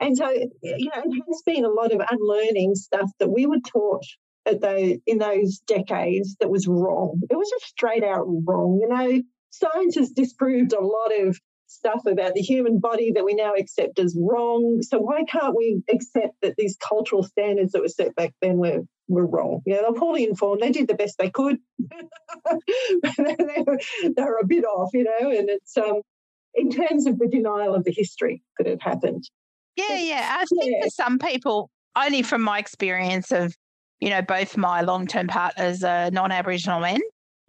And 0.01 0.17
so, 0.17 0.29
you 0.31 0.51
know, 0.63 1.03
it 1.05 1.23
has 1.27 1.43
been 1.45 1.65
a 1.65 1.71
lot 1.71 1.93
of 1.93 2.01
unlearning 2.09 2.75
stuff 2.75 3.11
that 3.19 3.29
we 3.31 3.47
were 3.47 3.61
taught 3.61 4.05
at 4.47 4.61
those, 4.61 4.97
in 5.07 5.19
those 5.19 5.59
decades 5.67 6.37
that 6.41 6.51
was 6.51 6.67
wrong. 6.67 7.21
It 7.31 7.37
was 7.37 7.51
just 7.51 7.67
straight 7.67 8.05
out 8.05 8.25
wrong. 8.47 8.79
You 8.81 8.89
know, 8.89 9.23
science 9.51 9.97
has 9.97 10.11
disproved 10.11 10.73
a 10.73 10.81
lot 10.81 11.11
of 11.21 11.39
stuff 11.69 12.03
about 12.07 12.35
the 12.35 12.41
human 12.41 12.79
body 12.79 13.13
that 13.13 13.25
we 13.25 13.35
now 13.35 13.53
accept 13.55 13.99
as 13.99 14.17
wrong. 14.19 14.81
So 14.83 14.99
why 14.99 15.25
can't 15.25 15.57
we 15.57 15.83
accept 15.93 16.35
that 16.43 16.55
these 16.57 16.77
cultural 16.77 17.23
standards 17.23 17.73
that 17.73 17.83
were 17.83 17.89
set 17.89 18.15
back 18.15 18.35
then 18.41 18.57
were 18.57 18.81
were 19.07 19.27
wrong? 19.27 19.61
Yeah, 19.67 19.83
they're 19.83 19.93
poorly 19.93 20.25
informed. 20.25 20.63
They 20.63 20.73
did 20.73 20.89
the 20.89 20.95
best 20.95 21.19
they 21.19 21.31
could. 21.31 21.59
they, 21.79 21.95
were, 23.67 23.79
they 24.03 24.23
were 24.23 24.39
a 24.43 24.47
bit 24.47 24.65
off, 24.65 24.91
you 24.93 25.05
know. 25.05 25.31
And 25.31 25.49
it's 25.49 25.77
um, 25.77 26.03
in 26.55 26.71
terms 26.71 27.07
of 27.07 27.19
the 27.19 27.29
denial 27.29 27.75
of 27.75 27.85
the 27.85 27.93
history 27.93 28.43
that 28.59 28.67
had 28.67 28.83
happened. 28.83 29.29
Yeah, 29.77 29.99
yeah. 29.99 30.37
I 30.41 30.45
think 30.45 30.73
yeah. 30.77 30.85
for 30.85 30.91
some 30.91 31.19
people, 31.19 31.71
only 31.95 32.23
from 32.23 32.43
my 32.43 32.59
experience 32.59 33.31
of, 33.31 33.55
you 34.01 34.11
know, 34.11 34.23
both 34.23 34.57
my 34.57 34.81
long 34.81 35.07
term 35.07 35.29
partners 35.29 35.85
are 35.85 36.11
non 36.11 36.33
Aboriginal 36.33 36.81
men. 36.81 37.01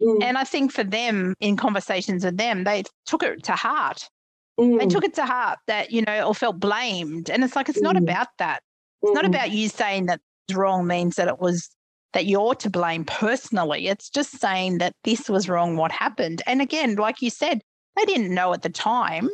Mm. 0.02 0.22
And 0.22 0.38
I 0.38 0.44
think 0.44 0.72
for 0.72 0.84
them, 0.84 1.34
in 1.40 1.56
conversations 1.56 2.24
with 2.24 2.36
them, 2.36 2.64
they 2.64 2.84
took 3.06 3.22
it 3.22 3.42
to 3.44 3.52
heart. 3.52 4.08
Mm. 4.58 4.78
They 4.78 4.86
took 4.86 5.04
it 5.04 5.14
to 5.14 5.26
heart 5.26 5.58
that, 5.66 5.90
you 5.90 6.02
know, 6.02 6.26
or 6.26 6.34
felt 6.34 6.58
blamed. 6.58 7.30
And 7.30 7.44
it's 7.44 7.56
like, 7.56 7.68
it's 7.68 7.80
mm. 7.80 7.84
not 7.84 7.96
about 7.96 8.28
that. 8.38 8.62
It's 9.02 9.12
not 9.12 9.24
mm. 9.24 9.28
about 9.28 9.50
you 9.50 9.68
saying 9.68 10.06
that 10.06 10.20
wrong 10.54 10.86
means 10.86 11.16
that 11.16 11.28
it 11.28 11.38
was 11.38 11.70
that 12.12 12.26
you're 12.26 12.54
to 12.56 12.70
blame 12.70 13.04
personally. 13.04 13.86
It's 13.86 14.10
just 14.10 14.40
saying 14.40 14.78
that 14.78 14.94
this 15.04 15.28
was 15.28 15.48
wrong, 15.48 15.76
what 15.76 15.92
happened. 15.92 16.42
And 16.46 16.60
again, 16.60 16.96
like 16.96 17.22
you 17.22 17.30
said, 17.30 17.60
they 17.96 18.04
didn't 18.04 18.34
know 18.34 18.52
at 18.52 18.62
the 18.62 18.68
time, 18.68 19.28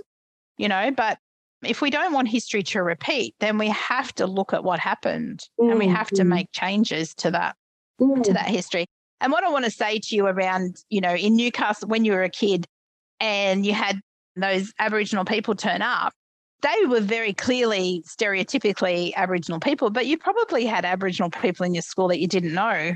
you 0.59 0.69
know, 0.69 0.91
but 0.91 1.19
if 1.65 1.81
we 1.81 1.91
don't 1.91 2.13
want 2.13 2.29
history 2.29 2.63
to 2.63 2.83
repeat, 2.83 3.35
then 3.41 3.59
we 3.59 3.69
have 3.69 4.15
to 4.17 4.27
look 4.27 4.53
at 4.53 4.65
what 4.65 4.79
happened 4.79 5.41
mm, 5.59 5.71
and 5.71 5.79
we 5.79 5.87
have 5.87 6.09
mm. 6.09 6.17
to 6.17 6.25
make 6.25 6.53
changes 6.53 7.15
to 7.15 7.31
that 7.31 7.57
mm. 8.01 8.23
to 8.23 8.33
that 8.33 8.47
history. 8.47 8.87
And 9.21 9.33
what 9.33 9.45
I 9.45 9.51
want 9.51 9.65
to 9.65 9.71
say 9.71 9.99
to 9.99 10.17
you 10.17 10.27
around, 10.27 10.77
you 10.91 11.01
know, 11.01 11.15
in 11.15 11.37
Newcastle 11.37 11.89
when 11.89 12.05
you 12.05 12.13
were 12.13 12.23
a 12.23 12.31
kid 12.31 12.67
and 13.21 13.65
you 13.65 13.73
had 13.73 14.01
those 14.37 14.73
Aboriginal 14.79 15.25
people 15.25 15.55
turn 15.55 15.83
up, 15.83 16.13
they 16.63 16.87
were 16.87 17.01
very 17.01 17.33
clearly 17.33 18.03
stereotypically 18.07 19.15
Aboriginal 19.15 19.61
people, 19.61 19.91
but 19.91 20.07
you 20.07 20.19
probably 20.19 20.67
had 20.67 20.85
Aboriginal 20.85 21.31
people 21.31 21.65
in 21.65 21.75
your 21.75 21.83
school 21.83 22.09
that 22.09 22.19
you 22.19 22.27
didn't 22.27 22.55
know. 22.55 22.95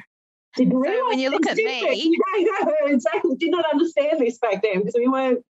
Didn't 0.56 0.84
so 0.84 1.08
when 1.08 1.20
you 1.20 1.30
look 1.30 1.46
at 1.46 1.56
me, 1.56 2.10
exactly, 2.86 3.36
did 3.38 3.52
not 3.52 3.64
understand 3.72 4.18
this 4.18 4.38
back 4.38 4.62
then 4.62 4.80
because 4.80 4.96
we 4.98 5.06
weren't 5.06 5.44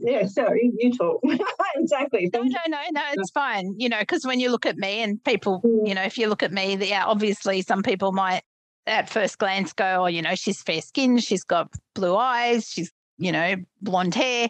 yeah, 0.00 0.26
sorry, 0.26 0.70
you 0.78 0.92
talk. 0.96 1.20
exactly. 1.76 2.30
No, 2.32 2.42
no, 2.42 2.58
no, 2.68 2.78
no, 2.92 3.02
it's 3.14 3.30
fine. 3.32 3.74
You 3.78 3.88
know, 3.88 3.98
because 3.98 4.24
when 4.24 4.38
you 4.38 4.50
look 4.50 4.64
at 4.64 4.76
me 4.76 5.02
and 5.02 5.22
people, 5.24 5.60
mm. 5.64 5.88
you 5.88 5.94
know, 5.94 6.02
if 6.02 6.16
you 6.16 6.28
look 6.28 6.42
at 6.42 6.52
me, 6.52 6.76
yeah, 6.76 7.04
obviously 7.04 7.62
some 7.62 7.82
people 7.82 8.12
might 8.12 8.42
at 8.88 9.08
first 9.08 9.38
glance 9.38 9.72
go, 9.72 10.04
oh, 10.04 10.06
you 10.06 10.22
know, 10.22 10.34
she's 10.34 10.62
fair 10.62 10.80
skinned, 10.80 11.22
she's 11.22 11.44
got 11.44 11.72
blue 11.94 12.16
eyes, 12.16 12.70
she's, 12.70 12.90
you 13.18 13.32
know, 13.32 13.56
blonde 13.80 14.14
hair. 14.14 14.48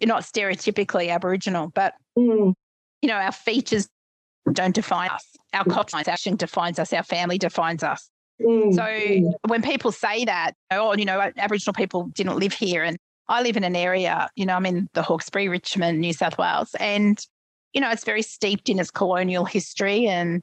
You're 0.00 0.08
not 0.08 0.22
stereotypically 0.22 1.10
Aboriginal, 1.10 1.72
but, 1.74 1.94
mm. 2.18 2.54
you 3.02 3.08
know, 3.08 3.16
our 3.16 3.32
features 3.32 3.88
don't 4.52 4.74
define 4.74 5.10
us. 5.10 5.24
Our 5.52 5.64
culture 5.64 5.96
action 5.96 6.36
defines 6.36 6.78
us. 6.78 6.92
Our 6.92 7.02
family 7.02 7.38
defines 7.38 7.82
us. 7.82 8.08
Mm, 8.40 8.74
so 8.74 8.82
mm. 8.82 9.32
when 9.46 9.62
people 9.62 9.90
say 9.90 10.24
that, 10.24 10.52
oh, 10.70 10.94
you 10.94 11.04
know, 11.04 11.32
Aboriginal 11.36 11.74
people 11.74 12.04
didn't 12.14 12.38
live 12.38 12.52
here, 12.52 12.84
and 12.84 12.96
I 13.28 13.42
live 13.42 13.56
in 13.56 13.64
an 13.64 13.76
area, 13.76 14.30
you 14.36 14.46
know, 14.46 14.54
I'm 14.54 14.66
in 14.66 14.88
the 14.94 15.02
Hawkesbury, 15.02 15.48
Richmond, 15.48 16.00
New 16.00 16.12
South 16.12 16.38
Wales, 16.38 16.74
and 16.78 17.18
you 17.74 17.80
know, 17.82 17.90
it's 17.90 18.04
very 18.04 18.22
steeped 18.22 18.68
in 18.68 18.78
its 18.78 18.90
colonial 18.90 19.44
history, 19.44 20.06
and 20.06 20.42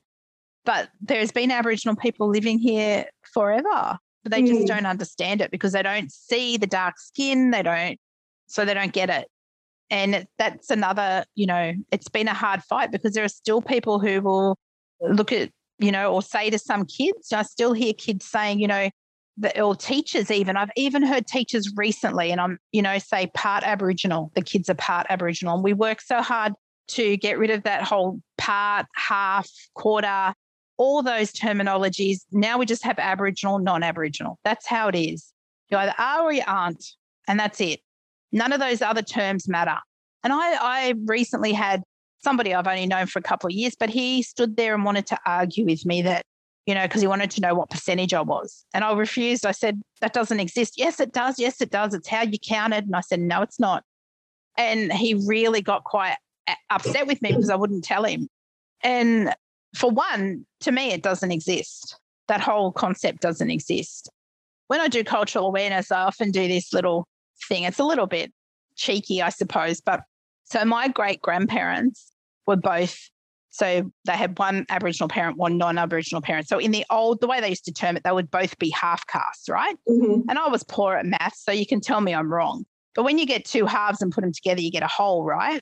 but 0.65 0.89
there's 1.01 1.31
been 1.31 1.51
Aboriginal 1.51 1.95
people 1.95 2.29
living 2.29 2.59
here 2.59 3.05
forever, 3.33 3.97
but 4.23 4.31
they 4.31 4.41
mm. 4.41 4.47
just 4.47 4.67
don't 4.67 4.85
understand 4.85 5.41
it 5.41 5.51
because 5.51 5.73
they 5.73 5.83
don't 5.83 6.11
see 6.11 6.57
the 6.57 6.67
dark 6.67 6.99
skin, 6.99 7.51
they 7.51 7.63
don't, 7.63 7.97
so 8.47 8.65
they 8.65 8.73
don't 8.73 8.93
get 8.93 9.09
it. 9.09 9.27
And 9.89 10.25
that's 10.39 10.71
another, 10.71 11.25
you 11.35 11.45
know, 11.45 11.73
it's 11.91 12.09
been 12.09 12.27
a 12.27 12.33
hard 12.33 12.63
fight 12.63 12.91
because 12.91 13.13
there 13.13 13.23
are 13.23 13.29
still 13.29 13.61
people 13.61 13.99
who 13.99 14.21
will 14.21 14.57
look 15.01 15.31
at 15.31 15.51
you 15.79 15.91
know, 15.91 16.13
or 16.13 16.21
say 16.21 16.49
to 16.49 16.59
some 16.59 16.85
kids, 16.85 17.33
I 17.33 17.43
still 17.43 17.73
hear 17.73 17.93
kids 17.93 18.25
saying, 18.25 18.59
you 18.59 18.67
know, 18.67 18.89
the, 19.37 19.61
or 19.61 19.75
teachers 19.75 20.31
even. 20.31 20.55
I've 20.55 20.71
even 20.77 21.03
heard 21.03 21.27
teachers 21.27 21.73
recently, 21.75 22.31
and 22.31 22.39
I'm, 22.39 22.57
you 22.71 22.81
know, 22.81 22.97
say 22.99 23.27
part 23.33 23.63
Aboriginal. 23.63 24.31
The 24.35 24.41
kids 24.41 24.69
are 24.69 24.75
part 24.75 25.07
Aboriginal, 25.09 25.55
and 25.55 25.63
we 25.63 25.73
work 25.73 26.01
so 26.01 26.21
hard 26.21 26.53
to 26.87 27.17
get 27.17 27.37
rid 27.37 27.49
of 27.49 27.63
that 27.63 27.83
whole 27.83 28.21
part, 28.37 28.85
half, 28.95 29.49
quarter, 29.73 30.33
all 30.77 31.01
those 31.03 31.31
terminologies. 31.31 32.21
Now 32.31 32.57
we 32.57 32.65
just 32.65 32.83
have 32.83 32.99
Aboriginal, 32.99 33.59
non-Aboriginal. 33.59 34.39
That's 34.43 34.67
how 34.67 34.87
it 34.87 34.95
is. 34.95 35.31
You 35.69 35.77
either 35.77 35.95
are 35.97 36.21
or 36.21 36.31
you 36.31 36.43
aren't, 36.45 36.85
and 37.27 37.39
that's 37.39 37.61
it. 37.61 37.79
None 38.31 38.53
of 38.53 38.59
those 38.59 38.81
other 38.81 39.01
terms 39.01 39.47
matter. 39.47 39.77
And 40.23 40.33
I, 40.33 40.55
I 40.59 40.93
recently 41.05 41.53
had 41.53 41.83
somebody 42.23 42.53
I've 42.53 42.67
only 42.67 42.87
known 42.87 43.05
for 43.07 43.19
a 43.19 43.21
couple 43.21 43.47
of 43.47 43.53
years, 43.53 43.75
but 43.79 43.89
he 43.89 44.21
stood 44.21 44.57
there 44.57 44.73
and 44.73 44.83
wanted 44.83 45.05
to 45.07 45.19
argue 45.25 45.65
with 45.65 45.85
me 45.85 46.01
that, 46.01 46.23
you 46.65 46.73
know, 46.73 46.83
because 46.83 47.01
he 47.01 47.07
wanted 47.07 47.31
to 47.31 47.41
know 47.41 47.53
what 47.53 47.69
percentage 47.69 48.13
I 48.13 48.21
was. 48.21 48.65
And 48.73 48.83
I 48.83 48.91
refused. 48.93 49.45
I 49.45 49.51
said, 49.51 49.81
that 50.01 50.13
doesn't 50.13 50.39
exist. 50.39 50.73
Yes, 50.77 50.99
it 50.99 51.13
does. 51.13 51.39
Yes, 51.39 51.61
it 51.61 51.69
does. 51.69 51.93
It's 51.93 52.07
how 52.07 52.23
you 52.23 52.39
counted. 52.39 52.85
And 52.85 52.95
I 52.95 53.01
said, 53.01 53.19
no, 53.19 53.41
it's 53.43 53.59
not. 53.59 53.83
And 54.57 54.91
he 54.91 55.13
really 55.27 55.61
got 55.61 55.83
quite 55.83 56.15
uh, 56.47 56.55
upset 56.69 57.07
with 57.07 57.21
me 57.21 57.29
because 57.29 57.49
I 57.49 57.55
wouldn't 57.55 57.83
tell 57.83 58.03
him. 58.03 58.27
And 58.81 59.33
for 59.75 59.91
one, 59.91 60.45
to 60.61 60.71
me, 60.71 60.91
it 60.91 61.03
doesn't 61.03 61.31
exist. 61.31 61.99
That 62.27 62.41
whole 62.41 62.71
concept 62.71 63.21
doesn't 63.21 63.51
exist. 63.51 64.09
When 64.67 64.79
I 64.79 64.87
do 64.87 65.03
cultural 65.03 65.47
awareness, 65.47 65.91
I 65.91 66.01
often 66.01 66.31
do 66.31 66.47
this 66.47 66.73
little 66.73 67.07
thing. 67.47 67.63
It's 67.63 67.79
a 67.79 67.83
little 67.83 68.07
bit 68.07 68.33
cheeky, 68.75 69.21
I 69.21 69.29
suppose, 69.29 69.81
but 69.81 70.01
so 70.45 70.63
my 70.65 70.87
great 70.87 71.21
grandparents 71.21 72.11
were 72.45 72.55
both 72.55 73.09
so 73.55 73.89
they 74.03 74.11
had 74.11 74.37
one 74.37 74.65
Aboriginal 74.67 75.07
parent, 75.07 75.37
one 75.37 75.57
non-Aboriginal 75.57 76.21
parent. 76.21 76.45
So 76.49 76.59
in 76.59 76.71
the 76.71 76.85
old, 76.89 77.21
the 77.21 77.27
way 77.27 77.39
they 77.39 77.47
used 77.47 77.63
to 77.63 77.71
term 77.71 77.95
it, 77.95 78.03
they 78.03 78.11
would 78.11 78.29
both 78.29 78.59
be 78.59 78.69
half 78.71 79.07
castes, 79.07 79.47
right? 79.47 79.77
Mm-hmm. 79.87 80.29
And 80.29 80.37
I 80.37 80.49
was 80.49 80.63
poor 80.63 80.95
at 80.95 81.05
maths, 81.05 81.41
so 81.45 81.53
you 81.53 81.65
can 81.65 81.79
tell 81.79 82.01
me 82.01 82.13
I'm 82.13 82.29
wrong. 82.29 82.65
But 82.95 83.03
when 83.03 83.17
you 83.17 83.25
get 83.25 83.45
two 83.45 83.65
halves 83.65 84.01
and 84.01 84.11
put 84.11 84.21
them 84.25 84.33
together, 84.33 84.59
you 84.59 84.71
get 84.71 84.83
a 84.83 84.87
whole, 84.87 85.23
right? 85.23 85.61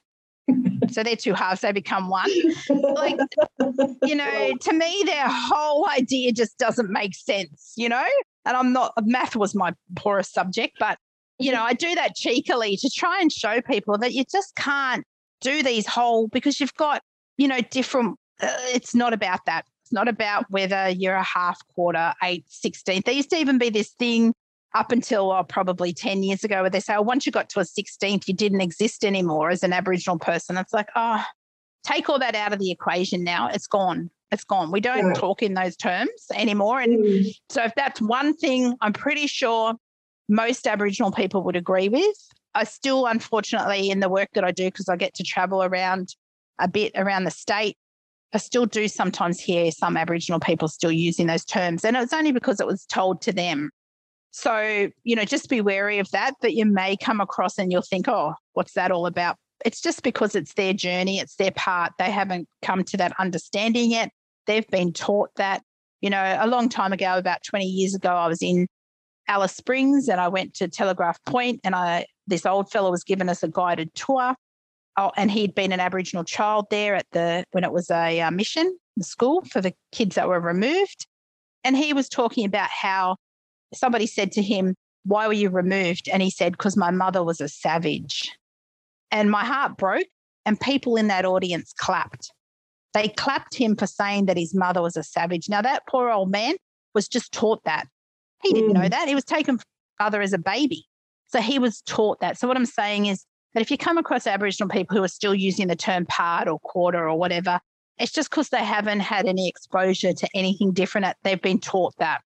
So 0.90 1.04
they're 1.04 1.16
two 1.16 1.34
halves, 1.34 1.62
they 1.62 1.72
become 1.72 2.10
one. 2.10 2.30
Like, 2.70 3.18
you 4.04 4.16
know, 4.16 4.54
to 4.60 4.74
me, 4.74 5.04
their 5.06 5.28
whole 5.28 5.88
idea 5.90 6.32
just 6.32 6.58
doesn't 6.58 6.90
make 6.90 7.16
sense, 7.16 7.74
you 7.76 7.90
know? 7.90 8.06
And 8.46 8.58
I'm 8.58 8.74
not, 8.74 8.94
math 9.04 9.36
was 9.36 9.56
my 9.56 9.74
poorest 9.96 10.34
subject, 10.34 10.78
but, 10.80 10.98
you 11.40 11.52
know, 11.52 11.64
I 11.64 11.74
do 11.74 11.96
that 11.96 12.16
cheekily 12.16 12.78
to 12.78 12.90
try 12.90 13.20
and 13.22 13.32
show 13.32 13.62
people 13.62 13.98
that 14.00 14.14
you 14.14 14.24
just 14.32 14.56
can't 14.56 15.06
do 15.42 15.64
these 15.64 15.88
whole 15.88 16.28
because 16.28 16.60
you've 16.60 16.76
got, 16.76 17.02
you 17.38 17.48
know, 17.48 17.62
different. 17.72 18.18
Uh, 18.42 18.50
it's 18.74 18.94
not 18.94 19.14
about 19.14 19.46
that. 19.46 19.66
It's 19.84 19.94
not 19.94 20.08
about 20.08 20.46
whether 20.50 20.90
you're 20.90 21.16
a 21.16 21.24
half 21.24 21.60
quarter, 21.76 22.14
eight, 22.24 22.46
16th. 22.50 23.04
There 23.06 23.14
used 23.14 23.30
to 23.32 23.38
even 23.38 23.58
be 23.58 23.70
this 23.70 23.92
thing 23.92 24.34
up 24.76 24.92
until 24.92 25.32
oh, 25.32 25.44
probably 25.44 25.94
10 25.94 26.24
years 26.24 26.44
ago 26.44 26.62
where 26.62 26.70
they 26.70 26.80
say, 26.80 26.96
oh, 26.96 27.02
once 27.02 27.26
you 27.26 27.32
got 27.32 27.50
to 27.50 27.60
a 27.60 27.64
16th, 27.64 28.28
you 28.28 28.34
didn't 28.34 28.62
exist 28.62 29.06
anymore 29.06 29.50
as 29.50 29.64
an 29.64 29.74
Aboriginal 29.74 30.18
person. 30.18 30.58
It's 30.58 30.74
like, 30.74 30.90
oh, 30.96 31.24
take 31.84 32.10
all 32.10 32.20
that 32.20 32.36
out 32.36 32.54
of 32.54 32.60
the 32.60 32.72
equation 32.72 33.24
now. 33.24 33.50
It's 33.50 33.68
gone. 33.68 34.10
It's 34.32 34.44
gone. 34.44 34.72
We 34.72 34.82
don't 34.82 35.08
yeah. 35.08 35.14
talk 35.14 35.44
in 35.44 35.54
those 35.54 35.76
terms 35.76 36.10
anymore. 36.34 36.82
And 36.82 36.98
mm. 36.98 37.36
so, 37.50 37.64
if 37.64 37.76
that's 37.76 38.02
one 38.02 38.36
thing, 38.36 38.74
I'm 38.82 38.94
pretty 38.94 39.28
sure 39.28 39.76
most 40.28 40.66
Aboriginal 40.66 41.12
people 41.12 41.44
would 41.44 41.56
agree 41.56 41.90
with. 41.90 42.16
I 42.56 42.64
still, 42.64 43.06
unfortunately, 43.06 43.90
in 43.90 44.00
the 44.00 44.10
work 44.10 44.30
that 44.34 44.44
I 44.44 44.52
do, 44.52 44.66
because 44.66 44.90
I 44.90 44.96
get 44.96 45.14
to 45.16 45.24
travel 45.24 45.64
around 45.64 46.16
a 46.60 46.68
bit 46.68 46.94
around 46.96 47.26
the 47.26 47.32
state, 47.32 47.78
I 48.34 48.40
still 48.40 48.66
do 48.66 48.88
sometimes 48.88 49.40
hear 49.40 49.72
some 49.72 49.98
Aboriginal 49.98 50.40
people 50.40 50.68
still 50.68 50.92
using 50.92 51.28
those 51.28 51.46
terms. 51.46 51.86
And 51.86 51.96
it's 51.96 52.14
only 52.14 52.32
because 52.32 52.60
it 52.60 52.68
was 52.68 52.86
told 52.86 53.22
to 53.24 53.32
them. 53.32 53.70
So, 54.34 54.90
you 55.04 55.16
know, 55.16 55.26
just 55.26 55.48
be 55.48 55.62
wary 55.62 56.00
of 56.00 56.10
that, 56.10 56.34
that 56.42 56.56
you 56.56 56.66
may 56.66 56.98
come 56.98 57.22
across 57.22 57.60
and 57.60 57.72
you'll 57.72 57.84
think, 57.84 58.08
oh, 58.08 58.34
what's 58.54 58.74
that 58.74 58.92
all 58.92 59.06
about? 59.06 59.38
It's 59.64 59.80
just 59.80 60.02
because 60.02 60.34
it's 60.34 60.56
their 60.56 60.74
journey, 60.74 61.20
it's 61.20 61.36
their 61.36 61.52
part. 61.52 61.94
They 62.00 62.10
haven't 62.10 62.50
come 62.64 62.84
to 62.84 62.98
that 62.98 63.14
understanding 63.20 63.92
yet. 63.92 64.10
They've 64.48 64.68
been 64.68 64.92
taught 64.92 65.30
that. 65.36 65.62
You 66.02 66.10
know, 66.10 66.38
a 66.40 66.48
long 66.48 66.68
time 66.68 66.92
ago, 66.92 67.16
about 67.16 67.44
20 67.44 67.64
years 67.64 67.94
ago, 67.94 68.10
I 68.10 68.28
was 68.28 68.42
in 68.42 68.68
Alice 69.28 69.56
Springs 69.56 70.10
and 70.10 70.20
I 70.20 70.28
went 70.30 70.56
to 70.56 70.68
Telegraph 70.68 71.24
Point 71.26 71.62
and 71.64 71.76
I 71.76 72.08
this 72.26 72.46
old 72.46 72.72
fellow 72.72 72.90
was 72.90 73.04
given 73.04 73.30
us 73.30 73.44
a 73.44 73.48
guided 73.48 73.94
tour. 73.94 74.36
Oh, 74.98 75.12
and 75.16 75.30
he'd 75.30 75.54
been 75.54 75.72
an 75.72 75.80
Aboriginal 75.80 76.24
child 76.24 76.66
there 76.72 76.96
at 76.96 77.06
the 77.12 77.46
when 77.52 77.64
it 77.64 77.72
was 77.72 77.92
a 77.92 78.20
uh, 78.20 78.32
mission, 78.32 78.78
the 78.98 79.04
school 79.04 79.44
for 79.46 79.62
the 79.62 79.74
kids 79.92 80.16
that 80.16 80.28
were 80.28 80.40
removed. 80.40 81.08
And 81.64 81.78
he 81.78 81.94
was 81.94 82.10
talking 82.10 82.46
about 82.46 82.70
how 82.70 83.18
somebody 83.76 84.08
said 84.08 84.32
to 84.34 84.42
him, 84.42 84.76
Why 85.06 85.28
were 85.28 85.34
you 85.34 85.50
removed? 85.50 86.10
And 86.12 86.22
he 86.22 86.30
said, 86.30 86.54
Because 86.54 86.78
my 86.78 86.92
mother 86.92 87.24
was 87.24 87.42
a 87.42 87.48
savage. 87.48 88.32
And 89.12 89.30
my 89.30 89.46
heart 89.46 89.78
broke, 89.78 90.08
and 90.46 90.60
people 90.60 90.96
in 90.96 91.08
that 91.08 91.26
audience 91.26 91.74
clapped. 91.78 92.32
They 92.94 93.08
clapped 93.10 93.56
him 93.56 93.76
for 93.76 93.88
saying 93.88 94.26
that 94.26 94.38
his 94.38 94.54
mother 94.54 94.82
was 94.82 94.98
a 94.98 95.04
savage. 95.04 95.50
Now, 95.50 95.62
that 95.62 95.84
poor 95.88 96.10
old 96.10 96.32
man 96.32 96.56
was 96.94 97.08
just 97.08 97.32
taught 97.32 97.64
that. 97.66 97.88
He 98.44 98.54
didn't 98.54 98.72
mm. 98.72 98.82
know 98.82 98.90
that. 98.90 99.08
He 99.08 99.16
was 99.16 99.24
taken 99.24 99.58
from 99.58 99.66
mother 100.00 100.22
as 100.22 100.34
a 100.34 100.38
baby. 100.38 100.86
So 101.28 101.42
he 101.42 101.58
was 101.58 101.82
taught 101.82 102.20
that. 102.22 102.38
So 102.38 102.48
what 102.48 102.58
I'm 102.58 102.66
saying 102.66 103.08
is 103.08 103.26
that 103.54 103.62
if 103.62 103.72
you 103.72 103.78
come 103.78 103.98
across 103.98 104.28
Aboriginal 104.28 104.70
people 104.70 104.96
who 104.96 105.04
are 105.04 105.08
still 105.08 105.34
using 105.34 105.68
the 105.68 105.76
term 105.76 106.06
part 106.06 106.48
or 106.48 106.60
quarter 106.60 107.10
or 107.10 107.18
whatever, 107.18 107.60
it's 107.98 108.12
just 108.12 108.30
because 108.30 108.50
they 108.50 108.64
haven't 108.64 109.00
had 109.00 109.26
any 109.26 109.48
exposure 109.48 110.14
to 110.14 110.28
anything 110.36 110.74
different. 110.74 111.16
They've 111.24 111.42
been 111.42 111.60
taught 111.60 111.96
that. 111.98 112.22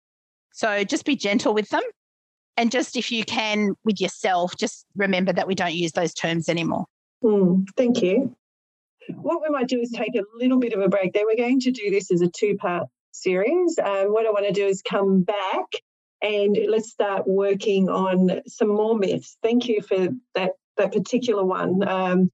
So 0.58 0.84
just 0.84 1.05
be 1.05 1.16
gentle 1.16 1.53
with 1.53 1.70
them. 1.70 1.84
And 2.58 2.72
just 2.72 2.97
if 2.97 3.12
you 3.12 3.24
can 3.24 3.76
with 3.86 4.01
yourself, 4.01 4.58
just 4.58 4.88
remember 4.95 5.32
that 5.32 5.45
we 5.45 5.53
don't 5.53 5.76
use 5.76 5.91
those 5.91 6.16
terms 6.16 6.49
anymore. 6.49 6.86
Mm, 7.24 7.68
thank 7.78 8.01
you. 8.01 8.36
What 9.10 9.43
we 9.43 9.49
might 9.49 9.68
do 9.68 9.80
is 9.80 9.91
take 9.91 10.16
a 10.16 10.24
little 10.36 10.58
bit 10.58 10.74
of 10.74 10.80
a 10.82 10.89
break 10.89 11.14
there. 11.14 11.26
We're 11.28 11.38
going 11.38 11.60
to 11.60 11.72
do 11.72 11.91
this 11.91 12.12
as 12.12 12.22
a 12.22 12.28
two 12.28 12.58
part 12.58 12.88
series. 13.12 13.78
Um, 13.78 14.12
what 14.12 14.26
I 14.26 14.32
want 14.32 14.47
to 14.47 14.51
do 14.51 14.66
is 14.66 14.82
come 14.82 15.22
back 15.22 15.68
and 16.24 16.58
let's 16.68 16.89
start 16.89 17.28
working 17.28 17.88
on 17.88 18.41
some 18.47 18.70
more 18.70 18.97
myths. 18.97 19.38
Thank 19.43 19.68
you 19.68 19.84
for 19.84 20.08
that 20.34 20.53
that 20.78 20.91
particular 20.91 21.45
one. 21.45 21.88
Um, 21.88 22.32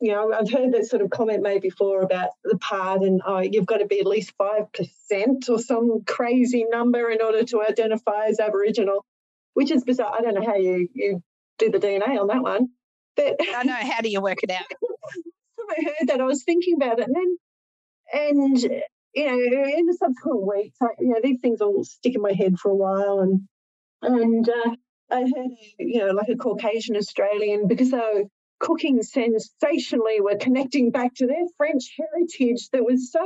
you 0.00 0.12
know, 0.12 0.32
I've 0.38 0.50
heard 0.50 0.72
that 0.72 0.86
sort 0.86 1.02
of 1.02 1.10
comment 1.10 1.42
made 1.42 1.62
before 1.62 2.02
about 2.02 2.30
the 2.44 2.58
part, 2.58 3.02
and 3.02 3.20
oh, 3.26 3.40
you've 3.40 3.66
got 3.66 3.78
to 3.78 3.86
be 3.86 4.00
at 4.00 4.06
least 4.06 4.32
five 4.36 4.72
percent 4.72 5.48
or 5.48 5.58
some 5.58 6.04
crazy 6.06 6.64
number 6.68 7.10
in 7.10 7.22
order 7.22 7.44
to 7.44 7.62
identify 7.62 8.26
as 8.26 8.40
Aboriginal, 8.40 9.04
which 9.54 9.70
is 9.70 9.84
bizarre. 9.84 10.14
I 10.14 10.20
don't 10.20 10.34
know 10.34 10.46
how 10.46 10.56
you 10.56 10.88
you 10.94 11.22
do 11.58 11.70
the 11.70 11.78
DNA 11.78 12.20
on 12.20 12.28
that 12.28 12.42
one, 12.42 12.68
but 13.16 13.36
I 13.54 13.64
know 13.64 13.74
how 13.74 14.00
do 14.00 14.08
you 14.08 14.20
work 14.20 14.42
it 14.42 14.50
out. 14.50 14.66
I 15.70 15.82
heard 15.82 16.08
that 16.08 16.20
I 16.20 16.24
was 16.24 16.44
thinking 16.44 16.74
about 16.76 16.98
it, 16.98 17.08
and 17.08 17.16
then 17.16 17.38
and 18.12 18.82
you 19.14 19.26
know, 19.26 19.32
in 19.32 19.86
the 19.86 19.96
subsequent 19.98 20.46
weeks, 20.46 20.76
I, 20.82 20.88
you 20.98 21.10
know, 21.10 21.20
these 21.22 21.40
things 21.40 21.60
all 21.60 21.84
stick 21.84 22.14
in 22.14 22.20
my 22.20 22.32
head 22.32 22.58
for 22.58 22.70
a 22.70 22.74
while, 22.74 23.20
and 23.20 23.42
and 24.02 24.48
uh, 24.48 24.74
I 25.10 25.20
heard, 25.20 25.50
you 25.78 26.00
know, 26.00 26.12
like 26.12 26.28
a 26.28 26.36
Caucasian 26.36 26.96
Australian 26.96 27.68
because 27.68 27.90
they 27.90 27.98
were 27.98 28.24
cooking 28.58 29.02
sensationally, 29.02 30.20
were 30.20 30.36
connecting 30.36 30.90
back 30.90 31.14
to 31.14 31.26
their 31.26 31.46
French 31.56 31.94
heritage 31.98 32.68
that 32.70 32.84
was 32.84 33.10
so 33.10 33.20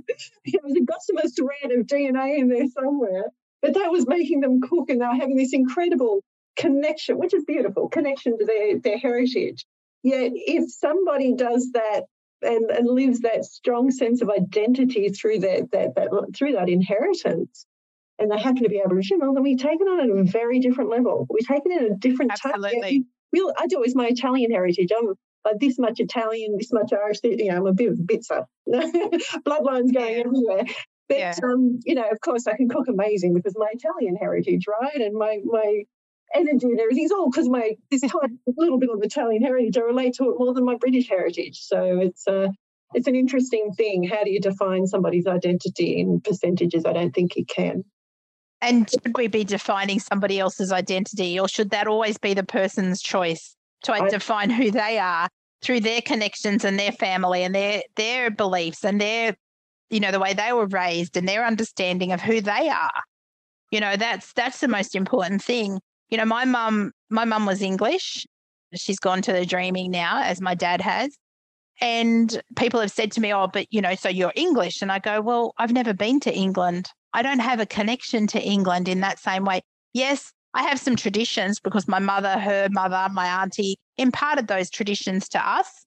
it 0.46 0.62
was 0.64 0.76
a 0.76 0.84
gossamer 0.84 1.30
thread 1.30 1.72
of 1.72 1.86
DNA 1.86 2.40
in 2.40 2.50
there 2.50 2.68
somewhere, 2.68 3.26
but 3.62 3.74
that 3.76 3.92
was 3.92 4.08
making 4.08 4.42
them 4.42 4.62
cook, 4.62 4.90
and 4.90 5.02
they 5.02 5.06
were 5.06 5.14
having 5.14 5.38
this 5.38 5.54
incredible 5.54 6.22
connection, 6.56 7.18
which 7.18 7.34
is 7.34 7.46
beautiful, 7.46 7.88
connection 7.90 8.38
to 8.38 8.46
their 8.46 8.80
their 8.80 8.98
heritage. 8.98 9.66
Yet, 10.04 10.32
if 10.36 10.72
somebody 10.72 11.34
does 11.34 11.72
that 11.74 12.04
and, 12.42 12.70
and 12.70 12.88
lives 12.88 13.22
that 13.22 13.46
strong 13.46 13.92
sense 13.92 14.22
of 14.22 14.30
identity 14.30 15.10
through 15.10 15.40
that, 15.40 15.72
that, 15.72 15.96
that 15.96 16.32
through 16.36 16.54
that 16.54 16.70
inheritance 16.70 17.66
and 18.20 18.32
they 18.32 18.40
happen 18.40 18.64
to 18.64 18.70
be 18.70 18.82
Aboriginal, 18.84 19.34
then 19.34 19.44
we 19.44 19.56
take 19.56 19.80
it 19.80 19.84
on 19.84 20.00
at 20.00 20.10
a 20.10 20.24
very 20.24 20.60
different 20.60 20.90
level. 20.90 21.28
We 21.30 21.40
take 21.42 21.64
it 21.66 21.82
in 21.82 21.92
a 21.92 21.96
different 21.98 22.32
Absolutely. 22.32 23.06
I 23.60 23.68
do 23.68 23.78
it 23.78 23.82
with 23.82 23.96
my 23.96 24.08
Italian 24.08 24.52
heritage. 24.52 24.90
I'm 24.98 25.14
like 25.44 25.60
this 25.60 25.78
much 25.78 26.00
Italian, 26.00 26.56
this 26.58 26.72
much 26.72 26.92
Irish. 26.94 27.20
You 27.24 27.46
know, 27.46 27.58
I'm 27.58 27.68
a 27.68 27.74
bit 27.74 27.92
of 27.92 28.00
a 28.00 28.04
bitzer. 28.04 28.46
Bloodlines 29.46 29.94
going 29.94 30.16
everywhere. 30.16 30.64
But 31.08 31.18
Yeah. 31.18 31.34
um, 31.44 31.80
you 31.86 31.96
know, 31.96 32.10
of 32.10 32.20
course, 32.22 32.48
I 32.48 32.56
can 32.56 32.70
cook 32.70 32.88
amazing 32.88 33.34
because 33.34 33.54
my 33.56 33.68
Italian 33.72 34.16
heritage, 34.16 34.66
right, 34.68 34.96
and 34.96 35.14
my 35.14 35.40
my 35.44 35.84
energy 36.34 36.68
and 36.68 36.80
everything's 36.80 37.12
all 37.12 37.30
because 37.30 37.48
my 37.48 37.76
this 37.92 38.02
tiny 38.02 38.38
little 38.58 38.80
bit 38.80 38.90
of 38.90 39.02
Italian 39.04 39.44
heritage. 39.44 39.78
I 39.78 39.82
relate 39.82 40.16
to 40.16 40.30
it 40.32 40.36
more 40.40 40.54
than 40.54 40.66
my 40.66 40.76
British 40.76 41.08
heritage. 41.08 41.60
So 41.60 42.00
it's 42.00 42.28
uh, 42.28 42.48
it's 42.94 43.08
an 43.08 43.16
interesting 43.16 43.72
thing. 43.78 44.04
How 44.04 44.24
do 44.24 44.32
you 44.32 44.40
define 44.40 44.88
somebody's 44.88 45.28
identity 45.28 46.00
in 46.00 46.22
percentages? 46.22 46.86
I 46.86 46.94
don't 46.94 47.14
think 47.14 47.36
you 47.36 47.46
can. 47.46 47.84
And 48.62 48.90
should 48.90 49.16
we 49.18 49.28
be 49.28 49.44
defining 49.44 50.00
somebody 50.00 50.40
else's 50.40 50.72
identity, 50.72 51.40
or 51.40 51.48
should 51.48 51.70
that 51.72 51.88
always 51.88 52.18
be 52.18 52.34
the 52.34 52.44
person's 52.44 53.02
choice 53.02 53.56
to 53.84 53.94
I- 53.94 54.10
define 54.10 54.50
who 54.50 54.72
they 54.72 54.98
are 54.98 55.28
through 55.62 55.82
their 55.82 56.02
connections 56.02 56.66
and 56.66 56.80
their 56.80 56.92
family 56.92 57.44
and 57.44 57.54
their 57.54 57.84
their 57.96 58.32
beliefs 58.32 58.84
and 58.84 59.00
their, 59.00 59.36
you 59.90 60.00
know, 60.00 60.12
the 60.12 60.20
way 60.20 60.34
they 60.34 60.54
were 60.54 60.68
raised 60.68 61.18
and 61.18 61.28
their 61.28 61.46
understanding 61.46 62.12
of 62.12 62.22
who 62.22 62.42
they 62.42 62.70
are? 62.70 63.04
You 63.72 63.80
know, 63.80 63.96
that's 63.96 64.34
that's 64.34 64.60
the 64.60 64.68
most 64.68 64.96
important 64.96 65.44
thing. 65.44 65.80
You 66.10 66.18
know, 66.18 66.26
my 66.26 66.46
mum, 66.46 66.92
my 67.10 67.26
mum 67.26 67.46
was 67.46 67.62
English. 67.62 68.26
She's 68.74 69.00
gone 69.00 69.22
to 69.24 69.34
the 69.34 69.46
dreaming 69.46 69.92
now, 69.92 70.22
as 70.22 70.42
my 70.42 70.56
dad 70.56 70.82
has. 70.82 71.16
And 71.82 72.42
people 72.56 72.80
have 72.80 72.92
said 72.92 73.12
to 73.14 73.22
me, 73.22 73.34
Oh, 73.34 73.48
but 73.48 73.68
you 73.72 73.82
know, 73.82 73.96
so 73.96 74.10
you're 74.10 74.34
English. 74.36 74.82
And 74.82 74.92
I 74.92 75.00
go, 75.00 75.22
Well, 75.22 75.54
I've 75.58 75.74
never 75.74 75.94
been 75.94 76.20
to 76.22 76.34
England. 76.34 76.90
I 77.14 77.22
don't 77.22 77.40
have 77.40 77.60
a 77.60 77.66
connection 77.66 78.28
to 78.28 78.42
England 78.42 78.88
in 78.88 79.02
that 79.02 79.20
same 79.20 79.46
way. 79.46 79.62
Yes, 79.94 80.32
I 80.54 80.64
have 80.64 80.80
some 80.80 80.96
traditions 80.96 81.60
because 81.60 81.88
my 81.88 82.00
mother, 82.00 82.40
her 82.40 82.70
mother, 82.72 83.08
my 83.14 83.42
auntie 83.42 83.78
imparted 83.98 84.48
those 84.48 84.70
traditions 84.70 85.28
to 85.30 85.50
us. 85.50 85.86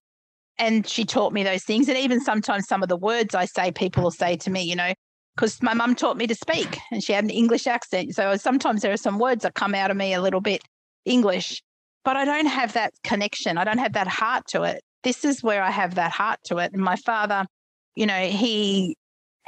And 0.59 0.87
she 0.87 1.05
taught 1.05 1.33
me 1.33 1.43
those 1.45 1.65
things. 1.65 1.89
And 1.89 1.97
even 1.97 2.21
sometimes 2.21 2.67
some 2.67 2.83
of 2.83 2.89
the 2.89 2.97
words 2.97 3.35
I 3.35 3.45
say, 3.45 3.71
people 3.71 4.03
will 4.03 4.11
say 4.11 4.37
to 4.37 4.51
me, 4.51 4.63
you 4.63 4.77
know, 4.77 4.93
because 5.37 5.63
my 5.63 5.73
mum 5.73 5.95
taught 5.95 6.17
me 6.17 6.27
to 6.27 6.35
speak 6.35 6.79
and 6.91 7.03
she 7.03 7.13
had 7.13 7.25
an 7.25 7.31
English 7.31 7.67
accent. 7.67 8.15
So 8.15 8.37
sometimes 8.37 8.83
there 8.83 8.93
are 8.93 8.99
some 8.99 9.19
words 9.19 9.45
that 9.45 9.55
come 9.55 9.75
out 9.75 9.91
of 9.91 9.97
me 9.97 10.13
a 10.13 10.21
little 10.21 10.41
bit 10.41 10.63
English, 11.05 11.63
but 12.05 12.17
I 12.17 12.25
don't 12.25 12.47
have 12.47 12.73
that 12.73 12.93
connection. 13.05 13.57
I 13.57 13.65
don't 13.65 13.79
have 13.79 13.93
that 13.93 14.09
heart 14.09 14.49
to 14.49 14.65
it. 14.65 14.83
This 15.03 15.25
is 15.25 15.43
where 15.43 15.63
I 15.63 15.71
have 15.71 15.95
that 15.95 16.13
heart 16.13 16.41
to 16.45 16.59
it. 16.59 16.73
And 16.73 16.83
my 16.83 16.97
father, 16.97 17.47
you 17.95 18.07
know, 18.07 18.27
he 18.27 18.97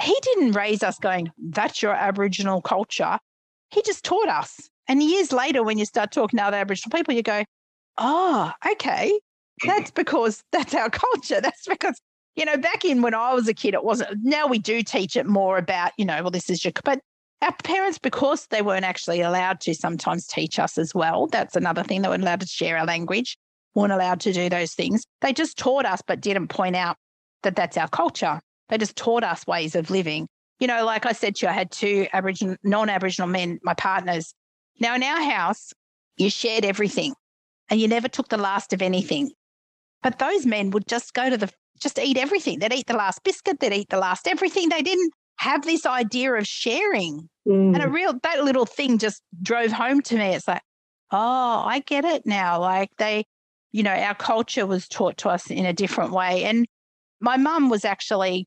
he 0.01 0.16
didn't 0.22 0.53
raise 0.53 0.82
us 0.82 0.98
going, 0.98 1.30
that's 1.51 1.82
your 1.82 1.92
Aboriginal 1.92 2.62
culture. 2.62 3.18
He 3.70 3.82
just 3.82 4.05
taught 4.05 4.28
us. 4.28 4.68
And 4.88 5.03
years 5.03 5.30
later, 5.32 5.62
when 5.62 5.78
you 5.78 5.84
start 5.84 6.11
talking 6.11 6.38
to 6.38 6.44
other 6.44 6.57
Aboriginal 6.57 6.96
people, 6.96 7.14
you 7.14 7.22
go, 7.22 7.44
oh, 7.98 8.53
okay. 8.72 9.18
That's 9.64 9.90
because 9.94 10.42
that's 10.53 10.74
our 10.74 10.90
culture. 10.90 11.40
That's 11.40 11.66
because, 11.66 12.01
you 12.34 12.44
know, 12.44 12.57
back 12.57 12.84
in 12.84 13.03
when 13.03 13.14
I 13.14 13.34
was 13.34 13.46
a 13.46 13.55
kid, 13.55 13.74
it 13.74 13.84
wasn't. 13.84 14.18
Now 14.22 14.46
we 14.46 14.59
do 14.59 14.82
teach 14.82 15.16
it 15.16 15.26
more 15.26 15.59
about, 15.59 15.92
you 15.98 16.05
know, 16.05 16.22
well, 16.22 16.30
this 16.30 16.48
is 16.51 16.64
your, 16.64 16.72
but 16.82 17.01
our 17.42 17.55
parents, 17.62 17.98
because 17.98 18.46
they 18.46 18.62
weren't 18.62 18.84
actually 18.84 19.20
allowed 19.20 19.61
to 19.61 19.74
sometimes 19.74 20.26
teach 20.26 20.59
us 20.59 20.76
as 20.76 20.94
well, 20.94 21.26
that's 21.26 21.57
another 21.57 21.82
thing. 21.82 22.03
They 22.03 22.09
weren't 22.09 22.22
allowed 22.22 22.40
to 22.40 22.46
share 22.46 22.78
our 22.78 22.86
language, 22.86 23.36
weren't 23.75 23.93
allowed 23.93 24.21
to 24.21 24.33
do 24.33 24.49
those 24.49 24.75
things. 24.75 25.05
They 25.21 25.33
just 25.33 25.57
taught 25.57 25.87
us, 25.87 26.03
but 26.07 26.21
didn't 26.21 26.49
point 26.49 26.77
out 26.77 26.97
that 27.43 27.57
that's 27.57 27.77
our 27.77 27.89
culture. 27.89 28.41
They 28.68 28.79
just 28.79 28.97
taught 28.97 29.25
us 29.25 29.47
ways 29.47 29.75
of 29.75 29.91
living. 29.91 30.29
You 30.59 30.66
know, 30.66 30.85
like 30.85 31.07
I 31.07 31.12
said 31.12 31.37
to 31.37 31.47
you, 31.47 31.51
I 31.51 31.55
had 31.55 31.71
two 31.71 32.07
Aboriginal, 32.12 32.57
non 32.62 32.89
Aboriginal 32.89 33.29
men, 33.29 33.59
my 33.62 33.75
partners. 33.75 34.35
Now, 34.79 34.95
in 34.95 35.03
our 35.03 35.23
house, 35.23 35.73
you 36.16 36.31
shared 36.31 36.64
everything 36.64 37.14
and 37.71 37.81
you 37.81 37.89
never 37.89 38.09
took 38.09 38.29
the 38.29 38.37
last 38.37 38.73
of 38.73 38.83
anything. 38.83 39.31
But 40.03 40.18
those 40.18 40.47
men 40.47 40.71
would 40.71 40.87
just 40.87 41.14
go 41.14 41.31
to 41.31 41.37
the, 41.37 41.51
just 41.81 41.99
eat 41.99 42.18
everything. 42.18 42.59
They'd 42.59 42.73
eat 42.73 42.87
the 42.87 42.95
last 42.95 43.23
biscuit, 43.23 43.61
they'd 43.61 43.73
eat 43.73 43.89
the 43.91 43.99
last 43.99 44.29
everything. 44.29 44.68
They 44.68 44.83
didn't 44.83 45.12
have 45.39 45.64
this 45.64 45.87
idea 45.87 46.35
of 46.35 46.47
sharing. 46.47 47.29
Mm. 47.49 47.75
And 47.75 47.83
a 47.83 47.89
real, 47.89 48.14
that 48.23 48.45
little 48.45 48.66
thing 48.66 48.99
just 48.99 49.23
drove 49.43 49.73
home 49.73 50.03
to 50.03 50.16
me. 50.16 50.35
It's 50.35 50.47
like, 50.47 50.62
oh, 51.11 51.62
I 51.66 51.81
get 51.87 52.05
it 52.05 52.27
now. 52.27 52.61
Like 52.61 52.91
they, 52.99 53.25
you 53.73 53.83
know, 53.83 53.95
our 53.95 54.14
culture 54.14 54.66
was 54.66 54.89
taught 54.89 55.16
to 55.18 55.29
us 55.29 55.51
in 55.51 55.66
a 55.66 55.73
different 55.73 56.12
way. 56.12 56.45
And 56.45 56.66
my 57.21 57.37
mum 57.37 57.68
was 57.68 57.85
actually 57.85 58.47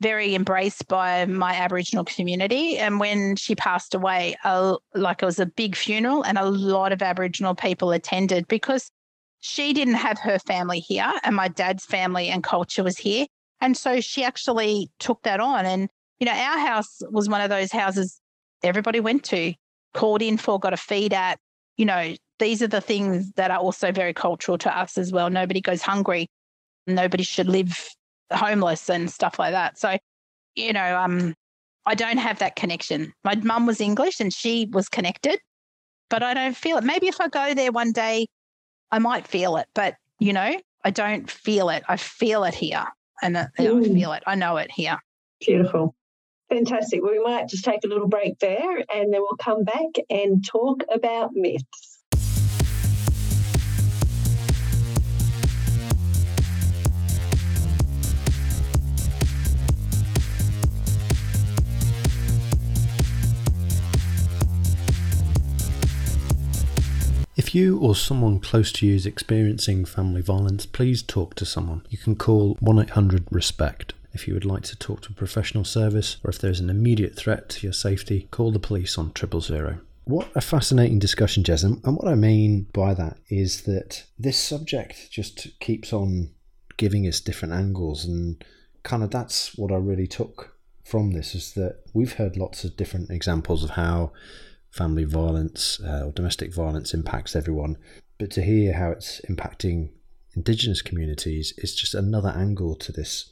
very 0.00 0.34
embraced 0.34 0.88
by 0.88 1.24
my 1.26 1.54
Aboriginal 1.54 2.04
community. 2.04 2.76
And 2.76 2.98
when 2.98 3.36
she 3.36 3.54
passed 3.54 3.94
away, 3.94 4.36
like 4.94 5.22
it 5.22 5.26
was 5.26 5.38
a 5.38 5.46
big 5.46 5.76
funeral, 5.76 6.24
and 6.24 6.38
a 6.38 6.44
lot 6.44 6.92
of 6.92 7.02
Aboriginal 7.02 7.54
people 7.54 7.92
attended 7.92 8.48
because 8.48 8.90
she 9.40 9.72
didn't 9.72 9.94
have 9.94 10.18
her 10.18 10.38
family 10.38 10.80
here, 10.80 11.12
and 11.24 11.34
my 11.34 11.48
dad's 11.48 11.84
family 11.84 12.28
and 12.28 12.44
culture 12.44 12.84
was 12.84 12.96
here. 12.96 13.26
And 13.60 13.76
so 13.76 14.00
she 14.00 14.24
actually 14.24 14.90
took 14.98 15.22
that 15.22 15.40
on. 15.40 15.66
And, 15.66 15.88
you 16.18 16.26
know, 16.26 16.32
our 16.32 16.58
house 16.58 17.00
was 17.10 17.28
one 17.28 17.40
of 17.40 17.50
those 17.50 17.70
houses 17.70 18.20
everybody 18.62 19.00
went 19.00 19.24
to, 19.26 19.54
called 19.94 20.22
in 20.22 20.36
for, 20.36 20.58
got 20.58 20.72
a 20.72 20.76
feed 20.76 21.12
at. 21.12 21.38
You 21.76 21.86
know, 21.86 22.14
these 22.38 22.62
are 22.62 22.68
the 22.68 22.80
things 22.80 23.32
that 23.32 23.50
are 23.50 23.58
also 23.58 23.92
very 23.92 24.14
cultural 24.14 24.58
to 24.58 24.76
us 24.76 24.98
as 24.98 25.12
well. 25.12 25.30
Nobody 25.30 25.60
goes 25.60 25.82
hungry. 25.82 26.28
Nobody 26.86 27.22
should 27.22 27.48
live 27.48 27.88
homeless 28.32 28.90
and 28.90 29.10
stuff 29.10 29.38
like 29.38 29.52
that. 29.52 29.78
So, 29.78 29.96
you 30.54 30.72
know, 30.72 30.98
um, 30.98 31.34
I 31.86 31.94
don't 31.94 32.18
have 32.18 32.38
that 32.40 32.56
connection. 32.56 33.12
My 33.24 33.34
mum 33.36 33.66
was 33.66 33.80
English 33.80 34.20
and 34.20 34.32
she 34.32 34.68
was 34.72 34.88
connected, 34.88 35.38
but 36.10 36.22
I 36.22 36.34
don't 36.34 36.56
feel 36.56 36.78
it. 36.78 36.84
Maybe 36.84 37.08
if 37.08 37.20
I 37.20 37.28
go 37.28 37.54
there 37.54 37.72
one 37.72 37.92
day, 37.92 38.26
I 38.90 38.98
might 38.98 39.26
feel 39.26 39.56
it, 39.56 39.66
but 39.74 39.94
you 40.18 40.32
know, 40.32 40.56
I 40.84 40.90
don't 40.90 41.30
feel 41.30 41.68
it. 41.70 41.82
I 41.88 41.96
feel 41.96 42.44
it 42.44 42.54
here, 42.54 42.84
and 43.22 43.38
I 43.38 43.46
Mm. 43.58 43.94
feel 43.94 44.12
it. 44.12 44.22
I 44.26 44.34
know 44.34 44.56
it 44.56 44.70
here. 44.70 44.98
Beautiful. 45.40 45.94
Fantastic. 46.48 47.02
Well, 47.02 47.12
we 47.12 47.18
might 47.18 47.48
just 47.48 47.64
take 47.64 47.80
a 47.84 47.88
little 47.88 48.08
break 48.08 48.38
there 48.38 48.78
and 48.78 49.12
then 49.12 49.20
we'll 49.22 49.36
come 49.40 49.64
back 49.64 49.96
and 50.10 50.44
talk 50.44 50.82
about 50.92 51.30
myths. 51.32 51.91
If 67.52 67.56
you 67.56 67.78
or 67.80 67.94
someone 67.94 68.40
close 68.40 68.72
to 68.72 68.86
you 68.86 68.94
is 68.94 69.04
experiencing 69.04 69.84
family 69.84 70.22
violence, 70.22 70.64
please 70.64 71.02
talk 71.02 71.34
to 71.34 71.44
someone. 71.44 71.84
You 71.90 71.98
can 71.98 72.16
call 72.16 72.56
1 72.60 72.78
800 72.78 73.26
RESPECT. 73.30 73.92
If 74.14 74.26
you 74.26 74.32
would 74.32 74.46
like 74.46 74.62
to 74.62 74.76
talk 74.78 75.02
to 75.02 75.10
a 75.10 75.14
professional 75.14 75.62
service 75.62 76.16
or 76.24 76.30
if 76.30 76.38
there's 76.38 76.60
an 76.60 76.70
immediate 76.70 77.14
threat 77.14 77.50
to 77.50 77.66
your 77.66 77.74
safety, 77.74 78.26
call 78.30 78.52
the 78.52 78.58
police 78.58 78.96
on 78.96 79.12
triple 79.12 79.42
zero. 79.42 79.80
What 80.04 80.30
a 80.34 80.40
fascinating 80.40 80.98
discussion, 80.98 81.42
Jez. 81.42 81.62
And 81.62 81.84
and 81.84 81.98
what 81.98 82.08
I 82.08 82.14
mean 82.14 82.68
by 82.72 82.94
that 82.94 83.18
is 83.28 83.64
that 83.64 84.04
this 84.18 84.38
subject 84.38 85.10
just 85.10 85.60
keeps 85.60 85.92
on 85.92 86.30
giving 86.78 87.06
us 87.06 87.20
different 87.20 87.52
angles. 87.52 88.06
And 88.06 88.42
kind 88.82 89.02
of 89.02 89.10
that's 89.10 89.58
what 89.58 89.70
I 89.70 89.76
really 89.76 90.06
took 90.06 90.56
from 90.84 91.12
this 91.12 91.34
is 91.34 91.52
that 91.52 91.80
we've 91.92 92.14
heard 92.14 92.38
lots 92.38 92.64
of 92.64 92.78
different 92.78 93.10
examples 93.10 93.62
of 93.62 93.70
how 93.70 94.12
family 94.72 95.04
violence 95.04 95.80
uh, 95.86 96.04
or 96.06 96.12
domestic 96.12 96.54
violence 96.54 96.94
impacts 96.94 97.36
everyone. 97.36 97.76
But 98.18 98.30
to 98.32 98.42
hear 98.42 98.72
how 98.72 98.90
it's 98.90 99.20
impacting 99.28 99.90
Indigenous 100.34 100.80
communities 100.80 101.52
is 101.58 101.74
just 101.74 101.94
another 101.94 102.30
angle 102.30 102.74
to 102.76 102.92
this 102.92 103.30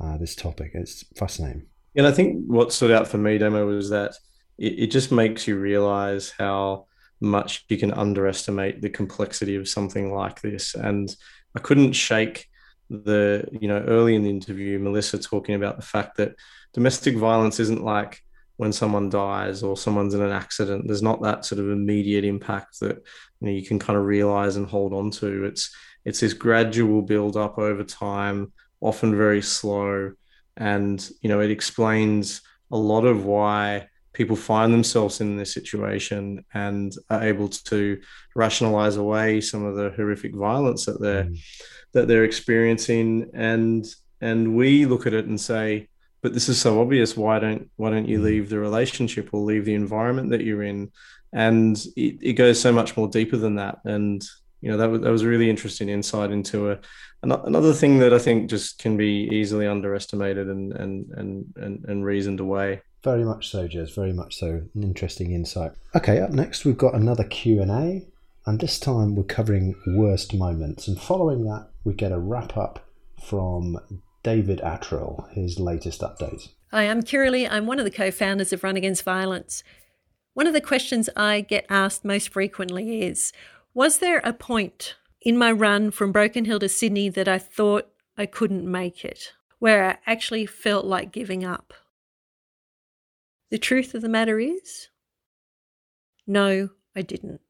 uh, 0.00 0.18
this 0.18 0.34
topic. 0.34 0.72
It's 0.74 1.04
fascinating. 1.16 1.66
And 1.94 2.06
I 2.06 2.12
think 2.12 2.44
what 2.46 2.72
stood 2.72 2.90
out 2.90 3.08
for 3.08 3.18
me, 3.18 3.38
Demo, 3.38 3.66
was 3.66 3.88
that 3.90 4.14
it, 4.58 4.78
it 4.78 4.86
just 4.88 5.12
makes 5.12 5.46
you 5.46 5.58
realize 5.58 6.32
how 6.36 6.86
much 7.20 7.64
you 7.68 7.78
can 7.78 7.92
underestimate 7.92 8.82
the 8.82 8.90
complexity 8.90 9.56
of 9.56 9.68
something 9.68 10.12
like 10.12 10.42
this. 10.42 10.74
And 10.74 11.14
I 11.54 11.60
couldn't 11.60 11.92
shake 11.92 12.48
the, 12.90 13.46
you 13.58 13.68
know, 13.68 13.78
early 13.86 14.14
in 14.14 14.22
the 14.22 14.30
interview, 14.30 14.78
Melissa 14.78 15.18
talking 15.18 15.54
about 15.54 15.76
the 15.76 15.86
fact 15.86 16.16
that 16.16 16.34
domestic 16.74 17.16
violence 17.16 17.60
isn't 17.60 17.84
like 17.84 18.20
when 18.56 18.72
someone 18.72 19.08
dies 19.08 19.62
or 19.62 19.76
someone's 19.76 20.14
in 20.14 20.22
an 20.22 20.30
accident. 20.30 20.86
There's 20.86 21.02
not 21.02 21.22
that 21.22 21.44
sort 21.44 21.60
of 21.60 21.70
immediate 21.70 22.24
impact 22.24 22.80
that 22.80 22.96
you, 23.40 23.46
know, 23.46 23.50
you 23.50 23.64
can 23.66 23.78
kind 23.78 23.98
of 23.98 24.04
realize 24.04 24.56
and 24.56 24.66
hold 24.66 24.92
on 24.92 25.10
to. 25.12 25.44
It's 25.44 25.74
it's 26.04 26.20
this 26.20 26.32
gradual 26.34 27.02
build 27.02 27.36
up 27.36 27.58
over 27.58 27.84
time, 27.84 28.52
often 28.80 29.16
very 29.16 29.42
slow, 29.42 30.12
and 30.56 31.08
you 31.22 31.28
know 31.28 31.40
it 31.40 31.50
explains 31.50 32.42
a 32.70 32.76
lot 32.76 33.04
of 33.04 33.24
why 33.24 33.88
people 34.12 34.36
find 34.36 34.74
themselves 34.74 35.20
in 35.22 35.36
this 35.36 35.54
situation 35.54 36.44
and 36.52 36.92
are 37.08 37.22
able 37.22 37.48
to 37.48 37.98
rationalize 38.36 38.96
away 38.96 39.40
some 39.40 39.64
of 39.64 39.74
the 39.74 39.90
horrific 39.96 40.34
violence 40.34 40.84
that 40.86 41.00
they're 41.00 41.24
Mm. 41.24 41.38
that 41.94 42.08
they're 42.08 42.24
experiencing 42.24 43.30
and 43.34 43.86
and 44.20 44.54
we 44.54 44.86
look 44.86 45.06
at 45.06 45.14
it 45.14 45.26
and 45.26 45.40
say 45.40 45.88
but 46.22 46.32
this 46.34 46.48
is 46.48 46.60
so 46.60 46.80
obvious 46.80 47.16
why 47.16 47.38
don't 47.38 47.68
why 47.76 47.90
don't 47.90 48.08
you 48.08 48.18
Mm. 48.18 48.24
leave 48.24 48.48
the 48.48 48.58
relationship 48.58 49.30
or 49.32 49.40
leave 49.44 49.64
the 49.64 49.74
environment 49.74 50.30
that 50.30 50.42
you're 50.44 50.62
in 50.62 50.90
and 51.32 51.86
it, 51.96 52.18
it 52.20 52.32
goes 52.34 52.60
so 52.60 52.72
much 52.72 52.96
more 52.96 53.08
deeper 53.08 53.36
than 53.36 53.56
that 53.56 53.78
and 53.84 54.24
you 54.60 54.70
know 54.70 54.76
that 54.76 54.90
was 54.90 55.00
that 55.02 55.10
was 55.10 55.22
a 55.22 55.28
really 55.28 55.50
interesting 55.50 55.88
insight 55.88 56.30
into 56.30 56.70
a 56.70 56.78
another 57.24 57.72
thing 57.72 57.98
that 58.00 58.12
I 58.12 58.18
think 58.18 58.50
just 58.50 58.78
can 58.78 58.96
be 58.96 59.28
easily 59.32 59.66
underestimated 59.66 60.48
and 60.48 60.72
and 60.72 61.08
and 61.16 61.44
and, 61.56 61.84
and 61.86 62.04
reasoned 62.04 62.40
away. 62.40 62.80
Very 63.04 63.24
much 63.24 63.48
so, 63.50 63.66
Jez. 63.68 63.94
Very 63.94 64.12
much 64.12 64.36
so. 64.38 64.62
An 64.74 64.82
interesting 64.82 65.32
insight. 65.32 65.72
Okay, 65.94 66.20
up 66.20 66.30
next 66.30 66.64
we've 66.64 66.78
got 66.78 66.94
another 66.94 67.24
Q 67.24 67.60
and 67.62 67.70
A, 67.70 68.06
and 68.46 68.60
this 68.60 68.78
time 68.78 69.14
we're 69.14 69.22
covering 69.24 69.74
worst 69.86 70.34
moments. 70.34 70.86
And 70.88 71.00
following 71.00 71.44
that, 71.44 71.68
we 71.84 71.94
get 71.94 72.12
a 72.12 72.18
wrap 72.18 72.56
up 72.56 72.84
from 73.20 73.78
David 74.22 74.60
Attrill, 74.60 75.32
his 75.32 75.58
latest 75.58 76.00
update. 76.00 76.48
Hi, 76.70 76.88
I'm 76.88 77.02
Kiralee. 77.02 77.48
I'm 77.50 77.66
one 77.66 77.78
of 77.78 77.84
the 77.84 77.90
co-founders 77.90 78.52
of 78.52 78.62
Run 78.62 78.76
Against 78.76 79.02
Violence. 79.02 79.64
One 80.34 80.46
of 80.46 80.52
the 80.52 80.60
questions 80.60 81.10
I 81.16 81.40
get 81.40 81.66
asked 81.68 82.04
most 82.04 82.28
frequently 82.28 83.02
is, 83.02 83.32
was 83.74 83.98
there 83.98 84.20
a 84.22 84.32
point 84.32 84.94
in 85.20 85.36
my 85.36 85.50
run 85.50 85.90
from 85.90 86.12
Broken 86.12 86.44
Hill 86.44 86.60
to 86.60 86.68
Sydney 86.68 87.08
that 87.08 87.28
I 87.28 87.38
thought 87.38 87.88
I 88.16 88.26
couldn't 88.26 88.70
make 88.70 89.04
it, 89.04 89.32
where 89.58 89.84
I 89.84 89.98
actually 90.06 90.46
felt 90.46 90.84
like 90.84 91.12
giving 91.12 91.44
up? 91.44 91.74
The 93.50 93.58
truth 93.58 93.94
of 93.94 94.02
the 94.02 94.08
matter 94.08 94.38
is, 94.38 94.88
no, 96.26 96.70
I 96.94 97.02
didn't. 97.02 97.40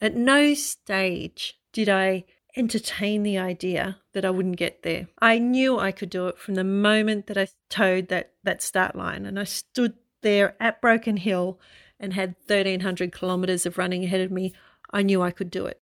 At 0.00 0.14
no 0.14 0.54
stage 0.54 1.58
did 1.72 1.88
I 1.88 2.24
entertain 2.58 3.22
the 3.22 3.38
idea 3.38 3.98
that 4.12 4.24
I 4.24 4.30
wouldn't 4.30 4.56
get 4.56 4.82
there. 4.82 5.08
I 5.20 5.38
knew 5.38 5.78
I 5.78 5.92
could 5.92 6.10
do 6.10 6.28
it 6.28 6.38
from 6.38 6.54
the 6.54 6.64
moment 6.64 7.26
that 7.26 7.38
I 7.38 7.48
towed 7.70 8.08
that, 8.08 8.32
that 8.44 8.62
start 8.62 8.96
line 8.96 9.24
and 9.24 9.38
I 9.38 9.44
stood 9.44 9.94
there 10.22 10.56
at 10.60 10.80
Broken 10.80 11.16
Hill 11.16 11.60
and 12.00 12.12
had 12.14 12.34
1300 12.46 13.12
kilometres 13.16 13.64
of 13.64 13.78
running 13.78 14.04
ahead 14.04 14.20
of 14.20 14.30
me. 14.30 14.52
I 14.90 15.02
knew 15.02 15.22
I 15.22 15.30
could 15.30 15.50
do 15.50 15.66
it. 15.66 15.80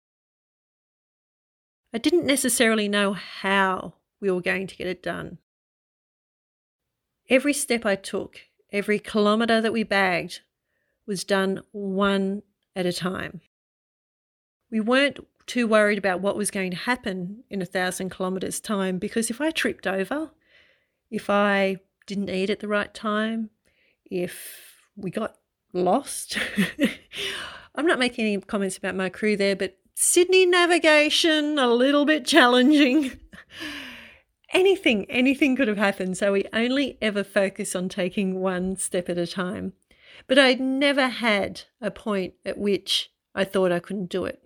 I 1.92 1.98
didn't 1.98 2.26
necessarily 2.26 2.88
know 2.88 3.14
how 3.14 3.94
we 4.20 4.30
were 4.30 4.42
going 4.42 4.66
to 4.66 4.76
get 4.76 4.86
it 4.86 5.02
done. 5.02 5.38
Every 7.28 7.52
step 7.52 7.84
I 7.86 7.96
took, 7.96 8.40
Every 8.72 8.98
kilometre 8.98 9.60
that 9.60 9.72
we 9.72 9.84
bagged 9.84 10.40
was 11.06 11.24
done 11.24 11.62
one 11.72 12.42
at 12.74 12.86
a 12.86 12.92
time. 12.92 13.40
We 14.70 14.80
weren't 14.80 15.20
too 15.46 15.66
worried 15.66 15.98
about 15.98 16.20
what 16.20 16.36
was 16.36 16.50
going 16.50 16.70
to 16.72 16.76
happen 16.76 17.44
in 17.50 17.62
a 17.62 17.66
thousand 17.66 18.10
kilometres' 18.10 18.60
time 18.60 18.98
because 18.98 19.30
if 19.30 19.40
I 19.40 19.50
tripped 19.50 19.86
over, 19.86 20.30
if 21.10 21.30
I 21.30 21.76
didn't 22.06 22.30
eat 22.30 22.50
at 22.50 22.60
the 22.60 22.68
right 22.68 22.92
time, 22.92 23.50
if 24.04 24.74
we 24.96 25.10
got 25.10 25.36
lost, 25.72 26.38
I'm 27.74 27.86
not 27.86 27.98
making 27.98 28.24
any 28.24 28.40
comments 28.40 28.76
about 28.76 28.94
my 28.94 29.08
crew 29.08 29.36
there, 29.36 29.56
but 29.56 29.78
Sydney 29.94 30.46
navigation, 30.46 31.58
a 31.58 31.68
little 31.68 32.04
bit 32.04 32.26
challenging. 32.26 33.12
anything, 34.52 35.10
anything 35.10 35.56
could 35.56 35.68
have 35.68 35.78
happened. 35.78 36.16
So 36.16 36.32
we 36.32 36.44
only 36.52 36.98
ever 37.00 37.24
focus 37.24 37.74
on 37.74 37.88
taking 37.88 38.40
one 38.40 38.76
step 38.76 39.08
at 39.08 39.18
a 39.18 39.26
time. 39.26 39.74
But 40.26 40.38
I'd 40.38 40.60
never 40.60 41.08
had 41.08 41.62
a 41.80 41.90
point 41.90 42.34
at 42.44 42.58
which 42.58 43.10
I 43.34 43.44
thought 43.44 43.72
I 43.72 43.78
couldn't 43.78 44.10
do 44.10 44.24
it. 44.24 44.45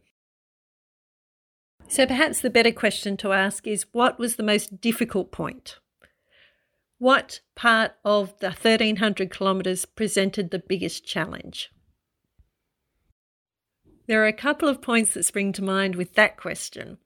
So 1.90 2.06
perhaps 2.06 2.40
the 2.40 2.50
better 2.50 2.70
question 2.70 3.16
to 3.16 3.32
ask 3.32 3.66
is 3.66 3.84
what 3.90 4.16
was 4.16 4.36
the 4.36 4.44
most 4.44 4.80
difficult 4.80 5.32
point? 5.32 5.80
What 6.98 7.40
part 7.56 7.96
of 8.04 8.38
the 8.38 8.50
1300 8.50 9.36
kilometres 9.36 9.86
presented 9.86 10.50
the 10.50 10.60
biggest 10.60 11.04
challenge? 11.04 11.72
There 14.06 14.22
are 14.22 14.28
a 14.28 14.32
couple 14.32 14.68
of 14.68 14.80
points 14.80 15.14
that 15.14 15.24
spring 15.24 15.52
to 15.54 15.64
mind 15.64 15.96
with 15.96 16.14
that 16.14 16.36
question. 16.36 16.98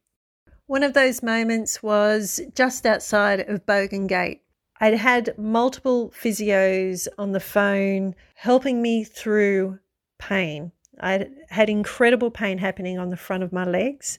One 0.66 0.82
of 0.82 0.92
those 0.92 1.22
moments 1.22 1.82
was 1.82 2.42
just 2.54 2.84
outside 2.84 3.40
of 3.40 3.64
Bogan 3.64 4.06
Gate. 4.06 4.42
I'd 4.82 4.98
had 4.98 5.38
multiple 5.38 6.12
physios 6.14 7.08
on 7.16 7.32
the 7.32 7.40
phone 7.40 8.14
helping 8.34 8.82
me 8.82 9.02
through 9.02 9.78
pain. 10.18 10.72
I 11.00 11.28
had 11.48 11.70
incredible 11.70 12.30
pain 12.30 12.58
happening 12.58 12.98
on 12.98 13.08
the 13.08 13.16
front 13.16 13.42
of 13.42 13.52
my 13.52 13.64
legs. 13.64 14.18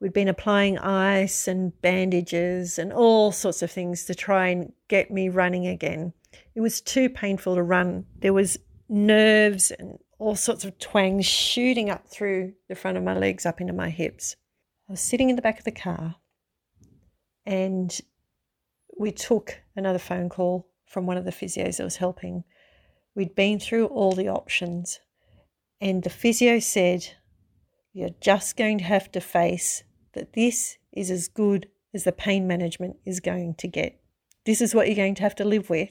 We'd 0.00 0.12
been 0.12 0.28
applying 0.28 0.78
ice 0.78 1.48
and 1.48 1.80
bandages 1.82 2.78
and 2.78 2.92
all 2.92 3.32
sorts 3.32 3.62
of 3.62 3.70
things 3.70 4.04
to 4.04 4.14
try 4.14 4.48
and 4.48 4.72
get 4.88 5.10
me 5.10 5.28
running 5.28 5.66
again. 5.66 6.12
It 6.54 6.60
was 6.60 6.80
too 6.80 7.08
painful 7.08 7.56
to 7.56 7.62
run. 7.62 8.06
There 8.20 8.32
was 8.32 8.58
nerves 8.88 9.72
and 9.72 9.98
all 10.18 10.36
sorts 10.36 10.64
of 10.64 10.78
twangs 10.78 11.26
shooting 11.26 11.90
up 11.90 12.06
through 12.08 12.52
the 12.68 12.76
front 12.76 12.96
of 12.96 13.02
my 13.02 13.16
legs 13.16 13.44
up 13.44 13.60
into 13.60 13.72
my 13.72 13.90
hips. 13.90 14.36
I 14.88 14.92
was 14.92 15.00
sitting 15.00 15.30
in 15.30 15.36
the 15.36 15.42
back 15.42 15.58
of 15.58 15.64
the 15.64 15.72
car 15.72 16.16
and 17.44 18.00
we 18.98 19.10
took 19.10 19.62
another 19.74 19.98
phone 19.98 20.28
call 20.28 20.68
from 20.86 21.06
one 21.06 21.16
of 21.16 21.24
the 21.24 21.32
physios 21.32 21.78
that 21.78 21.84
was 21.84 21.96
helping. 21.96 22.44
We'd 23.14 23.34
been 23.34 23.58
through 23.58 23.86
all 23.86 24.12
the 24.12 24.28
options, 24.28 25.00
and 25.80 26.02
the 26.02 26.10
physio 26.10 26.58
said, 26.58 27.08
You're 27.92 28.14
just 28.20 28.56
going 28.56 28.78
to 28.78 28.84
have 28.84 29.10
to 29.12 29.20
face 29.20 29.82
that 30.14 30.32
this 30.32 30.78
is 30.92 31.10
as 31.10 31.28
good 31.28 31.68
as 31.94 32.04
the 32.04 32.12
pain 32.12 32.46
management 32.46 32.96
is 33.04 33.20
going 33.20 33.54
to 33.54 33.68
get. 33.68 34.00
This 34.44 34.60
is 34.60 34.74
what 34.74 34.86
you're 34.86 34.96
going 34.96 35.14
to 35.16 35.22
have 35.22 35.36
to 35.36 35.44
live 35.44 35.70
with 35.70 35.90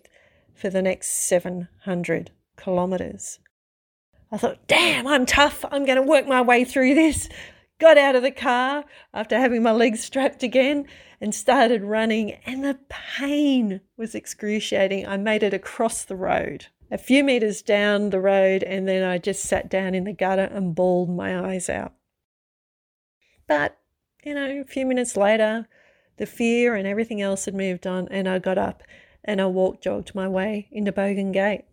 for 0.53 0.69
the 0.69 0.81
next 0.81 1.27
700 1.27 2.31
kilometres. 2.57 3.39
I 4.31 4.37
thought, 4.37 4.67
damn, 4.67 5.07
I'm 5.07 5.25
tough. 5.25 5.63
I'm 5.71 5.85
going 5.85 5.97
to 5.97 6.01
work 6.01 6.27
my 6.27 6.41
way 6.41 6.65
through 6.65 6.95
this 6.95 7.29
got 7.79 7.97
out 7.97 8.15
of 8.15 8.23
the 8.23 8.31
car 8.31 8.85
after 9.13 9.37
having 9.37 9.61
my 9.63 9.71
legs 9.71 10.03
strapped 10.03 10.43
again 10.43 10.85
and 11.19 11.33
started 11.33 11.83
running, 11.83 12.31
and 12.45 12.63
the 12.63 12.79
pain 12.89 13.81
was 13.97 14.15
excruciating. 14.15 15.07
I 15.07 15.17
made 15.17 15.43
it 15.43 15.53
across 15.53 16.03
the 16.03 16.15
road, 16.15 16.67
a 16.91 16.97
few 16.97 17.23
meters 17.23 17.61
down 17.61 18.09
the 18.09 18.19
road, 18.19 18.63
and 18.63 18.87
then 18.87 19.03
I 19.03 19.17
just 19.17 19.43
sat 19.43 19.69
down 19.69 19.95
in 19.95 20.03
the 20.03 20.13
gutter 20.13 20.49
and 20.51 20.75
bawled 20.75 21.09
my 21.09 21.51
eyes 21.51 21.69
out. 21.69 21.93
But, 23.47 23.77
you 24.27 24.33
know, 24.33 24.59
a 24.59 24.65
few 24.65 24.85
minutes 24.85 25.15
later, 25.15 25.65
the 26.17 26.25
fear 26.25 26.75
and 26.75 26.85
everything 26.85 27.21
else 27.21 27.45
had 27.45 27.55
moved 27.55 27.87
on, 27.87 28.09
and 28.11 28.27
I 28.27 28.39
got 28.39 28.57
up 28.57 28.83
and 29.23 29.39
I 29.39 29.45
walked, 29.45 29.85
jogged 29.85 30.13
my 30.13 30.27
way 30.27 30.67
into 30.69 30.91
Bogan 30.91 31.31
Gate. 31.31 31.63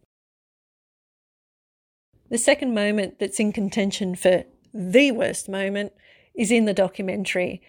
The 2.30 2.38
second 2.38 2.72
moment 2.72 3.18
that's 3.18 3.40
in 3.40 3.52
contention 3.52 4.14
for 4.14 4.44
the 4.72 5.10
worst 5.10 5.48
moment 5.48 5.94
is 6.36 6.52
in 6.52 6.64
the 6.64 6.72
documentary. 6.72 7.60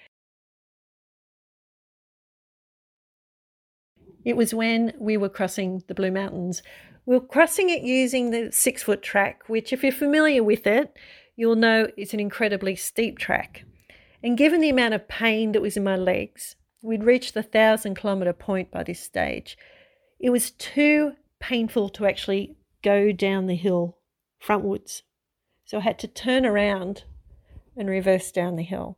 It 4.23 4.37
was 4.37 4.53
when 4.53 4.93
we 4.99 5.17
were 5.17 5.29
crossing 5.29 5.83
the 5.87 5.95
Blue 5.95 6.11
Mountains. 6.11 6.61
We 7.07 7.15
were 7.15 7.25
crossing 7.25 7.71
it 7.71 7.81
using 7.81 8.29
the 8.29 8.51
six 8.51 8.83
foot 8.83 9.01
track, 9.01 9.41
which, 9.47 9.73
if 9.73 9.81
you're 9.81 9.91
familiar 9.91 10.43
with 10.43 10.67
it, 10.67 10.95
you'll 11.35 11.55
know 11.55 11.87
it's 11.97 12.13
an 12.13 12.19
incredibly 12.19 12.75
steep 12.75 13.17
track. 13.17 13.65
And 14.25 14.39
given 14.39 14.59
the 14.59 14.69
amount 14.69 14.95
of 14.95 15.07
pain 15.07 15.51
that 15.51 15.61
was 15.61 15.77
in 15.77 15.83
my 15.83 15.95
legs, 15.95 16.55
we'd 16.81 17.03
reached 17.03 17.35
the 17.35 17.43
thousand 17.43 17.93
kilometre 17.93 18.33
point 18.33 18.71
by 18.71 18.81
this 18.81 18.99
stage. 18.99 19.55
It 20.19 20.31
was 20.31 20.49
too 20.49 21.13
painful 21.39 21.89
to 21.89 22.07
actually 22.07 22.55
go 22.81 23.11
down 23.11 23.45
the 23.45 23.55
hill 23.55 23.99
frontwards. 24.43 25.03
So 25.65 25.77
I 25.77 25.81
had 25.81 25.99
to 25.99 26.07
turn 26.07 26.43
around 26.43 27.03
and 27.77 27.87
reverse 27.87 28.31
down 28.31 28.55
the 28.55 28.63
hill. 28.63 28.97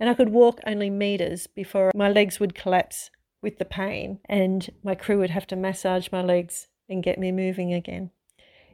And 0.00 0.08
I 0.08 0.14
could 0.14 0.30
walk 0.30 0.60
only 0.66 0.88
meters 0.88 1.46
before 1.46 1.92
my 1.94 2.08
legs 2.10 2.40
would 2.40 2.54
collapse 2.54 3.10
with 3.42 3.58
the 3.58 3.66
pain, 3.66 4.18
and 4.30 4.70
my 4.82 4.94
crew 4.94 5.18
would 5.18 5.28
have 5.28 5.46
to 5.48 5.56
massage 5.56 6.10
my 6.10 6.22
legs 6.22 6.68
and 6.88 7.02
get 7.02 7.18
me 7.18 7.32
moving 7.32 7.74
again. 7.74 8.10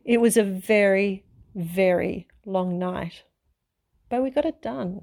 It 0.04 0.20
was 0.20 0.36
a 0.36 0.44
very, 0.44 1.24
very 1.56 2.28
long 2.46 2.78
night, 2.78 3.24
but 4.08 4.22
we 4.22 4.30
got 4.30 4.44
it 4.44 4.62
done. 4.62 5.02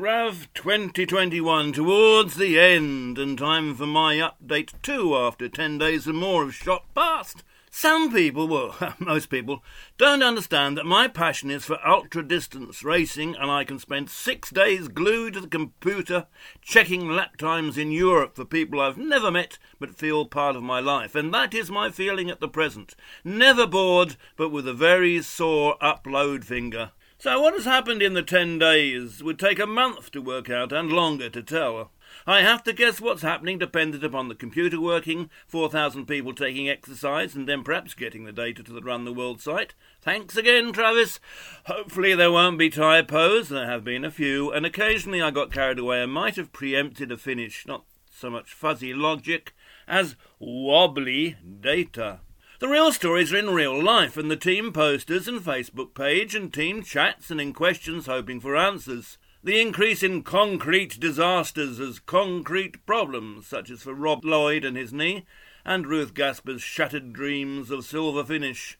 Rav 0.00 0.48
2021 0.54 1.72
towards 1.72 2.36
the 2.36 2.56
end, 2.56 3.18
and 3.18 3.36
time 3.36 3.74
for 3.74 3.86
my 3.86 4.14
update 4.14 4.72
too 4.80 5.16
after 5.16 5.48
10 5.48 5.78
days 5.78 6.06
and 6.06 6.16
more 6.16 6.44
of 6.44 6.54
shot 6.54 6.84
past. 6.94 7.42
Some 7.68 8.12
people, 8.12 8.46
well, 8.46 8.94
most 9.00 9.28
people, 9.28 9.64
don't 9.96 10.22
understand 10.22 10.78
that 10.78 10.86
my 10.86 11.08
passion 11.08 11.50
is 11.50 11.64
for 11.64 11.84
ultra 11.84 12.22
distance 12.22 12.84
racing, 12.84 13.34
and 13.34 13.50
I 13.50 13.64
can 13.64 13.80
spend 13.80 14.08
six 14.08 14.50
days 14.50 14.86
glued 14.86 15.34
to 15.34 15.40
the 15.40 15.48
computer 15.48 16.28
checking 16.62 17.08
lap 17.08 17.36
times 17.36 17.76
in 17.76 17.90
Europe 17.90 18.36
for 18.36 18.44
people 18.44 18.80
I've 18.80 18.98
never 18.98 19.32
met 19.32 19.58
but 19.80 19.98
feel 19.98 20.26
part 20.26 20.54
of 20.54 20.62
my 20.62 20.78
life. 20.78 21.16
And 21.16 21.34
that 21.34 21.54
is 21.54 21.72
my 21.72 21.90
feeling 21.90 22.30
at 22.30 22.38
the 22.38 22.48
present. 22.48 22.94
Never 23.24 23.66
bored, 23.66 24.14
but 24.36 24.50
with 24.50 24.68
a 24.68 24.74
very 24.74 25.20
sore 25.22 25.76
upload 25.82 26.44
finger. 26.44 26.92
So, 27.20 27.40
what 27.40 27.54
has 27.54 27.64
happened 27.64 28.00
in 28.00 28.14
the 28.14 28.22
ten 28.22 28.60
days 28.60 29.24
would 29.24 29.40
take 29.40 29.58
a 29.58 29.66
month 29.66 30.12
to 30.12 30.22
work 30.22 30.48
out 30.48 30.70
and 30.70 30.92
longer 30.92 31.28
to 31.30 31.42
tell. 31.42 31.90
I 32.28 32.42
have 32.42 32.62
to 32.62 32.72
guess 32.72 33.00
what's 33.00 33.22
happening 33.22 33.58
dependent 33.58 34.04
upon 34.04 34.28
the 34.28 34.36
computer 34.36 34.80
working, 34.80 35.28
4,000 35.48 36.06
people 36.06 36.32
taking 36.32 36.68
exercise, 36.68 37.34
and 37.34 37.48
then 37.48 37.64
perhaps 37.64 37.94
getting 37.94 38.22
the 38.22 38.30
data 38.30 38.62
to 38.62 38.72
the 38.72 38.80
Run 38.80 39.04
the 39.04 39.12
World 39.12 39.40
site. 39.40 39.74
Thanks 40.00 40.36
again, 40.36 40.72
Travis. 40.72 41.18
Hopefully 41.66 42.14
there 42.14 42.30
won't 42.30 42.56
be 42.56 42.70
typos. 42.70 43.48
There 43.48 43.66
have 43.66 43.82
been 43.82 44.04
a 44.04 44.12
few, 44.12 44.52
and 44.52 44.64
occasionally 44.64 45.20
I 45.20 45.32
got 45.32 45.52
carried 45.52 45.80
away 45.80 46.00
and 46.00 46.12
might 46.12 46.36
have 46.36 46.52
preempted 46.52 47.10
a 47.10 47.18
finish. 47.18 47.66
Not 47.66 47.82
so 48.12 48.30
much 48.30 48.52
fuzzy 48.52 48.94
logic 48.94 49.56
as 49.88 50.14
wobbly 50.38 51.36
data. 51.60 52.20
The 52.60 52.66
real 52.66 52.90
stories 52.90 53.32
are 53.32 53.36
in 53.36 53.50
real 53.50 53.80
life, 53.80 54.16
and 54.16 54.28
the 54.28 54.36
team 54.36 54.72
posters 54.72 55.28
and 55.28 55.40
Facebook 55.40 55.94
page 55.94 56.34
and 56.34 56.52
team 56.52 56.82
chats 56.82 57.30
and 57.30 57.40
in 57.40 57.52
questions 57.52 58.06
hoping 58.06 58.40
for 58.40 58.56
answers. 58.56 59.16
The 59.44 59.60
increase 59.60 60.02
in 60.02 60.24
concrete 60.24 60.98
disasters 60.98 61.78
as 61.78 62.00
concrete 62.00 62.84
problems, 62.84 63.46
such 63.46 63.70
as 63.70 63.82
for 63.82 63.94
Rob 63.94 64.24
Lloyd 64.24 64.64
and 64.64 64.76
his 64.76 64.92
knee, 64.92 65.24
and 65.64 65.86
Ruth 65.86 66.14
Gasper's 66.14 66.60
shattered 66.60 67.12
dreams 67.12 67.70
of 67.70 67.84
silver 67.84 68.24
finish. 68.24 68.76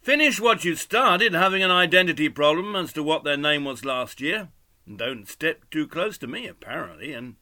Finish 0.00 0.40
what 0.40 0.64
you 0.64 0.74
started, 0.74 1.34
having 1.34 1.62
an 1.62 1.70
identity 1.70 2.30
problem 2.30 2.74
as 2.74 2.90
to 2.94 3.02
what 3.02 3.24
their 3.24 3.36
name 3.36 3.66
was 3.66 3.84
last 3.84 4.22
year. 4.22 4.48
Don't 4.96 5.28
step 5.28 5.68
too 5.70 5.86
close 5.86 6.16
to 6.18 6.26
me, 6.26 6.46
apparently, 6.46 7.12
and 7.12 7.36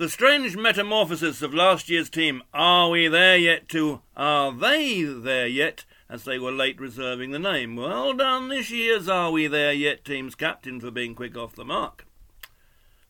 the 0.00 0.08
strange 0.08 0.56
metamorphosis 0.56 1.42
of 1.42 1.52
last 1.52 1.90
year's 1.90 2.08
team, 2.08 2.42
are 2.54 2.88
we 2.88 3.06
there 3.06 3.36
yet, 3.36 3.68
to 3.68 4.00
are 4.16 4.50
they 4.50 5.02
there 5.02 5.46
yet, 5.46 5.84
as 6.08 6.24
they 6.24 6.38
were 6.38 6.50
late 6.50 6.80
reserving 6.80 7.32
the 7.32 7.38
name. 7.38 7.76
Well 7.76 8.14
done 8.14 8.48
this 8.48 8.70
year's 8.70 9.10
Are 9.10 9.30
We 9.30 9.46
There 9.46 9.74
Yet 9.74 10.02
team's 10.02 10.34
captain 10.34 10.80
for 10.80 10.90
being 10.90 11.14
quick 11.14 11.36
off 11.36 11.54
the 11.54 11.66
mark. 11.66 12.06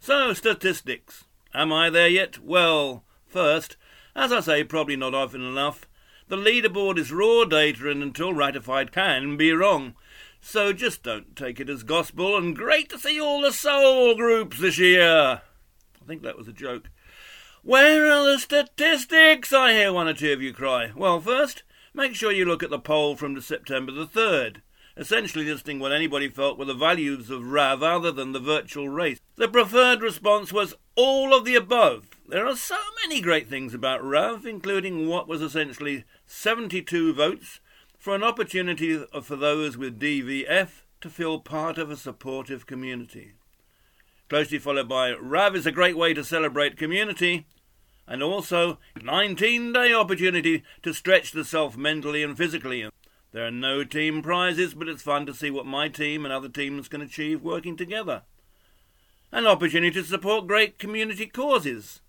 So, 0.01 0.33
statistics. 0.33 1.27
Am 1.55 1.73
I 1.73 1.91
there 1.91 2.09
yet? 2.09 2.41
Well, 2.41 3.05
first, 3.25 3.77
as 4.17 4.33
I 4.33 4.41
say, 4.41 4.65
probably 4.65 4.97
not 4.97 5.15
often 5.15 5.43
enough. 5.43 5.87
The 6.27 6.35
leaderboard 6.35 6.99
is 6.99 7.13
raw 7.13 7.45
data 7.45 7.89
and 7.89 8.03
until 8.03 8.35
ratified 8.35 8.91
can 8.91 9.37
be 9.37 9.53
wrong. 9.53 9.95
So 10.41 10.73
just 10.73 11.05
don't 11.05 11.37
take 11.37 11.61
it 11.61 11.71
as 11.71 11.85
gospel 11.85 12.37
and 12.37 12.57
great 12.57 12.89
to 12.89 12.99
see 12.99 13.21
all 13.21 13.43
the 13.43 13.53
soul 13.53 14.17
groups 14.17 14.59
this 14.59 14.79
year. 14.79 15.43
I 16.03 16.07
think 16.07 16.23
that 16.23 16.39
was 16.39 16.49
a 16.49 16.53
joke. 16.53 16.91
Where 17.63 18.11
are 18.11 18.25
the 18.25 18.39
statistics? 18.39 19.53
I 19.53 19.75
hear 19.75 19.93
one 19.93 20.09
or 20.09 20.15
two 20.15 20.33
of 20.33 20.41
you 20.41 20.55
cry. 20.55 20.93
Well, 20.97 21.21
first, 21.21 21.63
make 21.93 22.15
sure 22.15 22.33
you 22.33 22.47
look 22.47 22.63
at 22.63 22.71
the 22.71 22.79
poll 22.79 23.17
from 23.17 23.39
September 23.41 23.93
the 23.93 24.07
3rd, 24.07 24.63
essentially 24.97 25.45
listing 25.45 25.79
what 25.79 25.93
anybody 25.93 26.29
felt 26.29 26.59
were 26.59 26.65
the 26.65 26.73
values 26.73 27.29
of 27.29 27.53
RAV 27.53 27.83
other 27.83 28.11
than 28.11 28.33
the 28.33 28.41
virtual 28.41 28.89
race. 28.89 29.21
The 29.37 29.47
preferred 29.47 30.01
response 30.01 30.55
was 30.55 30.75
all 30.97 31.35
of 31.35 31.45
the 31.45 31.55
above. 31.55 32.09
There 32.27 32.47
are 32.47 32.57
so 32.57 32.79
many 33.05 33.21
great 33.21 33.49
things 33.49 33.75
about 33.75 34.03
RAV, 34.03 34.47
including 34.47 35.07
what 35.07 35.29
was 35.29 35.43
essentially 35.43 36.05
72 36.27 37.13
votes 37.13 37.61
for 37.99 38.15
an 38.15 38.23
opportunity 38.23 39.05
for 39.23 39.37
those 39.37 39.77
with 39.77 40.01
DVF 40.01 40.85
to 41.03 41.11
feel 41.11 41.41
part 41.41 41.77
of 41.77 41.91
a 41.91 41.97
supportive 41.97 42.67
community 42.67 43.35
closely 44.31 44.61
followed 44.61 44.89
by 44.89 45.13
Rav 45.13 45.57
is 45.57 45.67
a 45.67 45.73
great 45.73 45.99
way 45.99 46.15
to 46.15 46.23
celebrate 46.23 46.79
community, 46.79 47.47
and 48.07 48.23
also 48.23 48.79
19 49.03 49.73
day 49.73 49.93
opportunity 49.93 50.63
to 50.85 50.95
stretch 50.95 51.33
the 51.33 51.45
self 51.45 51.77
mentally 51.77 52.23
and 52.23 52.39
physically. 52.39 52.89
There 53.33 53.45
are 53.45 53.51
no 53.51 53.83
team 53.83 54.23
prizes, 54.23 54.73
but 54.73 54.89
it's 54.89 55.03
fun 55.03 55.27
to 55.27 55.35
see 55.35 55.51
what 55.51 55.67
my 55.67 55.89
team 55.89 56.25
and 56.25 56.33
other 56.33 56.49
teams 56.49 56.87
can 56.87 57.03
achieve 57.03 57.43
working 57.43 57.77
together. 57.77 58.23
An 59.33 59.49
opportunity 59.49 60.01
to 60.01 60.07
support 60.07 60.47
great 60.47 60.79
community 60.79 61.27
causes, 61.27 62.01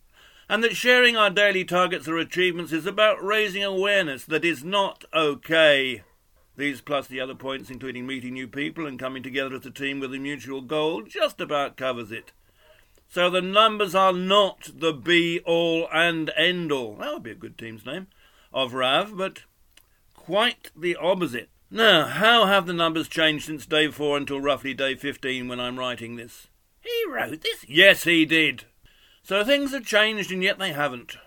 and 0.47 0.63
that 0.63 0.75
sharing 0.75 1.17
our 1.17 1.31
daily 1.31 1.65
targets 1.65 2.07
or 2.07 2.17
achievements 2.17 2.71
is 2.71 2.85
about 2.85 3.23
raising 3.23 3.63
awareness 3.63 4.25
that 4.25 4.45
is 4.45 4.63
not 4.63 5.05
okay. 5.11 6.03
These, 6.61 6.81
plus 6.81 7.07
the 7.07 7.19
other 7.19 7.33
points, 7.33 7.71
including 7.71 8.05
meeting 8.05 8.33
new 8.33 8.47
people 8.47 8.85
and 8.85 8.99
coming 8.99 9.23
together 9.23 9.55
as 9.55 9.65
a 9.65 9.71
team 9.71 9.99
with 9.99 10.13
a 10.13 10.19
mutual 10.19 10.61
goal, 10.61 11.01
just 11.01 11.41
about 11.41 11.75
covers 11.75 12.11
it. 12.11 12.33
So 13.09 13.31
the 13.31 13.41
numbers 13.41 13.95
are 13.95 14.13
not 14.13 14.69
the 14.71 14.93
be 14.93 15.39
all 15.39 15.89
and 15.91 16.29
end 16.37 16.71
all. 16.71 16.97
That 16.97 17.13
would 17.13 17.23
be 17.23 17.31
a 17.31 17.35
good 17.35 17.57
team's 17.57 17.83
name 17.83 18.09
of 18.53 18.75
RAV, 18.75 19.17
but 19.17 19.41
quite 20.15 20.69
the 20.75 20.95
opposite. 20.97 21.49
Now, 21.71 22.05
how 22.05 22.45
have 22.45 22.67
the 22.67 22.73
numbers 22.73 23.07
changed 23.07 23.47
since 23.47 23.65
day 23.65 23.89
four 23.89 24.15
until 24.15 24.39
roughly 24.39 24.75
day 24.75 24.93
15 24.93 25.47
when 25.47 25.59
I'm 25.59 25.79
writing 25.79 26.15
this? 26.15 26.45
He 26.81 27.05
wrote 27.09 27.41
this? 27.41 27.65
Yes, 27.67 28.03
he 28.03 28.23
did. 28.23 28.65
So 29.23 29.43
things 29.43 29.71
have 29.71 29.83
changed 29.83 30.31
and 30.31 30.43
yet 30.43 30.59
they 30.59 30.73
haven't. 30.73 31.17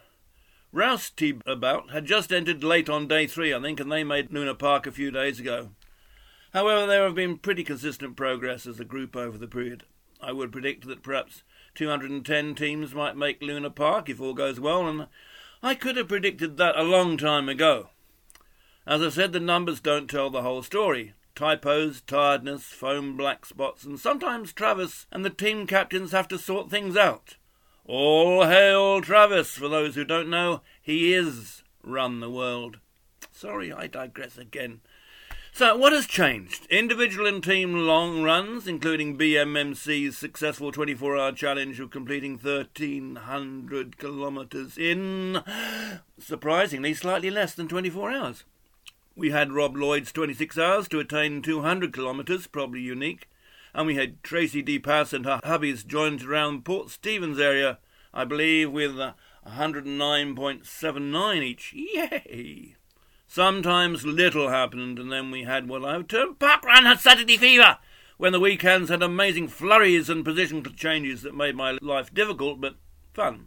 Rouse 0.75 1.09
T 1.09 1.39
about 1.47 1.91
had 1.93 2.05
just 2.05 2.33
entered 2.33 2.65
late 2.65 2.89
on 2.89 3.07
day 3.07 3.29
three, 3.29 3.55
I 3.55 3.61
think, 3.61 3.79
and 3.79 3.93
they 3.93 4.03
made 4.03 4.33
Luna 4.33 4.57
Park 4.57 4.89
a 4.89 4.93
few 4.93 5.13
days 5.13 5.39
ago. 5.39 5.71
However, 6.53 6.85
there 6.85 7.05
have 7.05 7.15
been 7.15 7.39
pretty 7.39 7.63
consistent 7.63 8.17
progress 8.17 8.67
as 8.67 8.81
a 8.81 8.85
group 8.85 9.15
over 9.15 9.39
the 9.39 9.47
period. 9.47 9.85
I 10.21 10.33
would 10.33 10.51
predict 10.51 10.89
that 10.89 11.05
perhaps 11.05 11.45
210 11.77 12.57
teams 12.57 12.93
might 12.93 13.17
make 13.17 13.41
Luna 13.41 13.71
Park 13.71 14.09
if 14.09 14.21
all 14.21 14.35
goes 14.35 14.59
well, 14.59 14.89
and 14.89 15.07
I 15.63 15.77
could 15.77 15.97
have 15.97 16.09
predicted 16.09 16.57
that 16.57 16.77
a 16.77 16.83
long 16.83 17.19
time 17.19 17.49
ago. 17.49 17.91
As 18.85 19.01
I 19.01 19.11
said, 19.11 19.33
the 19.33 19.39
numbers 19.39 19.79
don't 19.81 20.11
tell 20.11 20.29
the 20.29 20.43
whole 20.43 20.65
story. 20.65 21.15
Typos, 21.37 22.01
tiredness, 22.01 22.65
foam 22.65 23.17
black 23.17 23.47
spots, 23.47 23.85
and 23.85 24.01
sometimes 24.01 24.53
Travis 24.53 25.07
and 25.13 25.25
the 25.25 25.31
team 25.31 25.69
captains 25.69 26.11
have 26.11 26.27
to 26.27 26.37
sort 26.37 26.69
things 26.69 26.97
out. 26.97 27.37
All 27.87 28.47
hail 28.47 29.03
Travis! 29.03 29.51
For 29.51 29.69
those 29.69 29.95
who 29.95 30.05
don't 30.05 30.31
know, 30.31 30.63
he 30.81 31.13
is 31.13 31.63
Run 31.83 32.21
the 32.21 32.31
World. 32.31 32.79
Sorry, 33.31 33.75
I 33.75 33.89
digress 33.89 34.39
again. 34.39 34.81
So, 35.53 35.77
what 35.77 35.93
has 35.93 36.07
changed? 36.07 36.67
Individual 36.71 37.27
and 37.27 37.45
team 37.45 37.87
long 37.87 38.23
runs, 38.23 38.67
including 38.67 39.19
BMMC's 39.19 40.17
successful 40.17 40.73
24 40.73 41.19
hour 41.19 41.33
challenge 41.33 41.79
of 41.79 41.91
completing 41.91 42.39
1,300 42.39 43.99
kilometres 43.99 44.79
in, 44.79 45.43
surprisingly, 46.19 46.95
slightly 46.95 47.29
less 47.29 47.55
than 47.55 47.69
24 47.69 48.11
hours. 48.11 48.45
We 49.15 49.31
had 49.31 49.53
Rob 49.53 49.77
Lloyd's 49.77 50.11
26 50.11 50.57
hours 50.57 50.89
to 50.89 51.01
attain 51.01 51.43
200 51.43 51.93
kilometres, 51.93 52.47
probably 52.47 52.81
unique 52.81 53.29
and 53.75 53.87
we 53.87 53.97
had 53.97 54.23
Tracy 54.23 54.63
D. 54.63 54.79
Pass 54.79 55.13
and 55.13 55.25
her 55.25 55.41
hubbies 55.45 55.85
joined 55.85 56.23
around 56.23 56.65
Port 56.65 56.91
Stephens 56.91 57.41
area, 57.41 57.79
I 58.13 58.25
believe, 58.25 58.71
with 58.71 58.99
uh, 59.01 59.15
109.79 59.47 61.43
each. 61.43 61.73
Yay! 61.75 62.77
Sometimes 63.27 64.07
little 64.07 64.49
happened, 64.49 64.99
and 65.01 65.11
then 65.11 65.33
we 65.33 65.43
had 65.43 65.69
what 65.69 65.85
I 65.85 65.97
would 65.97 66.09
term 66.09 66.37
parkrun 66.37 66.85
at 66.85 67.01
Saturday 67.01 67.37
fever, 67.37 67.79
when 68.17 68.33
the 68.33 68.39
weekends 68.39 68.91
had 68.91 69.03
amazing 69.03 69.49
flurries 69.49 70.09
and 70.09 70.25
position 70.25 70.63
changes 70.77 71.23
that 71.23 71.35
made 71.35 71.57
my 71.57 71.77
life 71.83 72.15
difficult 72.15 72.61
but 72.61 72.77
fun. 73.13 73.47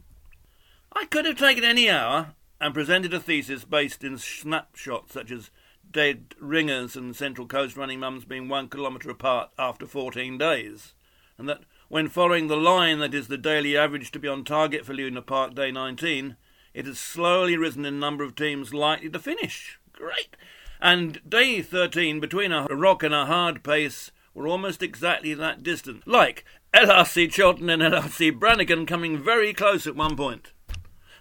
I 0.91 1.05
could 1.05 1.25
have 1.25 1.38
taken 1.38 1.63
any 1.63 1.89
hour 1.89 2.34
and 2.59 2.73
presented 2.73 3.13
a 3.13 3.19
thesis 3.19 3.63
based 3.63 4.03
in 4.03 4.17
snapshots 4.17 5.13
such 5.13 5.32
as 5.32 5.51
dead 5.97 6.35
ringers 6.39 6.95
and 6.95 7.15
Central 7.15 7.47
Coast 7.47 7.75
running 7.75 7.99
mums 7.99 8.23
being 8.23 8.47
one 8.47 8.69
kilometre 8.69 9.09
apart 9.09 9.49
after 9.57 9.87
14 9.87 10.37
days, 10.37 10.93
and 11.39 11.49
that 11.49 11.61
when 11.87 12.07
following 12.07 12.45
the 12.45 12.55
line 12.55 12.99
that 12.99 13.15
is 13.15 13.29
the 13.29 13.37
daily 13.37 13.75
average 13.75 14.11
to 14.11 14.19
be 14.19 14.27
on 14.27 14.43
target 14.43 14.85
for 14.85 14.93
Luna 14.93 15.23
Park 15.23 15.55
Day 15.55 15.71
19, 15.71 16.35
it 16.75 16.85
has 16.85 16.99
slowly 16.99 17.57
risen 17.57 17.83
in 17.83 17.99
number 17.99 18.23
of 18.23 18.35
teams 18.35 18.75
likely 18.75 19.09
to 19.09 19.17
finish. 19.17 19.79
Great! 19.91 20.37
And 20.79 21.19
Day 21.27 21.63
13, 21.63 22.19
between 22.19 22.51
a 22.51 22.67
rock 22.67 23.01
and 23.01 23.15
a 23.15 23.25
hard 23.25 23.63
pace, 23.63 24.11
were 24.35 24.47
almost 24.47 24.83
exactly 24.83 25.33
that 25.33 25.63
distance, 25.63 26.03
like 26.05 26.45
LRC 26.75 27.31
Chilton 27.31 27.71
and 27.71 27.81
LRC 27.81 28.37
Brannigan 28.37 28.85
coming 28.85 29.17
very 29.17 29.51
close 29.51 29.87
at 29.87 29.95
one 29.95 30.15
point. 30.15 30.51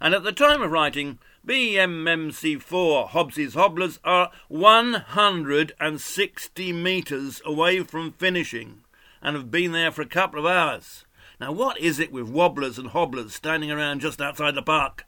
And 0.02 0.14
at 0.14 0.22
the 0.22 0.32
time 0.32 0.60
of 0.60 0.70
writing, 0.70 1.18
BMMC4 1.46 3.10
Hobbs's 3.10 3.54
Hobblers 3.54 4.00
are 4.02 4.32
160 4.48 6.72
metres 6.72 7.40
away 7.44 7.84
from 7.84 8.10
finishing 8.10 8.82
and 9.22 9.36
have 9.36 9.48
been 9.48 9.70
there 9.70 9.92
for 9.92 10.02
a 10.02 10.06
couple 10.06 10.40
of 10.40 10.46
hours. 10.46 11.04
Now, 11.40 11.52
what 11.52 11.78
is 11.78 12.00
it 12.00 12.10
with 12.10 12.28
wobblers 12.28 12.80
and 12.80 12.88
hobblers 12.88 13.32
standing 13.32 13.70
around 13.70 14.00
just 14.00 14.20
outside 14.20 14.56
the 14.56 14.62
park? 14.62 15.06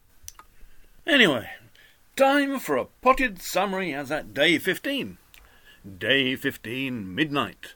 Anyway, 1.05 1.51
time 2.15 2.61
for 2.61 2.77
a 2.77 2.85
potted 2.85 3.43
summary 3.43 3.93
as 3.93 4.13
at 4.13 4.33
day 4.33 4.59
15. 4.59 5.19
Day 5.99 6.37
15, 6.37 7.15
midnight. 7.17 7.75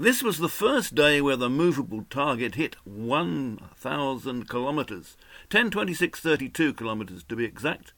This 0.00 0.22
was 0.22 0.38
the 0.38 0.48
first 0.48 0.94
day 0.94 1.20
where 1.20 1.36
the 1.36 1.50
movable 1.50 2.06
target 2.08 2.54
hit 2.54 2.74
1,000 2.86 4.48
kilometres, 4.48 5.18
1026.32 5.50 6.74
kilometres 6.74 7.22
to 7.24 7.36
be 7.36 7.44
exact. 7.44 7.92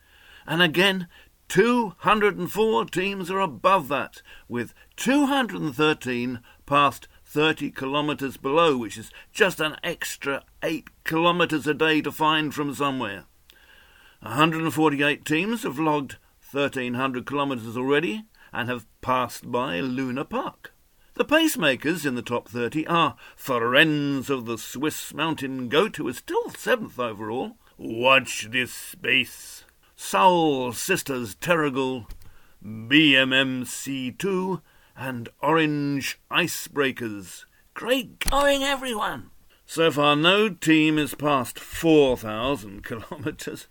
And 0.44 0.60
again, 0.60 1.06
204 1.46 2.86
teams 2.86 3.30
are 3.30 3.38
above 3.38 3.86
that, 3.86 4.20
with 4.48 4.74
213 4.96 6.40
past 6.66 7.06
30 7.24 7.70
kilometres 7.70 8.36
below, 8.36 8.76
which 8.76 8.98
is 8.98 9.12
just 9.32 9.60
an 9.60 9.76
extra 9.84 10.42
8 10.60 10.88
kilometres 11.04 11.68
a 11.68 11.74
day 11.74 12.00
to 12.00 12.10
find 12.10 12.52
from 12.52 12.74
somewhere. 12.74 13.26
148 14.22 15.24
teams 15.24 15.62
have 15.62 15.78
logged 15.78 16.16
1,300 16.50 17.24
kilometres 17.24 17.76
already 17.76 18.24
and 18.52 18.68
have 18.68 18.86
passed 19.02 19.52
by 19.52 19.78
Luna 19.78 20.24
Park. 20.24 20.72
The 21.14 21.26
pacemakers 21.26 22.06
in 22.06 22.14
the 22.14 22.22
top 22.22 22.48
30 22.48 22.86
are 22.86 23.16
Ferenz 23.36 24.30
of 24.30 24.46
the 24.46 24.56
Swiss 24.56 25.12
Mountain 25.12 25.68
Goat, 25.68 25.96
who 25.96 26.08
is 26.08 26.16
still 26.16 26.48
seventh 26.48 26.98
overall. 26.98 27.56
Watch 27.76 28.48
this 28.50 28.72
space. 28.72 29.64
Soul 29.94 30.72
Sisters 30.72 31.34
Terrigal, 31.34 32.06
BMMC2, 32.64 34.62
and 34.96 35.28
Orange 35.42 36.18
Icebreakers. 36.30 37.44
Great 37.74 38.18
going, 38.18 38.62
everyone! 38.62 39.30
So 39.66 39.90
far, 39.90 40.16
no 40.16 40.48
team 40.48 40.98
is 40.98 41.14
past 41.14 41.58
4,000 41.58 42.84
kilometres. 42.86 43.68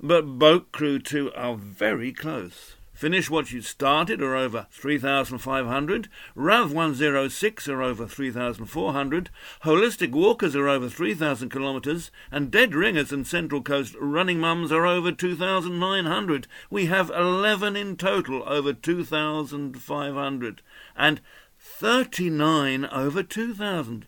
but 0.00 0.22
Boat 0.22 0.72
Crew 0.72 0.98
2 0.98 1.32
are 1.34 1.54
very 1.54 2.12
close. 2.12 2.74
Finish 3.04 3.28
What 3.28 3.52
You 3.52 3.60
Started 3.60 4.22
are 4.22 4.34
over 4.34 4.66
3,500, 4.70 6.08
RAV 6.34 6.72
106 6.72 7.68
are 7.68 7.82
over 7.82 8.06
3,400, 8.06 9.30
Holistic 9.62 10.10
Walkers 10.12 10.56
are 10.56 10.70
over 10.70 10.88
3,000 10.88 11.50
kilometres, 11.50 12.10
and 12.30 12.50
Dead 12.50 12.74
Ringers 12.74 13.12
and 13.12 13.26
Central 13.26 13.60
Coast 13.60 13.94
Running 14.00 14.40
Mums 14.40 14.72
are 14.72 14.86
over 14.86 15.12
2,900. 15.12 16.46
We 16.70 16.86
have 16.86 17.10
11 17.10 17.76
in 17.76 17.98
total 17.98 18.42
over 18.46 18.72
2,500, 18.72 20.62
and 20.96 21.20
39 21.58 22.86
over 22.86 23.22
2,000. 23.22 24.06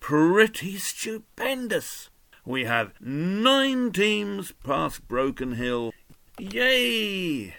Pretty 0.00 0.76
stupendous! 0.76 2.10
We 2.44 2.64
have 2.64 2.92
nine 3.00 3.90
teams 3.90 4.52
past 4.62 5.08
Broken 5.08 5.52
Hill. 5.52 5.94
Yay! 6.38 7.54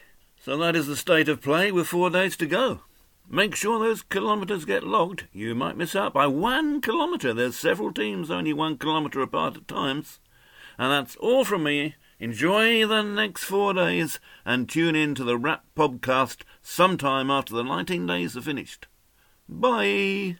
So 0.45 0.55
that 0.57 0.75
is 0.75 0.85
the 0.85 0.95
state 0.95 1.27
of 1.27 1.41
play 1.41 1.71
with 1.71 1.87
four 1.87 2.11
days 2.11 2.37
to 2.37 2.45
go. 2.45 2.81
Make 3.27 3.55
sure 3.55 3.79
those 3.79 4.03
kilometres 4.03 4.63
get 4.63 4.83
logged. 4.83 5.25
You 5.33 5.55
might 5.55 5.75
miss 5.75 5.95
out 5.95 6.13
by 6.13 6.27
one 6.27 6.81
kilometre. 6.81 7.33
There's 7.33 7.57
several 7.57 7.91
teams 7.91 8.29
only 8.29 8.53
one 8.53 8.77
kilometre 8.77 9.21
apart 9.21 9.57
at 9.57 9.67
times. 9.67 10.19
And 10.77 10.91
that's 10.91 11.15
all 11.15 11.45
from 11.45 11.63
me. 11.63 11.95
Enjoy 12.19 12.85
the 12.85 13.01
next 13.01 13.43
four 13.43 13.73
days 13.73 14.19
and 14.45 14.69
tune 14.69 14.95
in 14.95 15.15
to 15.15 15.23
the 15.23 15.35
Wrap 15.35 15.65
podcast 15.75 16.43
sometime 16.61 17.31
after 17.31 17.55
the 17.55 17.63
19 17.63 18.05
days 18.05 18.37
are 18.37 18.41
finished. 18.41 18.85
Bye. 19.49 20.37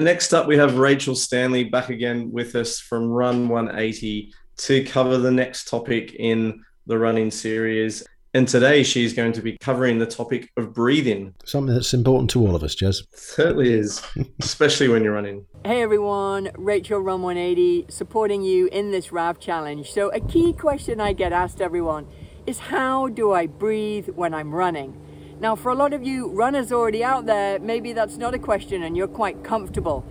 Next 0.00 0.32
up, 0.32 0.46
we 0.46 0.56
have 0.56 0.78
Rachel 0.78 1.14
Stanley 1.14 1.62
back 1.62 1.90
again 1.90 2.32
with 2.32 2.56
us 2.56 2.80
from 2.80 3.10
Run 3.10 3.50
180 3.50 4.32
to 4.56 4.84
cover 4.84 5.18
the 5.18 5.30
next 5.30 5.68
topic 5.68 6.14
in 6.14 6.64
the 6.86 6.98
running 6.98 7.30
series. 7.30 8.02
And 8.32 8.48
today 8.48 8.82
she's 8.82 9.12
going 9.12 9.32
to 9.32 9.42
be 9.42 9.58
covering 9.60 9.98
the 9.98 10.06
topic 10.06 10.48
of 10.56 10.72
breathing. 10.72 11.34
Something 11.44 11.74
that's 11.74 11.92
important 11.92 12.30
to 12.30 12.40
all 12.40 12.56
of 12.56 12.62
us, 12.62 12.74
Jez. 12.74 13.02
Certainly 13.12 13.74
is, 13.74 14.02
especially 14.42 14.88
when 14.88 15.04
you're 15.04 15.12
running. 15.12 15.44
Hey 15.66 15.82
everyone, 15.82 16.50
Rachel 16.56 17.00
Run 17.00 17.20
180 17.20 17.84
supporting 17.90 18.42
you 18.42 18.68
in 18.68 18.92
this 18.92 19.12
RAV 19.12 19.38
challenge. 19.38 19.92
So, 19.92 20.08
a 20.12 20.20
key 20.20 20.54
question 20.54 20.98
I 20.98 21.12
get 21.12 21.34
asked 21.34 21.60
everyone 21.60 22.06
is 22.46 22.58
how 22.58 23.08
do 23.08 23.32
I 23.32 23.46
breathe 23.46 24.08
when 24.08 24.32
I'm 24.32 24.54
running? 24.54 24.98
Now, 25.40 25.56
for 25.56 25.72
a 25.72 25.74
lot 25.74 25.94
of 25.94 26.02
you 26.02 26.28
runners 26.28 26.70
already 26.70 27.02
out 27.02 27.24
there, 27.24 27.58
maybe 27.60 27.94
that's 27.94 28.18
not 28.18 28.34
a 28.34 28.38
question 28.38 28.82
and 28.82 28.94
you're 28.94 29.08
quite 29.08 29.42
comfortable. 29.42 30.04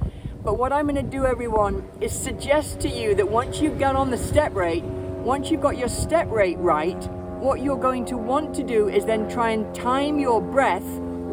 But 0.43 0.57
what 0.57 0.73
I'm 0.73 0.87
going 0.87 0.95
to 0.95 1.03
do, 1.03 1.27
everyone, 1.27 1.87
is 2.01 2.11
suggest 2.11 2.79
to 2.79 2.89
you 2.89 3.13
that 3.13 3.29
once 3.29 3.61
you've 3.61 3.77
got 3.77 3.95
on 3.95 4.09
the 4.09 4.17
step 4.17 4.55
rate, 4.55 4.83
once 4.83 5.51
you've 5.51 5.61
got 5.61 5.77
your 5.77 5.87
step 5.87 6.31
rate 6.31 6.57
right, 6.57 6.99
what 7.39 7.61
you're 7.61 7.77
going 7.77 8.05
to 8.05 8.17
want 8.17 8.55
to 8.55 8.63
do 8.63 8.89
is 8.89 9.05
then 9.05 9.29
try 9.29 9.51
and 9.51 9.75
time 9.75 10.17
your 10.17 10.41
breath 10.41 10.87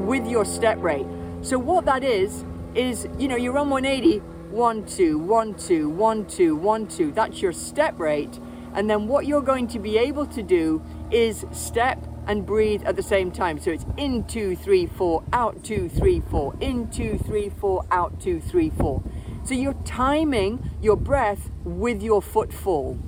with 0.04 0.26
your 0.26 0.44
step 0.44 0.76
rate. 0.82 1.06
So, 1.40 1.58
what 1.58 1.86
that 1.86 2.04
is, 2.04 2.44
is 2.74 3.08
you 3.18 3.28
know, 3.28 3.36
you 3.36 3.50
run 3.50 3.70
180, 3.70 4.18
1 4.18 4.84
2, 4.84 5.18
1 5.18 5.54
2, 5.54 5.88
1 5.88 6.26
2, 6.26 6.54
1 6.56 6.86
2. 6.86 7.12
That's 7.12 7.40
your 7.40 7.52
step 7.52 7.98
rate. 7.98 8.38
And 8.74 8.90
then 8.90 9.08
what 9.08 9.24
you're 9.24 9.40
going 9.40 9.68
to 9.68 9.78
be 9.78 9.96
able 9.96 10.26
to 10.26 10.42
do 10.42 10.82
is 11.10 11.46
step 11.50 11.98
and 12.26 12.44
breathe 12.44 12.82
at 12.84 12.96
the 12.96 13.02
same 13.02 13.30
time. 13.30 13.58
So 13.58 13.70
it's 13.70 13.86
in 13.96 14.24
two, 14.24 14.56
three, 14.56 14.86
four, 14.86 15.22
out 15.32 15.62
two, 15.62 15.88
three, 15.88 16.20
four, 16.20 16.54
in 16.60 16.90
two, 16.90 17.18
three, 17.18 17.48
four, 17.48 17.84
out 17.90 18.20
two, 18.20 18.40
three, 18.40 18.70
four. 18.70 19.02
So 19.44 19.54
you're 19.54 19.74
timing 19.84 20.70
your 20.82 20.96
breath 20.96 21.50
with 21.64 22.02
your 22.02 22.20
footfall. 22.20 22.98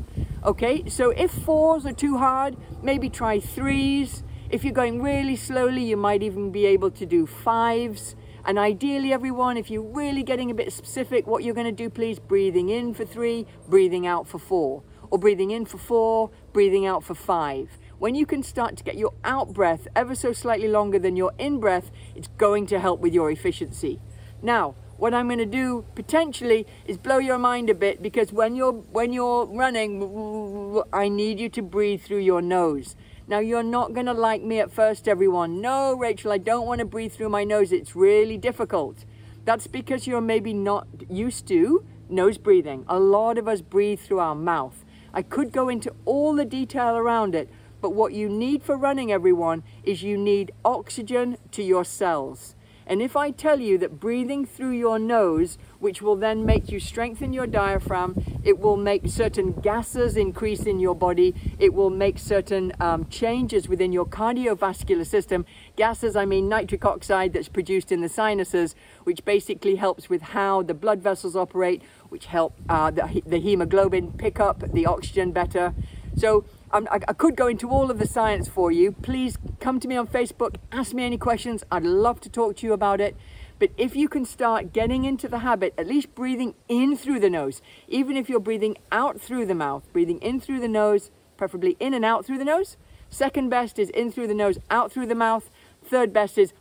Okay, 0.45 0.89
so 0.89 1.11
if 1.11 1.33
fours 1.33 1.85
are 1.85 1.93
too 1.93 2.19
hard, 2.19 2.57
maybe 2.81 3.11
try 3.11 3.41
threes. 3.41 4.23
If 4.51 4.63
you're 4.63 4.73
going 4.73 5.03
really 5.03 5.35
slowly, 5.37 5.83
you 5.83 5.97
might 5.97 6.23
even 6.23 6.53
be 6.53 6.65
able 6.67 6.93
to 6.93 7.05
do 7.05 7.27
fives. 7.27 8.15
And 8.45 8.59
ideally, 8.59 9.13
everyone, 9.13 9.57
if 9.57 9.69
you're 9.69 9.83
really 9.83 10.23
getting 10.23 10.51
a 10.51 10.55
bit 10.55 10.73
specific, 10.73 11.27
what 11.27 11.43
you're 11.43 11.55
going 11.55 11.67
to 11.67 11.73
do, 11.73 11.91
please, 11.91 12.19
breathing 12.19 12.69
in 12.69 12.95
for 12.95 13.05
three, 13.05 13.47
breathing 13.69 14.07
out 14.07 14.29
for 14.29 14.39
four, 14.39 14.85
or 15.11 15.19
breathing 15.19 15.51
in 15.51 15.67
for 15.67 15.77
four, 15.77 16.31
breathing 16.53 16.87
out 16.87 17.03
for 17.03 17.15
five. 17.15 17.69
When 17.99 18.15
you 18.15 18.27
can 18.27 18.45
start 18.45 18.77
to 18.77 18.85
get 18.85 18.97
your 18.97 19.13
out 19.25 19.53
breath 19.53 19.89
ever 19.97 20.15
so 20.15 20.33
slightly 20.33 20.69
longer 20.69 21.01
than 21.01 21.17
your 21.17 21.33
in 21.37 21.59
breath, 21.59 21.91
it's 22.15 22.29
going 22.39 22.67
to 22.67 22.79
help 22.79 23.01
with 23.01 23.13
your 23.13 23.29
efficiency. 23.29 24.01
Now, 24.41 24.77
what 24.99 25.15
I'm 25.15 25.27
going 25.27 25.39
to 25.39 25.47
do 25.47 25.85
potentially 25.97 26.65
is 26.87 26.97
blow 26.97 27.19
your 27.19 27.39
mind 27.39 27.71
a 27.71 27.75
bit 27.75 28.01
because 28.01 28.33
when 28.33 28.55
you're 28.55 28.73
when 28.73 29.13
you're 29.13 29.47
running, 29.47 30.83
I 30.93 31.09
need 31.09 31.41
you 31.41 31.49
to 31.49 31.63
breathe 31.63 32.03
through 32.03 32.19
your 32.19 32.41
nose. 32.41 32.95
Now 33.27 33.41
you're 33.41 33.65
not 33.65 33.95
going 33.95 34.07
to 34.07 34.13
like 34.13 34.43
me 34.43 34.61
at 34.61 34.71
first, 34.71 35.09
everyone. 35.09 35.61
No, 35.61 35.95
Rachel, 35.95 36.31
I 36.31 36.39
don't 36.39 36.67
want 36.67 36.79
to 36.79 36.85
breathe 36.85 37.13
through 37.13 37.31
my 37.31 37.43
nose. 37.43 37.73
It's 37.73 37.97
really 37.97 38.39
difficult. 38.39 39.05
That's 39.45 39.67
because 39.67 40.07
you're 40.07 40.21
maybe 40.21 40.53
not 40.53 40.87
used 41.09 41.49
to 41.49 41.85
nose 42.09 42.39
breathing. 42.39 42.85
A 42.89 42.99
lot 42.99 43.39
of 43.39 43.49
us 43.49 43.61
breathe 43.61 43.99
through 43.99 44.21
our 44.21 44.37
mouth. 44.37 44.85
I 45.13 45.23
could 45.23 45.53
go 45.53 45.69
into 45.69 45.95
all 46.05 46.35
the 46.35 46.45
detail 46.45 46.97
around 46.97 47.35
it, 47.35 47.49
but 47.81 47.95
what 47.95 48.13
you 48.13 48.29
need 48.29 48.63
for 48.63 48.77
running, 48.77 49.13
everyone, 49.13 49.63
is 49.85 50.03
you 50.03 50.17
need 50.17 50.53
oxygen 50.65 51.39
to 51.53 51.63
your 51.63 51.85
cells. 51.85 52.55
And 52.89 53.03
if 53.03 53.17
I 53.17 53.31
tell 53.31 53.61
you 53.61 53.77
that 53.79 54.01
breathing 54.01 54.47
through 54.47 54.71
your 54.71 54.99
nose, 54.99 55.59
which 55.79 56.01
will 56.01 56.17
then 56.17 56.47
make 56.47 56.71
you 56.71 56.81
strengthen 56.81 57.35
your 57.35 57.47
diaphragm, 57.47 58.41
it 58.43 58.59
will 58.59 58.79
make 58.79 59.03
certain 59.09 59.53
gases 59.53 60.17
increase 60.17 60.63
in 60.63 60.81
your 60.81 60.95
body, 60.95 61.35
it 61.59 61.75
will 61.75 61.91
make 61.91 62.19
certain 62.19 62.73
um, 62.81 63.07
changes 63.11 63.69
within 63.69 63.93
your 63.93 64.07
cardiovascular 64.07 65.07
system. 65.07 65.45
Gases, 65.77 66.17
I 66.17 66.25
mean 66.25 66.49
nitric 66.49 66.87
oxide 66.87 67.35
that's 67.35 67.51
produced 67.51 67.93
in 67.93 68.01
the 68.01 68.09
sinuses, 68.09 68.75
which 69.05 69.23
basically 69.23 69.77
helps 69.77 70.09
with 70.09 70.23
how 70.23 70.63
the 70.63 70.75
blood 70.75 71.03
vessels 71.03 71.37
operate, 71.37 71.83
which 72.09 72.25
help 72.25 72.55
uh, 72.71 72.91
the, 72.91 73.23
the 73.27 73.39
hemoglobin 73.39 74.13
pick 74.13 74.41
up 74.41 74.73
the 74.73 74.87
oxygen 74.87 75.33
better. 75.33 75.75
So 76.17 76.47
I, 76.71 76.83
I 76.93 77.13
could 77.13 77.37
go 77.37 77.47
into 77.47 77.71
all 77.71 77.91
of 77.91 77.99
the 77.99 78.07
science 78.07 78.49
for 78.49 78.71
you. 78.71 78.93
Please 78.93 79.39
come 79.61 79.81
to 79.81 79.89
me 79.89 79.97
on 79.97 80.07
Facebook, 80.07 80.57
ask 80.71 80.93
me 80.93 81.05
any 81.05 81.19
questions. 81.19 81.65
I'd 81.71 81.85
love 81.85 82.21
to 82.23 82.29
talk 82.29 82.57
to 82.57 82.67
you 82.67 82.73
about 82.73 83.01
it. 83.01 83.17
But 83.59 83.71
if 83.77 83.97
you 83.97 84.09
can 84.09 84.25
start 84.25 84.73
getting 84.73 85.05
into 85.05 85.29
the 85.29 85.41
habit, 85.41 85.75
at 85.77 85.87
least 85.87 86.15
breathing 86.15 86.55
in 86.69 86.97
through 86.97 87.21
the 87.21 87.31
nose, 87.31 87.61
even 87.89 88.17
if 88.17 88.29
you're 88.29 88.39
breathing 88.39 88.77
out 88.93 89.21
through 89.21 89.47
the 89.47 89.55
mouth, 89.55 89.83
breathing 89.93 90.21
in 90.21 90.41
through 90.41 90.61
the 90.61 90.69
nose, 90.69 91.11
preferably 91.37 91.77
in 91.81 91.95
and 91.95 92.05
out 92.05 92.25
through 92.25 92.39
the 92.39 92.45
nose. 92.45 92.77
Second 93.11 93.49
best 93.49 93.79
is 93.79 93.91
in 93.91 94.13
through 94.13 94.29
the 94.29 94.35
nose, 94.35 94.59
out 94.71 94.93
through 94.93 95.07
the 95.07 95.15
mouth. 95.15 95.51
Third 95.83 96.13
best 96.13 96.39
is 96.39 96.53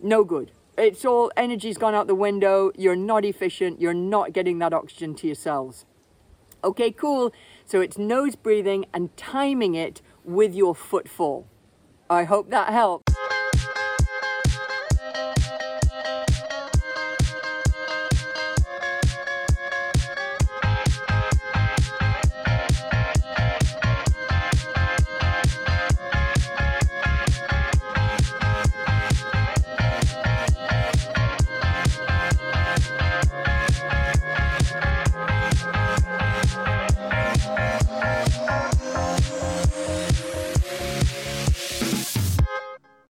no 0.00 0.24
good. 0.24 0.50
It's 0.78 1.04
all 1.04 1.30
energy's 1.36 1.78
gone 1.78 1.94
out 1.94 2.06
the 2.06 2.14
window. 2.14 2.72
You're 2.76 2.96
not 2.96 3.24
efficient. 3.24 3.80
You're 3.80 3.94
not 3.94 4.32
getting 4.32 4.58
that 4.58 4.72
oxygen 4.72 5.14
to 5.16 5.26
your 5.26 5.36
cells. 5.36 5.84
Okay, 6.64 6.90
cool. 6.90 7.32
So 7.66 7.80
it's 7.80 7.98
nose 7.98 8.36
breathing 8.36 8.86
and 8.94 9.14
timing 9.16 9.74
it 9.74 10.00
with 10.24 10.54
your 10.54 10.72
footfall. 10.72 11.48
I 12.08 12.22
hope 12.22 12.50
that 12.50 12.72
helps. 12.72 13.15